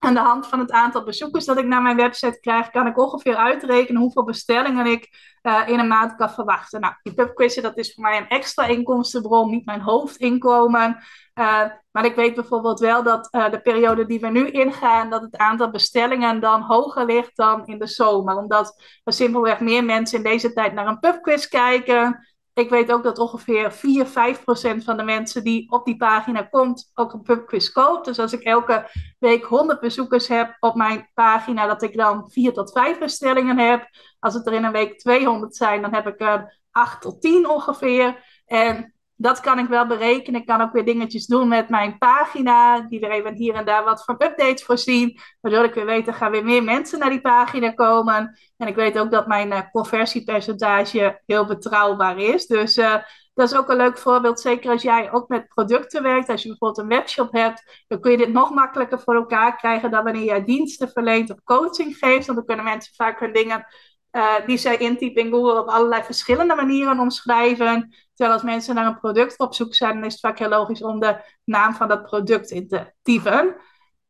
aan 0.00 0.14
de 0.14 0.20
hand 0.20 0.46
van 0.46 0.58
het 0.58 0.70
aantal 0.70 1.04
bezoekers 1.04 1.44
dat 1.44 1.58
ik 1.58 1.66
naar 1.66 1.82
mijn 1.82 1.96
website 1.96 2.40
krijg, 2.40 2.70
kan 2.70 2.86
ik 2.86 2.98
ongeveer 2.98 3.36
uitrekenen 3.36 4.00
hoeveel 4.00 4.24
bestellingen 4.24 4.86
ik 4.86 5.08
uh, 5.42 5.62
in 5.66 5.78
een 5.78 5.88
maand 5.88 6.16
kan 6.16 6.30
verwachten. 6.30 6.80
Nou, 6.80 6.94
die 7.02 7.14
pubquizzen, 7.14 7.62
dat 7.62 7.76
is 7.78 7.94
voor 7.94 8.02
mij 8.02 8.16
een 8.16 8.28
extra 8.28 8.66
inkomstenbron, 8.66 9.50
niet 9.50 9.64
mijn 9.64 9.80
hoofdinkomen. 9.80 10.96
Uh, 11.34 11.64
maar 11.90 12.04
ik 12.04 12.14
weet 12.14 12.34
bijvoorbeeld 12.34 12.80
wel 12.80 13.02
dat 13.02 13.28
uh, 13.30 13.50
de 13.50 13.60
periode 13.60 14.06
die 14.06 14.20
we 14.20 14.28
nu 14.28 14.50
ingaan, 14.50 15.10
dat 15.10 15.22
het 15.22 15.36
aantal 15.36 15.70
bestellingen 15.70 16.40
dan 16.40 16.62
hoger 16.62 17.04
ligt 17.04 17.36
dan 17.36 17.66
in 17.66 17.78
de 17.78 17.86
zomer. 17.86 18.36
Omdat 18.36 18.82
er 19.04 19.12
simpelweg 19.12 19.60
meer 19.60 19.84
mensen 19.84 20.18
in 20.18 20.24
deze 20.24 20.52
tijd 20.52 20.72
naar 20.72 20.86
een 20.86 21.00
pubquiz 21.00 21.46
kijken. 21.46 22.28
Ik 22.60 22.70
weet 22.70 22.92
ook 22.92 23.02
dat 23.02 23.18
ongeveer 23.18 23.72
4, 23.72 24.06
5 24.06 24.44
procent 24.44 24.84
van 24.84 24.96
de 24.96 25.02
mensen 25.02 25.44
die 25.44 25.70
op 25.70 25.84
die 25.84 25.96
pagina 25.96 26.42
komt, 26.42 26.90
ook 26.94 27.12
een 27.12 27.22
pubquiz 27.22 27.68
koopt. 27.68 28.04
Dus 28.04 28.18
als 28.18 28.32
ik 28.32 28.42
elke 28.42 28.90
week 29.18 29.44
100 29.44 29.80
bezoekers 29.80 30.28
heb 30.28 30.56
op 30.60 30.74
mijn 30.74 31.10
pagina, 31.14 31.66
dat 31.66 31.82
ik 31.82 31.96
dan 31.96 32.30
4 32.30 32.52
tot 32.52 32.72
5 32.72 32.98
bestellingen 32.98 33.58
heb. 33.58 33.88
Als 34.18 34.34
het 34.34 34.46
er 34.46 34.52
in 34.52 34.64
een 34.64 34.72
week 34.72 34.98
200 34.98 35.56
zijn, 35.56 35.82
dan 35.82 35.94
heb 35.94 36.06
ik 36.06 36.20
er 36.20 36.60
8 36.70 37.00
tot 37.00 37.20
10 37.20 37.48
ongeveer. 37.48 38.24
En 38.46 38.94
dat 39.20 39.40
kan 39.40 39.58
ik 39.58 39.68
wel 39.68 39.86
berekenen. 39.86 40.40
Ik 40.40 40.46
kan 40.46 40.60
ook 40.60 40.72
weer 40.72 40.84
dingetjes 40.84 41.26
doen 41.26 41.48
met 41.48 41.68
mijn 41.68 41.98
pagina, 41.98 42.80
die 42.80 43.00
er 43.00 43.10
even 43.10 43.34
hier 43.34 43.54
en 43.54 43.64
daar 43.64 43.84
wat 43.84 44.04
van 44.04 44.14
updates 44.14 44.64
voorzien. 44.64 45.20
Waardoor 45.40 45.64
ik 45.64 45.74
weer 45.74 45.86
weet, 45.86 46.06
er 46.06 46.14
gaan 46.14 46.30
weer 46.30 46.44
meer 46.44 46.62
mensen 46.62 46.98
naar 46.98 47.10
die 47.10 47.20
pagina 47.20 47.70
komen. 47.70 48.38
En 48.56 48.68
ik 48.68 48.74
weet 48.74 48.98
ook 48.98 49.10
dat 49.10 49.26
mijn 49.26 49.48
uh, 49.48 49.60
conversiepercentage 49.72 51.20
heel 51.26 51.46
betrouwbaar 51.46 52.18
is. 52.18 52.46
Dus 52.46 52.76
uh, 52.76 52.94
dat 53.34 53.50
is 53.50 53.56
ook 53.56 53.68
een 53.68 53.76
leuk 53.76 53.98
voorbeeld. 53.98 54.40
Zeker 54.40 54.70
als 54.70 54.82
jij 54.82 55.12
ook 55.12 55.28
met 55.28 55.48
producten 55.48 56.02
werkt. 56.02 56.28
Als 56.28 56.42
je 56.42 56.48
bijvoorbeeld 56.48 56.78
een 56.78 56.96
webshop 56.96 57.32
hebt, 57.32 57.84
dan 57.88 58.00
kun 58.00 58.10
je 58.10 58.16
dit 58.16 58.32
nog 58.32 58.50
makkelijker 58.50 59.00
voor 59.00 59.14
elkaar 59.14 59.56
krijgen 59.56 59.90
dan 59.90 60.04
wanneer 60.04 60.24
jij 60.24 60.44
diensten 60.44 60.88
verleent 60.88 61.30
of 61.30 61.42
coaching 61.44 61.96
geeft. 61.96 62.26
Want 62.26 62.38
dan 62.38 62.46
kunnen 62.46 62.64
mensen 62.64 62.94
vaak 62.94 63.20
hun 63.20 63.32
dingen 63.32 63.66
uh, 64.12 64.34
die 64.46 64.56
zij 64.56 64.76
intypen 64.76 65.22
in 65.22 65.30
Google 65.30 65.60
op 65.60 65.68
allerlei 65.68 66.02
verschillende 66.02 66.54
manieren 66.54 66.98
omschrijven. 66.98 67.94
Terwijl 68.14 68.38
als 68.38 68.46
mensen 68.46 68.74
naar 68.74 68.86
een 68.86 68.98
product 68.98 69.38
op 69.38 69.54
zoek 69.54 69.74
zijn, 69.74 69.94
dan 69.94 70.04
is 70.04 70.12
het 70.12 70.20
vaak 70.20 70.38
heel 70.38 70.48
logisch 70.48 70.82
om 70.82 71.00
de 71.00 71.16
naam 71.44 71.74
van 71.74 71.88
dat 71.88 72.02
product 72.02 72.50
in 72.50 72.68
te 72.68 72.92
typen. 73.02 73.56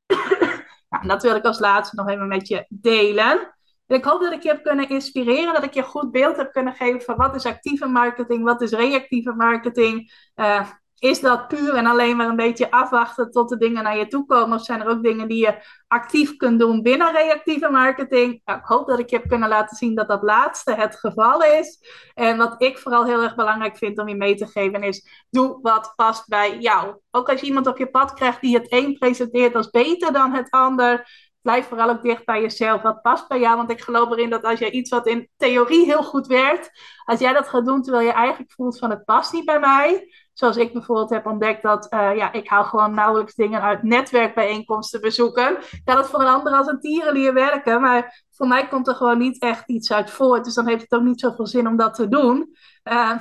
nou, 0.90 1.06
dat 1.06 1.22
wil 1.22 1.34
ik 1.34 1.44
als 1.44 1.58
laatste 1.58 1.96
nog 1.96 2.08
even 2.08 2.28
met 2.28 2.48
je 2.48 2.66
delen. 2.68 3.54
ik 3.86 4.04
hoop 4.04 4.20
dat 4.20 4.32
ik 4.32 4.42
je 4.42 4.48
heb 4.48 4.62
kunnen 4.62 4.88
inspireren, 4.88 5.54
dat 5.54 5.64
ik 5.64 5.74
je 5.74 5.80
een 5.80 5.86
goed 5.86 6.10
beeld 6.10 6.36
heb 6.36 6.52
kunnen 6.52 6.74
geven 6.74 7.02
van 7.02 7.16
wat 7.16 7.34
is 7.34 7.46
actieve 7.46 7.86
marketing, 7.86 8.44
wat 8.44 8.60
is 8.60 8.70
reactieve 8.70 9.32
marketing. 9.32 10.12
Uh, 10.34 10.68
is 11.00 11.20
dat 11.20 11.48
puur 11.48 11.74
en 11.74 11.86
alleen 11.86 12.16
maar 12.16 12.28
een 12.28 12.36
beetje 12.36 12.70
afwachten 12.70 13.30
tot 13.30 13.48
de 13.48 13.56
dingen 13.56 13.82
naar 13.82 13.96
je 13.96 14.06
toe 14.06 14.26
komen? 14.26 14.58
Of 14.58 14.64
zijn 14.64 14.80
er 14.80 14.88
ook 14.88 15.02
dingen 15.02 15.28
die 15.28 15.44
je 15.46 15.54
actief 15.88 16.36
kunt 16.36 16.58
doen 16.58 16.82
binnen 16.82 17.12
reactieve 17.12 17.70
marketing? 17.70 18.40
Nou, 18.44 18.58
ik 18.58 18.64
hoop 18.64 18.86
dat 18.86 18.98
ik 18.98 19.10
je 19.10 19.16
heb 19.16 19.28
kunnen 19.28 19.48
laten 19.48 19.76
zien 19.76 19.94
dat 19.94 20.08
dat 20.08 20.22
laatste 20.22 20.74
het 20.74 20.96
geval 20.96 21.42
is. 21.42 21.78
En 22.14 22.36
wat 22.36 22.62
ik 22.62 22.78
vooral 22.78 23.04
heel 23.04 23.22
erg 23.22 23.34
belangrijk 23.34 23.76
vind 23.76 23.98
om 23.98 24.08
je 24.08 24.14
mee 24.14 24.34
te 24.34 24.46
geven 24.46 24.82
is: 24.82 25.26
doe 25.30 25.58
wat 25.62 25.92
past 25.96 26.28
bij 26.28 26.58
jou. 26.58 26.96
Ook 27.10 27.28
als 27.28 27.40
je 27.40 27.46
iemand 27.46 27.66
op 27.66 27.78
je 27.78 27.90
pad 27.90 28.12
krijgt 28.12 28.40
die 28.40 28.54
het 28.54 28.72
een 28.72 28.98
presenteert 28.98 29.54
als 29.54 29.70
beter 29.70 30.12
dan 30.12 30.32
het 30.32 30.50
ander. 30.50 31.08
Blijf 31.42 31.68
vooral 31.68 31.90
ook 31.90 32.02
dicht 32.02 32.24
bij 32.24 32.40
jezelf. 32.40 32.82
Wat 32.82 33.02
past 33.02 33.28
bij 33.28 33.40
jou? 33.40 33.56
Want 33.56 33.70
ik 33.70 33.80
geloof 33.80 34.10
erin 34.10 34.30
dat 34.30 34.44
als 34.44 34.58
jij 34.58 34.70
iets 34.70 34.90
wat 34.90 35.06
in 35.06 35.28
theorie 35.36 35.84
heel 35.84 36.02
goed 36.02 36.26
werkt, 36.26 36.70
als 37.04 37.20
jij 37.20 37.32
dat 37.32 37.48
gaat 37.48 37.64
doen 37.64 37.82
terwijl 37.82 38.06
je 38.06 38.12
eigenlijk 38.12 38.52
voelt 38.52 38.78
van 38.78 38.90
het 38.90 39.04
past 39.04 39.32
niet 39.32 39.44
bij 39.44 39.60
mij, 39.60 40.08
Zoals 40.40 40.57
ik 40.57 40.72
bijvoorbeeld 40.72 41.11
heb 41.11 41.26
ontdekt 41.26 41.62
dat 41.62 41.87
uh, 41.92 42.16
ja, 42.16 42.33
ik 42.33 42.48
hou 42.48 42.64
gewoon 42.64 42.94
nauwelijks 42.94 43.35
dingen 43.35 43.61
uit 43.61 43.83
netwerkbijeenkomsten 43.83 45.00
bezoeken. 45.00 45.59
Kan 45.85 45.96
het 45.96 46.07
voor 46.07 46.20
een 46.20 46.26
ander 46.26 46.53
als 46.53 46.66
een 46.66 46.81
tierenlier 46.81 47.35
werken, 47.35 47.81
maar 47.81 48.24
voor 48.31 48.46
mij 48.46 48.68
komt 48.68 48.88
er 48.88 48.94
gewoon 48.94 49.18
niet 49.18 49.42
echt 49.42 49.68
iets 49.68 49.92
uit 49.92 50.11
voort. 50.11 50.44
Dus 50.44 50.55
dan 50.55 50.68
heeft 50.68 50.83
het 50.83 50.92
ook 50.92 51.03
niet 51.03 51.20
zoveel 51.20 51.46
zin 51.46 51.66
om 51.66 51.76
dat 51.76 51.94
te 51.94 52.09
doen. 52.09 52.57
Uh, 52.85 53.12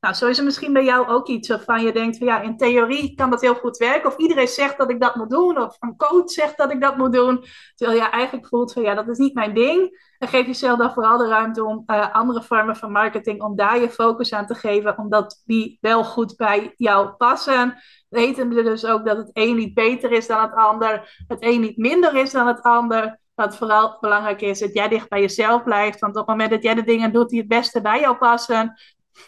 nou, 0.00 0.14
zo 0.14 0.26
is 0.26 0.38
er 0.38 0.44
misschien 0.44 0.72
bij 0.72 0.84
jou 0.84 1.08
ook 1.08 1.28
iets 1.28 1.48
waarvan 1.48 1.82
je 1.82 1.92
denkt 1.92 2.18
van 2.18 2.26
ja, 2.26 2.40
in 2.40 2.56
theorie 2.56 3.14
kan 3.14 3.30
dat 3.30 3.40
heel 3.40 3.54
goed 3.54 3.76
werken. 3.76 4.10
Of 4.10 4.16
iedereen 4.16 4.48
zegt 4.48 4.78
dat 4.78 4.90
ik 4.90 5.00
dat 5.00 5.16
moet 5.16 5.30
doen. 5.30 5.58
Of 5.58 5.76
een 5.80 5.96
coach 5.96 6.30
zegt 6.30 6.56
dat 6.56 6.72
ik 6.72 6.80
dat 6.80 6.96
moet 6.96 7.12
doen. 7.12 7.44
Terwijl 7.74 7.98
je 7.98 8.08
eigenlijk 8.08 8.46
voelt 8.46 8.72
van 8.72 8.82
ja, 8.82 8.94
dat 8.94 9.08
is 9.08 9.18
niet 9.18 9.34
mijn 9.34 9.54
ding. 9.54 10.05
En 10.18 10.28
geef 10.28 10.46
jezelf 10.46 10.78
dan 10.78 10.92
vooral 10.92 11.18
de 11.18 11.28
ruimte 11.28 11.64
om 11.64 11.82
uh, 11.86 12.14
andere 12.14 12.42
vormen 12.42 12.76
van 12.76 12.92
marketing, 12.92 13.42
om 13.42 13.56
daar 13.56 13.80
je 13.80 13.90
focus 13.90 14.32
aan 14.32 14.46
te 14.46 14.54
geven. 14.54 14.98
Omdat 14.98 15.42
die 15.44 15.78
wel 15.80 16.04
goed 16.04 16.36
bij 16.36 16.72
jou 16.76 17.08
passen. 17.08 17.74
Weten 18.08 18.48
we 18.48 18.62
dus 18.62 18.84
ook 18.84 19.04
dat 19.04 19.16
het 19.16 19.30
een 19.32 19.56
niet 19.56 19.74
beter 19.74 20.12
is 20.12 20.26
dan 20.26 20.42
het 20.42 20.54
ander. 20.54 21.24
Het 21.28 21.42
een 21.42 21.60
niet 21.60 21.76
minder 21.76 22.14
is 22.14 22.30
dan 22.32 22.46
het 22.46 22.62
ander. 22.62 23.18
Wat 23.34 23.56
vooral 23.56 23.96
belangrijk 24.00 24.40
is, 24.40 24.58
dat 24.58 24.74
jij 24.74 24.88
dicht 24.88 25.08
bij 25.08 25.20
jezelf 25.20 25.62
blijft. 25.62 26.00
Want 26.00 26.12
op 26.12 26.18
het 26.18 26.28
moment 26.28 26.50
dat 26.50 26.62
jij 26.62 26.74
de 26.74 26.84
dingen 26.84 27.12
doet 27.12 27.28
die 27.28 27.38
het 27.38 27.48
beste 27.48 27.80
bij 27.80 28.00
jou 28.00 28.16
passen, 28.16 28.74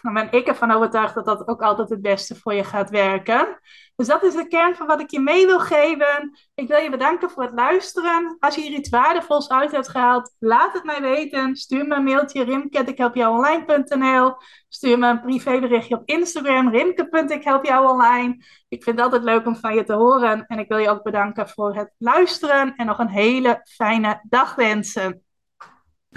dan 0.02 0.14
ben 0.14 0.28
ik 0.30 0.46
ervan 0.46 0.70
overtuigd 0.70 1.14
dat 1.14 1.24
dat 1.24 1.48
ook 1.48 1.62
altijd 1.62 1.88
het 1.88 2.02
beste 2.02 2.34
voor 2.34 2.54
je 2.54 2.64
gaat 2.64 2.90
werken. 2.90 3.58
Dus 3.96 4.06
dat 4.06 4.22
is 4.22 4.34
de 4.34 4.48
kern 4.48 4.76
van 4.76 4.86
wat 4.86 5.00
ik 5.00 5.10
je 5.10 5.20
mee 5.20 5.46
wil 5.46 5.60
geven. 5.60 6.38
Ik 6.54 6.68
wil 6.68 6.78
je 6.78 6.90
bedanken 6.90 7.30
voor 7.30 7.42
het 7.42 7.52
luisteren. 7.54 8.36
Als 8.38 8.54
je 8.54 8.60
hier 8.60 8.78
iets 8.78 8.88
waardevols 8.88 9.48
uit 9.48 9.72
hebt 9.72 9.88
gehaald, 9.88 10.34
laat 10.38 10.72
het 10.72 10.84
mij 10.84 11.00
weten. 11.00 11.56
Stuur 11.56 11.86
me 11.86 11.94
een 11.94 12.04
mailtje 12.04 12.44
rimke.ikhelpjouonline.nl 12.44 14.36
Stuur 14.68 14.98
me 14.98 15.08
een 15.08 15.20
privéberichtje 15.20 15.94
op 15.94 16.08
Instagram, 16.08 16.68
rimke.ikhelpjouonline. 16.68 18.44
Ik 18.68 18.82
vind 18.82 18.96
het 18.96 19.04
altijd 19.04 19.22
leuk 19.22 19.46
om 19.46 19.56
van 19.56 19.74
je 19.74 19.84
te 19.84 19.92
horen. 19.92 20.46
En 20.46 20.58
ik 20.58 20.68
wil 20.68 20.78
je 20.78 20.88
ook 20.88 21.02
bedanken 21.02 21.48
voor 21.48 21.74
het 21.74 21.90
luisteren 21.98 22.74
en 22.76 22.86
nog 22.86 22.98
een 22.98 23.08
hele 23.08 23.60
fijne 23.64 24.24
dag 24.28 24.54
wensen. 24.54 25.27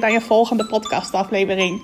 bij 0.00 0.12
je 0.12 0.20
volgende 0.20 0.66
podcastaflevering. 0.66 1.82